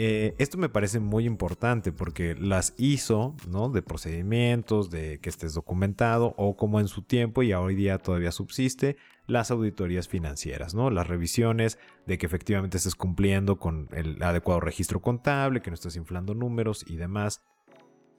Eh, 0.00 0.36
esto 0.38 0.58
me 0.58 0.68
parece 0.68 1.00
muy 1.00 1.26
importante 1.26 1.90
porque 1.90 2.36
las 2.36 2.72
ISO, 2.76 3.34
¿no? 3.48 3.68
De 3.68 3.82
procedimientos, 3.82 4.90
de 4.90 5.18
que 5.18 5.28
estés 5.28 5.54
documentado 5.54 6.34
o 6.36 6.56
como 6.56 6.78
en 6.78 6.86
su 6.86 7.02
tiempo 7.02 7.42
y 7.42 7.52
hoy 7.52 7.74
día 7.74 7.98
todavía 7.98 8.30
subsiste, 8.30 8.96
las 9.26 9.50
auditorías 9.50 10.06
financieras, 10.06 10.72
¿no? 10.72 10.90
Las 10.90 11.08
revisiones 11.08 11.80
de 12.06 12.16
que 12.16 12.26
efectivamente 12.26 12.76
estés 12.76 12.94
cumpliendo 12.94 13.58
con 13.58 13.88
el 13.90 14.22
adecuado 14.22 14.60
registro 14.60 15.00
contable, 15.02 15.62
que 15.62 15.70
no 15.70 15.74
estés 15.74 15.96
inflando 15.96 16.32
números 16.32 16.84
y 16.88 16.94
demás. 16.94 17.42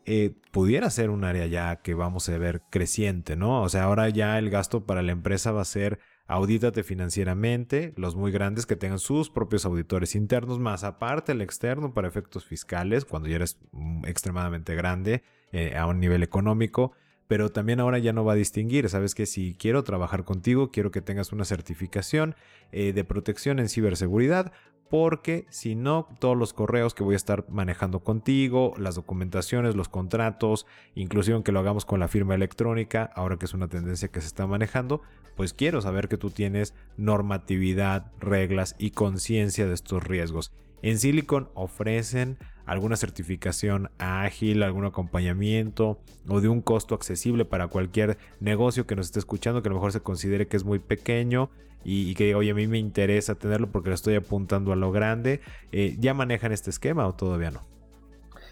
Eh, 0.05 0.35
pudiera 0.51 0.89
ser 0.89 1.09
un 1.09 1.23
área 1.23 1.45
ya 1.45 1.77
que 1.77 1.93
vamos 1.93 2.27
a 2.27 2.37
ver 2.37 2.61
creciente, 2.69 3.37
¿no? 3.37 3.61
O 3.61 3.69
sea, 3.69 3.83
ahora 3.83 4.09
ya 4.09 4.37
el 4.37 4.49
gasto 4.49 4.85
para 4.85 5.01
la 5.01 5.13
empresa 5.13 5.53
va 5.53 5.61
a 5.61 5.65
ser 5.65 5.99
Audítate 6.31 6.83
financieramente, 6.83 7.91
los 7.95 8.15
muy 8.15 8.31
grandes 8.31 8.67
que 8.67 8.75
tengan 8.75 8.99
sus 8.99 9.31
propios 9.31 9.65
auditores 9.65 10.13
internos, 10.13 10.59
más 10.59 10.83
aparte 10.83 11.31
el 11.31 11.41
externo 11.41 11.91
para 11.91 12.07
efectos 12.07 12.45
fiscales, 12.45 13.03
cuando 13.03 13.27
ya 13.27 13.37
eres 13.37 13.57
mm, 13.71 14.05
extremadamente 14.05 14.75
grande 14.75 15.23
eh, 15.51 15.75
a 15.75 15.87
un 15.87 15.99
nivel 15.99 16.21
económico. 16.21 16.91
Pero 17.25 17.49
también 17.49 17.79
ahora 17.79 17.97
ya 17.97 18.13
no 18.13 18.23
va 18.25 18.33
a 18.33 18.35
distinguir, 18.35 18.87
sabes 18.89 19.15
que 19.15 19.25
si 19.25 19.55
quiero 19.55 19.83
trabajar 19.83 20.23
contigo, 20.23 20.69
quiero 20.69 20.91
que 20.91 21.01
tengas 21.01 21.31
una 21.31 21.45
certificación 21.45 22.35
eh, 22.71 22.93
de 22.93 23.03
protección 23.03 23.57
en 23.57 23.67
ciberseguridad, 23.67 24.51
porque 24.89 25.45
si 25.49 25.75
no, 25.75 26.07
todos 26.19 26.37
los 26.37 26.53
correos 26.53 26.93
que 26.93 27.03
voy 27.03 27.13
a 27.13 27.17
estar 27.17 27.45
manejando 27.49 27.99
contigo, 27.99 28.73
las 28.77 28.95
documentaciones, 28.95 29.75
los 29.75 29.89
contratos, 29.89 30.65
inclusive 30.95 31.35
aunque 31.35 31.51
lo 31.51 31.59
hagamos 31.59 31.85
con 31.85 31.99
la 31.99 32.07
firma 32.07 32.35
electrónica, 32.35 33.11
ahora 33.15 33.37
que 33.37 33.45
es 33.45 33.53
una 33.53 33.67
tendencia 33.67 34.09
que 34.09 34.21
se 34.21 34.27
está 34.27 34.47
manejando, 34.47 35.01
pues 35.35 35.53
quiero 35.53 35.81
saber 35.81 36.09
que 36.09 36.17
tú 36.17 36.31
tienes 36.31 36.73
normatividad, 36.97 38.11
reglas 38.19 38.75
y 38.77 38.91
conciencia 38.91 39.67
de 39.67 39.73
estos 39.73 40.03
riesgos. 40.03 40.51
En 40.81 40.97
Silicon 40.97 41.49
ofrecen 41.53 42.37
alguna 42.69 42.95
certificación 42.95 43.89
ágil, 43.97 44.63
algún 44.63 44.85
acompañamiento 44.85 45.99
o 46.27 46.39
de 46.39 46.49
un 46.49 46.61
costo 46.61 46.95
accesible 46.95 47.45
para 47.45 47.67
cualquier 47.67 48.17
negocio 48.39 48.85
que 48.85 48.95
nos 48.95 49.07
esté 49.07 49.19
escuchando, 49.19 49.61
que 49.61 49.69
a 49.69 49.71
lo 49.71 49.77
mejor 49.77 49.91
se 49.91 50.01
considere 50.01 50.47
que 50.47 50.55
es 50.55 50.63
muy 50.63 50.79
pequeño 50.79 51.49
y, 51.83 52.13
que 52.15 52.25
diga, 52.25 52.37
oye, 52.37 52.51
a 52.51 52.53
mí 52.53 52.67
me 52.67 52.77
interesa 52.77 53.35
tenerlo 53.35 53.71
porque 53.71 53.89
lo 53.89 53.95
estoy 53.95 54.15
apuntando 54.15 54.71
a 54.71 54.75
lo 54.75 54.91
grande. 54.91 55.41
Eh, 55.71 55.95
¿Ya 55.99 56.13
manejan 56.13 56.51
este 56.51 56.69
esquema 56.69 57.07
o 57.07 57.13
todavía 57.13 57.51
no? 57.51 57.63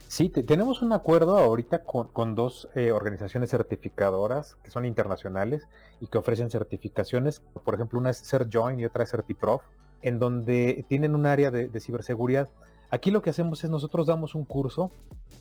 Sí, 0.07 0.29
tenemos 0.29 0.81
un 0.81 0.93
acuerdo 0.93 1.37
ahorita 1.37 1.83
con, 1.83 2.33
dos 2.33 2.69
eh, 2.75 2.91
organizaciones 2.91 3.51
certificadoras 3.51 4.55
que 4.63 4.71
son 4.71 4.85
internacionales 4.85 5.67
y 5.99 6.07
que 6.07 6.17
ofrecen 6.17 6.49
certificaciones. 6.49 7.41
Por 7.63 7.75
ejemplo, 7.75 7.99
una 7.99 8.11
es 8.11 8.21
CertJoin 8.23 8.79
y 8.79 8.85
otra 8.85 9.03
es 9.03 9.11
CertiProf 9.11 9.61
en 10.01 10.19
donde 10.19 10.85
tienen 10.87 11.15
un 11.15 11.25
área 11.25 11.51
de, 11.51 11.79
ciberseguridad. 11.79 12.49
Aquí 12.89 13.11
lo 13.11 13.21
que 13.21 13.29
hacemos 13.29 13.63
es 13.63 13.69
nosotros 13.69 14.07
damos 14.07 14.35
un 14.35 14.45
curso 14.45 14.91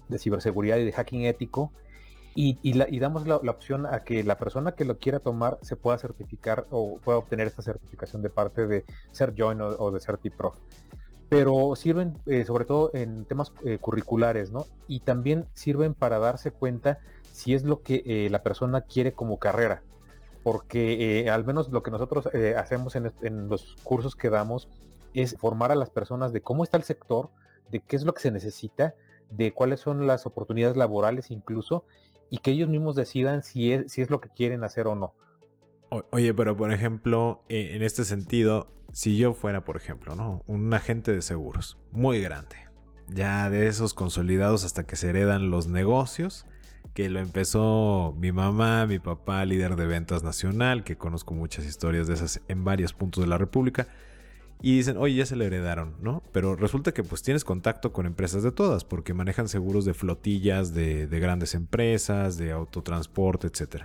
de 0.09 0.18
ciberseguridad 0.18 0.78
y 0.78 0.84
de 0.84 0.92
hacking 0.92 1.24
ético 1.24 1.72
y, 2.38 2.99
damos 2.99 3.26
la, 3.26 3.36
opción 3.36 3.86
a 3.86 4.05
que 4.05 4.22
la 4.22 4.36
persona 4.36 4.72
que 4.72 4.84
lo 4.84 4.99
quiera 4.99 5.20
tomar 5.20 5.59
se 5.62 5.74
pueda 5.74 5.97
certificar 5.97 6.66
o 6.70 6.99
pueda 6.99 7.16
obtener 7.16 7.47
esta 7.47 7.62
certificación 7.62 8.20
de 8.20 8.28
parte 8.28 8.66
de 8.66 8.84
CertJoin 9.14 9.61
o, 9.62 9.68
o 9.68 9.90
de 9.90 10.01
CertiProf. 10.01 10.55
Pero 11.30 11.74
sirven 11.76 12.18
eh, 12.26 12.44
sobre 12.44 12.66
todo 12.66 12.90
en 12.92 13.24
temas 13.24 13.53
eh, 13.64 13.78
curriculares, 13.78 14.53
¿no? 14.53 14.66
Y 14.86 15.01
también 15.01 15.47
sirven 15.55 15.94
para 15.94 16.18
darse 16.18 16.51
cuenta 16.51 16.99
si 17.32 17.55
es 17.55 17.64
lo 17.64 17.80
que 17.82 18.03
eh, 18.05 18.28
la 18.30 18.42
persona 18.42 18.82
quiere 18.82 19.12
como 19.12 19.38
carrera 19.38 19.82
porque 20.42 21.28
al 21.28 21.44
menos 21.44 21.70
lo 21.70 21.82
que 21.82 21.90
nosotros 21.90 22.28
hacemos 22.57 22.94
en, 22.94 23.49
los 23.49 23.74
cursos 23.82 24.14
que 24.14 24.30
damos 24.30 24.68
es 25.23 25.37
formar 25.39 25.73
a 25.73 25.77
las 25.77 25.91
personas 25.91 26.33
de 26.33 26.41
cómo 26.43 26.64
está 26.64 26.77
el 26.77 26.85
sector, 26.85 27.31
de 27.71 27.81
qué 27.81 27.97
es 27.97 28.05
lo 28.05 28.14
que 28.14 28.23
se 28.23 28.31
necesita, 28.31 28.95
de 29.31 29.53
cuáles 29.53 29.81
son 29.81 30.07
las 30.07 30.27
oportunidades 30.27 30.77
laborales 30.77 31.31
incluso, 31.31 31.85
y 32.31 32.39
que 32.39 32.53
ellos 32.53 32.69
mismos 32.69 32.97
decidan 32.97 33.43
si 33.43 33.73
es, 33.73 33.93
si 33.93 34.03
es 34.03 34.11
lo 34.11 34.21
que 34.21 34.29
quieren 34.29 34.64
hacer 34.64 34.87
o 34.87 34.95
no. 34.95 35.14
oye, 36.11 36.35
pero 36.35 36.57
por 36.57 36.73
ejemplo, 36.73 37.43
eh, 37.49 37.71
en 37.75 37.83
este 37.83 38.05
sentido, 38.05 38.69
si 38.93 39.17
yo 39.17 39.35
fuera, 39.35 39.64
por 39.64 39.77
ejemplo, 39.77 40.14
¿no? 40.14 40.43
un 40.47 40.73
agente 40.75 41.12
de 41.12 41.23
seguros 41.23 41.79
muy 41.93 42.21
grande, 42.21 42.57
ya 43.09 43.51
de 43.51 43.69
esos 43.69 43.95
consolidados 43.95 44.64
hasta 44.64 44.85
que 44.85 44.97
se 44.97 45.11
heredan 45.11 45.51
los 45.51 45.67
negocios, 45.67 46.47
que 46.95 47.11
lo 47.11 47.21
empezó 47.21 48.14
mi 48.19 48.33
mamá, 48.33 48.87
mi 48.87 48.99
papá, 48.99 49.45
líder 49.45 49.77
de 49.77 49.87
ventas 49.87 50.23
nacional, 50.23 50.83
que 50.83 50.97
conozco 50.97 51.35
muchas 51.35 51.67
historias 51.67 52.07
de 52.07 52.14
esas 52.14 52.41
en 52.49 52.64
varios 52.64 52.95
puntos 52.95 53.23
de 53.23 53.29
la 53.29 53.39
República. 53.39 53.87
Y 54.62 54.76
dicen, 54.78 54.96
oye, 54.96 55.14
ya 55.14 55.26
se 55.26 55.36
le 55.36 55.46
heredaron, 55.46 55.96
¿no? 56.00 56.22
Pero 56.32 56.57
resulta 56.57 56.92
que 56.92 57.02
pues 57.02 57.22
tienes 57.22 57.44
contacto 57.44 57.92
con 57.92 58.07
empresas 58.07 58.42
de 58.42 58.52
todas, 58.52 58.84
porque 58.84 59.14
manejan 59.14 59.48
seguros 59.48 59.84
de 59.84 59.94
flotillas, 59.94 60.74
de, 60.74 61.07
grandes 61.07 61.54
empresas, 61.54 62.38
de 62.38 62.52
autotransporte, 62.52 63.48
etc. 63.48 63.84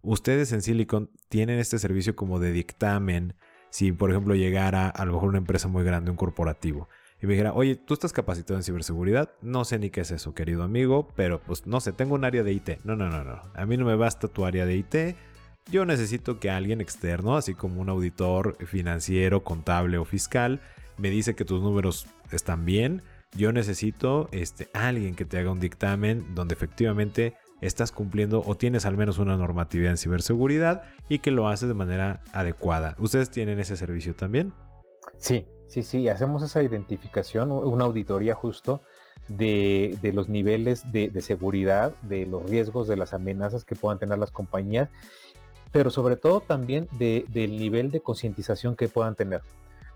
Ustedes 0.00 0.52
en 0.52 0.62
Silicon 0.62 1.10
tienen 1.28 1.58
este 1.58 1.78
servicio 1.78 2.16
como 2.16 2.40
de 2.40 2.52
dictamen, 2.52 3.34
si 3.70 3.92
por 3.92 4.10
ejemplo 4.10 4.34
llegara 4.34 4.88
a 4.88 5.04
lo 5.04 5.12
mejor 5.12 5.28
una 5.28 5.38
empresa 5.38 5.68
muy 5.68 5.84
grande, 5.84 6.10
un 6.10 6.16
corporativo, 6.16 6.88
y 7.20 7.26
me 7.26 7.32
dijera, 7.32 7.52
oye, 7.52 7.74
tú 7.74 7.94
estás 7.94 8.12
capacitado 8.12 8.56
en 8.58 8.62
ciberseguridad, 8.62 9.30
no 9.42 9.64
sé 9.64 9.78
ni 9.78 9.90
qué 9.90 10.02
es 10.02 10.10
eso, 10.12 10.34
querido 10.34 10.62
amigo, 10.62 11.08
pero 11.16 11.40
pues 11.40 11.66
no 11.66 11.80
sé, 11.80 11.92
tengo 11.92 12.14
un 12.14 12.24
área 12.24 12.44
de 12.44 12.52
IT. 12.52 12.84
No, 12.84 12.94
no, 12.94 13.08
no, 13.08 13.24
no, 13.24 13.42
a 13.54 13.66
mí 13.66 13.76
no 13.76 13.84
me 13.84 13.96
basta 13.96 14.28
tu 14.28 14.44
área 14.44 14.64
de 14.66 14.76
IT. 14.76 15.16
Yo 15.70 15.84
necesito 15.84 16.40
que 16.40 16.50
alguien 16.50 16.80
externo, 16.80 17.36
así 17.36 17.54
como 17.54 17.80
un 17.80 17.88
auditor 17.88 18.56
financiero, 18.66 19.44
contable 19.44 19.98
o 19.98 20.04
fiscal, 20.04 20.60
me 20.96 21.10
dice 21.10 21.34
que 21.34 21.44
tus 21.44 21.62
números 21.62 22.06
están 22.32 22.64
bien. 22.64 23.02
Yo 23.36 23.52
necesito 23.52 24.28
este, 24.32 24.68
alguien 24.72 25.14
que 25.14 25.26
te 25.26 25.38
haga 25.38 25.50
un 25.50 25.60
dictamen 25.60 26.34
donde 26.34 26.54
efectivamente 26.54 27.34
estás 27.60 27.92
cumpliendo 27.92 28.42
o 28.46 28.54
tienes 28.54 28.86
al 28.86 28.96
menos 28.96 29.18
una 29.18 29.36
normatividad 29.36 29.90
en 29.90 29.98
ciberseguridad 29.98 30.84
y 31.08 31.18
que 31.18 31.30
lo 31.30 31.48
haces 31.48 31.68
de 31.68 31.74
manera 31.74 32.22
adecuada. 32.32 32.96
¿Ustedes 32.98 33.30
tienen 33.30 33.58
ese 33.60 33.76
servicio 33.76 34.14
también? 34.14 34.54
Sí, 35.18 35.46
Sí, 35.68 35.82
sí, 35.82 36.08
hacemos 36.08 36.42
esa 36.42 36.62
identificación, 36.62 37.52
una 37.52 37.84
auditoría 37.84 38.34
justo 38.34 38.80
de, 39.28 39.98
los 40.14 40.30
niveles 40.30 40.90
de, 40.90 41.20
seguridad, 41.20 41.94
de 42.00 42.24
los 42.24 42.48
riesgos, 42.48 42.88
de 42.88 42.96
las 42.96 43.12
amenazas 43.12 43.66
que 43.66 43.76
puedan 43.76 43.98
tener 43.98 44.18
las 44.18 44.30
compañías, 44.30 44.88
pero 45.72 45.90
sobre 45.90 46.16
todo 46.16 46.40
también 46.40 46.88
del 46.98 47.58
nivel 47.58 47.90
de 47.90 48.00
concientización 48.00 48.76
que 48.76 48.88
puedan 48.88 49.14
tener. 49.14 49.42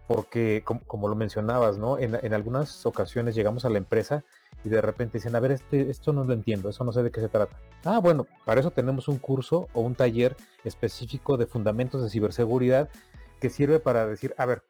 Porque, 0.06 0.62
como, 0.64 1.08
lo 1.08 1.14
mencionabas, 1.14 1.78
¿no? 1.78 1.98
En, 1.98 2.34
algunas 2.34 2.84
ocasiones 2.84 3.34
llegamos 3.34 3.64
a 3.64 3.70
la 3.70 3.78
empresa 3.78 4.24
y 4.64 4.68
de 4.68 4.80
repente 4.82 5.18
dicen, 5.18 5.34
a 5.36 5.40
ver, 5.40 5.52
este, 5.52 5.88
esto 5.90 6.12
no 6.12 6.24
lo 6.24 6.34
entiendo, 6.34 6.68
eso 6.68 6.84
no 6.84 6.92
sé 6.92 7.02
de 7.02 7.10
qué 7.10 7.20
se 7.20 7.28
trata. 7.28 7.56
Ah, 7.84 7.98
bueno, 7.98 8.26
para 8.44 8.60
eso 8.60 8.70
tenemos 8.72 9.08
un 9.08 9.18
curso 9.18 9.68
o 9.72 9.80
un 9.80 9.94
taller 9.94 10.36
específico 10.64 11.36
de 11.36 11.46
fundamentos 11.46 12.02
de 12.02 12.10
ciberseguridad 12.10 12.90
que 13.40 13.48
sirve 13.48 13.80
para 13.80 14.06
decir, 14.06 14.34
a 14.36 14.44
ver, 14.44 14.62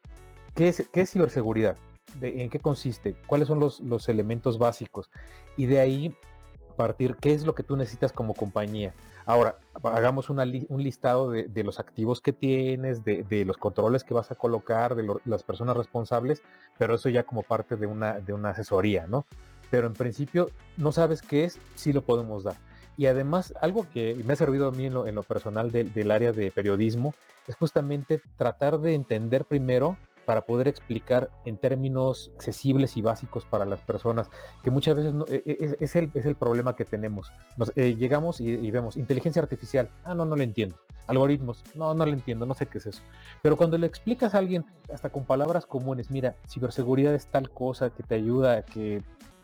¿Qué 0.55 0.67
es, 0.67 1.11
ciberseguridad? 1.11 1.77
¿En 2.21 2.49
qué 2.49 2.59
consiste? 2.59 3.15
¿Cuáles 3.25 3.47
son 3.47 3.59
los, 3.59 4.09
elementos 4.09 4.59
básicos? 4.59 5.09
Y 5.57 5.65
de 5.65 5.79
ahí 5.79 6.15
partir 6.77 7.15
qué 7.15 7.33
es 7.33 7.43
lo 7.43 7.55
que 7.55 7.63
tú 7.63 7.75
necesitas 7.75 8.11
como 8.11 8.35
compañía. 8.35 8.93
Ahora, 9.25 9.57
hagamos 9.83 10.29
un 10.29 10.83
listado 10.83 11.31
de, 11.31 11.63
los 11.63 11.79
activos 11.79 12.21
que 12.21 12.33
tienes, 12.33 13.03
de, 13.03 13.45
los 13.45 13.57
controles 13.57 14.03
que 14.03 14.13
vas 14.13 14.31
a 14.31 14.35
colocar, 14.35 14.95
de 14.95 15.07
las 15.25 15.43
personas 15.43 15.77
responsables, 15.77 16.41
pero 16.77 16.95
eso 16.95 17.09
ya 17.09 17.23
como 17.23 17.43
parte 17.43 17.75
de 17.77 17.85
una, 17.87 18.49
asesoría, 18.49 19.07
¿no? 19.07 19.25
Pero 19.71 19.87
en 19.87 19.93
principio, 19.93 20.49
no 20.77 20.91
sabes 20.91 21.21
qué 21.21 21.45
es, 21.45 21.59
sí 21.75 21.93
lo 21.93 22.01
podemos 22.01 22.43
dar. 22.43 22.55
Y 22.95 23.07
además, 23.07 23.53
algo 23.59 23.87
que 23.91 24.21
me 24.23 24.33
ha 24.33 24.35
servido 24.35 24.67
a 24.67 24.71
mí 24.71 24.85
en 24.85 25.15
lo, 25.15 25.23
personal 25.23 25.71
del 25.71 26.11
área 26.11 26.31
de 26.31 26.51
periodismo 26.51 27.15
es 27.47 27.55
justamente 27.55 28.21
tratar 28.37 28.79
de 28.79 28.93
entender 28.93 29.45
primero 29.45 29.97
para 30.25 30.41
poder 30.41 30.67
explicar 30.67 31.29
en 31.45 31.57
términos 31.57 32.31
accesibles 32.35 32.97
y 32.97 33.01
básicos 33.01 33.45
para 33.45 33.65
las 33.65 33.79
personas, 33.81 34.29
que 34.63 34.71
muchas 34.71 34.95
veces 34.95 35.13
e, 35.27 35.43
e, 35.45 35.77
es, 35.79 35.95
el, 35.95 36.11
es, 36.13 36.25
el, 36.25 36.35
problema 36.35 36.75
que 36.75 36.85
tenemos. 36.85 37.31
Eh, 37.75 37.95
llegamos 37.95 38.41
y, 38.41 38.71
vemos 38.71 38.97
inteligencia 38.97 39.41
artificial, 39.41 39.89
ah, 40.03 40.13
no, 40.13 40.25
no 40.25 40.35
lo 40.35 40.43
entiendo. 40.43 40.77
Algoritmos, 41.07 41.63
no, 41.75 41.93
no 41.93 42.05
lo 42.05 42.13
entiendo, 42.13 42.45
no 42.45 42.53
sé 42.53 42.65
qué 42.65 42.77
es 42.77 42.85
eso. 42.85 43.01
Pero 43.41 43.57
cuando 43.57 43.77
le 43.77 43.87
explicas 43.87 44.35
a 44.35 44.37
alguien, 44.37 44.65
hasta 44.91 45.09
con 45.09 45.25
palabras 45.25 45.65
comunes, 45.65 46.09
mira, 46.09 46.35
ciberseguridad 46.47 47.13
es 47.13 47.27
tal 47.27 47.49
cosa 47.49 47.89
que 47.89 48.03
te 48.03 48.15
ayuda 48.15 48.57
a 48.57 48.61
que 48.63 49.03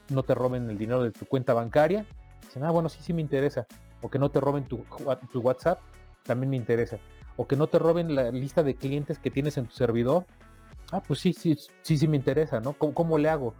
no 0.09 0.23
te 0.23 0.34
roben 0.36 0.69
el 0.69 0.77
dinero 0.77 1.03
de 1.03 1.11
tu 1.11 1.25
cuenta 1.25 1.53
bancaria, 1.53 2.05
dicen, 2.41 2.63
ah, 2.63 2.71
bueno, 2.71 2.89
sí, 2.89 2.99
sí 3.01 3.13
me 3.13 3.21
interesa. 3.21 3.67
O 4.01 4.09
que 4.09 4.19
no 4.19 4.30
te 4.30 4.39
roben 4.39 4.63
tu, 4.63 4.86
tu 5.32 5.41
WhatsApp, 5.41 5.80
también 6.23 6.49
me 6.49 6.57
interesa. 6.57 6.97
O 7.36 7.47
que 7.47 7.55
no 7.55 7.67
te 7.67 7.80
roben 7.80 8.15
la 8.15 8.32
lista 8.32 8.63
de 8.63 8.75
clientes 8.75 9.19
que 9.19 9.32
tienes 9.32 9.57
en 9.57 9.65
tu 9.65 9.73
servidor, 9.73 10.25
ah, 10.91 11.01
pues 11.01 11.19
sí, 11.19 11.33
sí, 11.33 11.57
sí, 11.81 11.97
sí 11.97 12.07
me 12.07 12.17
interesa, 12.17 12.59
¿no? 12.59 12.73
¿Cómo, 12.73 13.17
le 13.17 13.29
hago? 13.29 13.53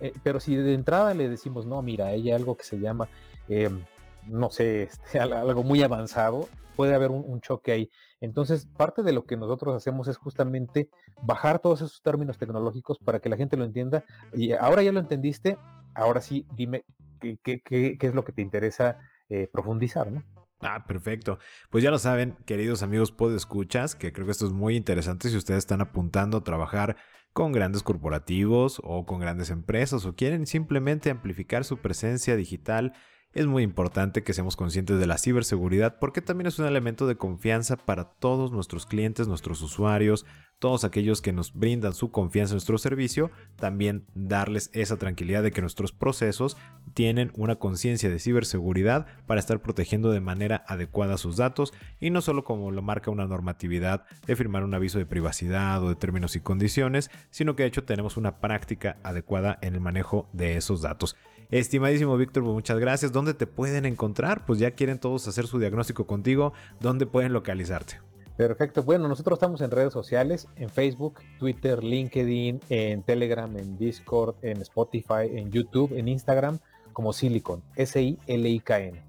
Eh, 0.00 0.12
pero 0.22 0.40
si 0.40 0.56
de 0.56 0.74
entrada 0.74 1.14
le 1.14 1.28
decimos, 1.28 1.66
no, 1.66 1.82
mira, 1.82 2.06
hay 2.06 2.30
algo 2.30 2.56
que 2.56 2.64
se 2.64 2.78
llama, 2.78 3.08
em, 3.48 3.84
no 4.26 4.50
sé, 4.50 4.84
este, 4.84 5.18
algo 5.20 5.62
muy 5.62 5.82
avanzado, 5.82 6.48
puede 6.76 6.94
haber 6.94 7.10
un, 7.10 7.40
choque 7.40 7.72
ahí. 7.72 7.90
Entonces, 8.20 8.66
parte 8.76 9.02
de 9.02 9.12
lo 9.12 9.24
que 9.26 9.36
nosotros 9.36 9.74
hacemos 9.74 10.08
es 10.08 10.16
justamente 10.16 10.88
bajar 11.22 11.58
todos 11.58 11.82
esos 11.82 12.00
términos 12.02 12.38
tecnológicos 12.38 12.98
para 12.98 13.20
que 13.20 13.28
la 13.28 13.36
gente 13.36 13.56
lo 13.56 13.64
entienda. 13.64 14.04
Y 14.32 14.52
ahora 14.52 14.82
ya 14.82 14.92
lo 14.92 15.00
entendiste, 15.00 15.58
ahora 15.94 16.20
sí, 16.20 16.46
dime 16.54 16.84
qué, 17.20 17.98
es 18.00 18.14
lo 18.14 18.24
que 18.24 18.32
te 18.32 18.40
interesa 18.42 18.98
eh, 19.28 19.48
profundizar, 19.52 20.10
¿no? 20.10 20.22
Ah, 20.60 20.84
perfecto. 20.86 21.38
Pues 21.70 21.82
ya 21.82 21.90
lo 21.90 21.98
saben, 21.98 22.36
queridos 22.44 22.82
amigos 22.82 23.14
escuchas, 23.34 23.94
que 23.94 24.12
creo 24.12 24.26
que 24.26 24.32
esto 24.32 24.46
es 24.46 24.52
muy 24.52 24.76
interesante 24.76 25.30
si 25.30 25.36
ustedes 25.36 25.58
están 25.58 25.80
apuntando 25.80 26.38
a 26.38 26.44
trabajar 26.44 26.96
con 27.32 27.52
grandes 27.52 27.82
corporativos 27.82 28.80
o 28.84 29.06
con 29.06 29.20
grandes 29.20 29.50
empresas 29.50 30.04
o 30.04 30.14
quieren 30.14 30.46
simplemente 30.46 31.10
amplificar 31.10 31.64
su 31.64 31.78
presencia 31.78 32.36
digital 32.36 32.92
es 33.32 33.46
muy 33.46 33.62
importante 33.62 34.24
que 34.24 34.32
seamos 34.32 34.56
conscientes 34.56 34.98
de 34.98 35.06
la 35.06 35.16
ciberseguridad 35.16 35.98
porque 36.00 36.20
también 36.20 36.48
es 36.48 36.58
un 36.58 36.66
elemento 36.66 37.06
de 37.06 37.16
confianza 37.16 37.76
para 37.76 38.04
todos 38.04 38.50
nuestros 38.50 38.86
clientes, 38.86 39.28
nuestros 39.28 39.62
usuarios, 39.62 40.26
todos 40.60 40.84
aquellos 40.84 41.22
que 41.22 41.32
nos 41.32 41.54
brindan 41.54 41.94
su 41.94 42.12
confianza 42.12 42.52
en 42.52 42.56
nuestro 42.56 42.78
servicio, 42.78 43.30
también 43.56 44.04
darles 44.14 44.70
esa 44.74 44.98
tranquilidad 44.98 45.42
de 45.42 45.50
que 45.50 45.62
nuestros 45.62 45.90
procesos 45.90 46.56
tienen 46.94 47.32
una 47.34 47.56
conciencia 47.56 48.10
de 48.10 48.18
ciberseguridad 48.18 49.06
para 49.26 49.40
estar 49.40 49.60
protegiendo 49.62 50.12
de 50.12 50.20
manera 50.20 50.62
adecuada 50.68 51.16
sus 51.16 51.38
datos 51.38 51.72
y 51.98 52.10
no 52.10 52.20
solo 52.20 52.44
como 52.44 52.70
lo 52.70 52.82
marca 52.82 53.10
una 53.10 53.26
normatividad 53.26 54.04
de 54.26 54.36
firmar 54.36 54.62
un 54.62 54.74
aviso 54.74 54.98
de 54.98 55.06
privacidad 55.06 55.82
o 55.82 55.88
de 55.88 55.96
términos 55.96 56.36
y 56.36 56.40
condiciones, 56.40 57.10
sino 57.30 57.56
que 57.56 57.62
de 57.62 57.70
hecho 57.70 57.84
tenemos 57.84 58.18
una 58.18 58.38
práctica 58.38 58.98
adecuada 59.02 59.58
en 59.62 59.74
el 59.74 59.80
manejo 59.80 60.28
de 60.34 60.56
esos 60.58 60.82
datos. 60.82 61.16
Estimadísimo 61.50 62.16
Víctor, 62.18 62.44
pues 62.44 62.54
muchas 62.54 62.78
gracias. 62.78 63.12
¿Dónde 63.12 63.32
te 63.32 63.46
pueden 63.46 63.86
encontrar? 63.86 64.44
Pues 64.44 64.58
ya 64.60 64.72
quieren 64.72 64.98
todos 64.98 65.26
hacer 65.26 65.46
su 65.46 65.58
diagnóstico 65.58 66.06
contigo. 66.06 66.52
¿Dónde 66.80 67.06
pueden 67.06 67.32
localizarte? 67.32 68.09
Perfecto. 68.40 68.82
Bueno, 68.82 69.06
nosotros 69.06 69.36
estamos 69.36 69.60
en 69.60 69.70
redes 69.70 69.92
sociales, 69.92 70.48
en 70.56 70.70
Facebook, 70.70 71.20
Twitter, 71.38 71.84
LinkedIn, 71.84 72.62
en 72.70 73.02
Telegram, 73.02 73.54
en 73.54 73.76
Discord, 73.76 74.34
en 74.40 74.62
Spotify, 74.62 75.28
en 75.30 75.50
YouTube, 75.50 75.92
en 75.94 76.08
Instagram, 76.08 76.58
como 76.94 77.12
Silicon, 77.12 77.62
S-I-L-I-K-N. 77.76 79.02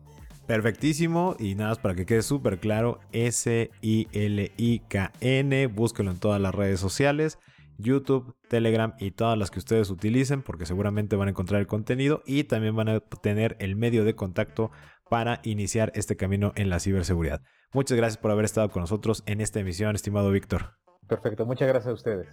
Perfectísimo. 0.46 1.38
Y 1.40 1.56
nada 1.56 1.70
más 1.70 1.80
para 1.80 1.96
que 1.96 2.06
quede 2.06 2.24
súper 2.24 2.60
claro, 2.60 3.00
S-I-L-I-K-N. 3.14 4.08
Búsquelo 5.68 6.12
en 6.12 6.20
todas 6.20 6.42
las 6.42 6.54
redes 6.54 6.82
sociales. 6.82 7.40
YouTube, 7.78 8.36
Telegram 8.50 8.96
y 9.00 9.12
todas 9.12 9.38
las 9.38 9.50
que 9.50 9.60
ustedes 9.60 9.90
utilicen 9.92 10.42
porque 10.42 10.66
seguramente 10.66 11.16
van 11.16 11.30
a 11.30 11.32
encontrar 11.32 11.62
el 11.62 11.68
contenido 11.68 12.22
y 12.26 12.44
también 12.44 12.76
van 12.76 12.90
a 12.90 13.00
tener 13.00 13.56
el 13.60 13.78
medio 13.78 14.04
de 14.04 14.14
contacto 14.14 14.72
para 15.10 15.40
iniciar 15.46 15.94
este 15.96 16.18
camino 16.18 16.52
en 16.58 16.70
la 16.70 16.82
ciberseguridad. 16.82 17.42
Muchas 17.74 17.98
gracias 17.98 18.18
por 18.18 18.32
haber 18.32 18.46
estado 18.46 18.70
con 18.70 18.82
nosotros 18.82 19.24
en 19.26 19.42
esta 19.42 19.60
emisión, 19.60 19.96
estimado 19.96 20.32
Víctor. 20.32 20.76
Perfecto, 21.08 21.46
muchas 21.46 21.68
gracias 21.68 21.90
a 21.90 21.94
ustedes. 21.94 22.28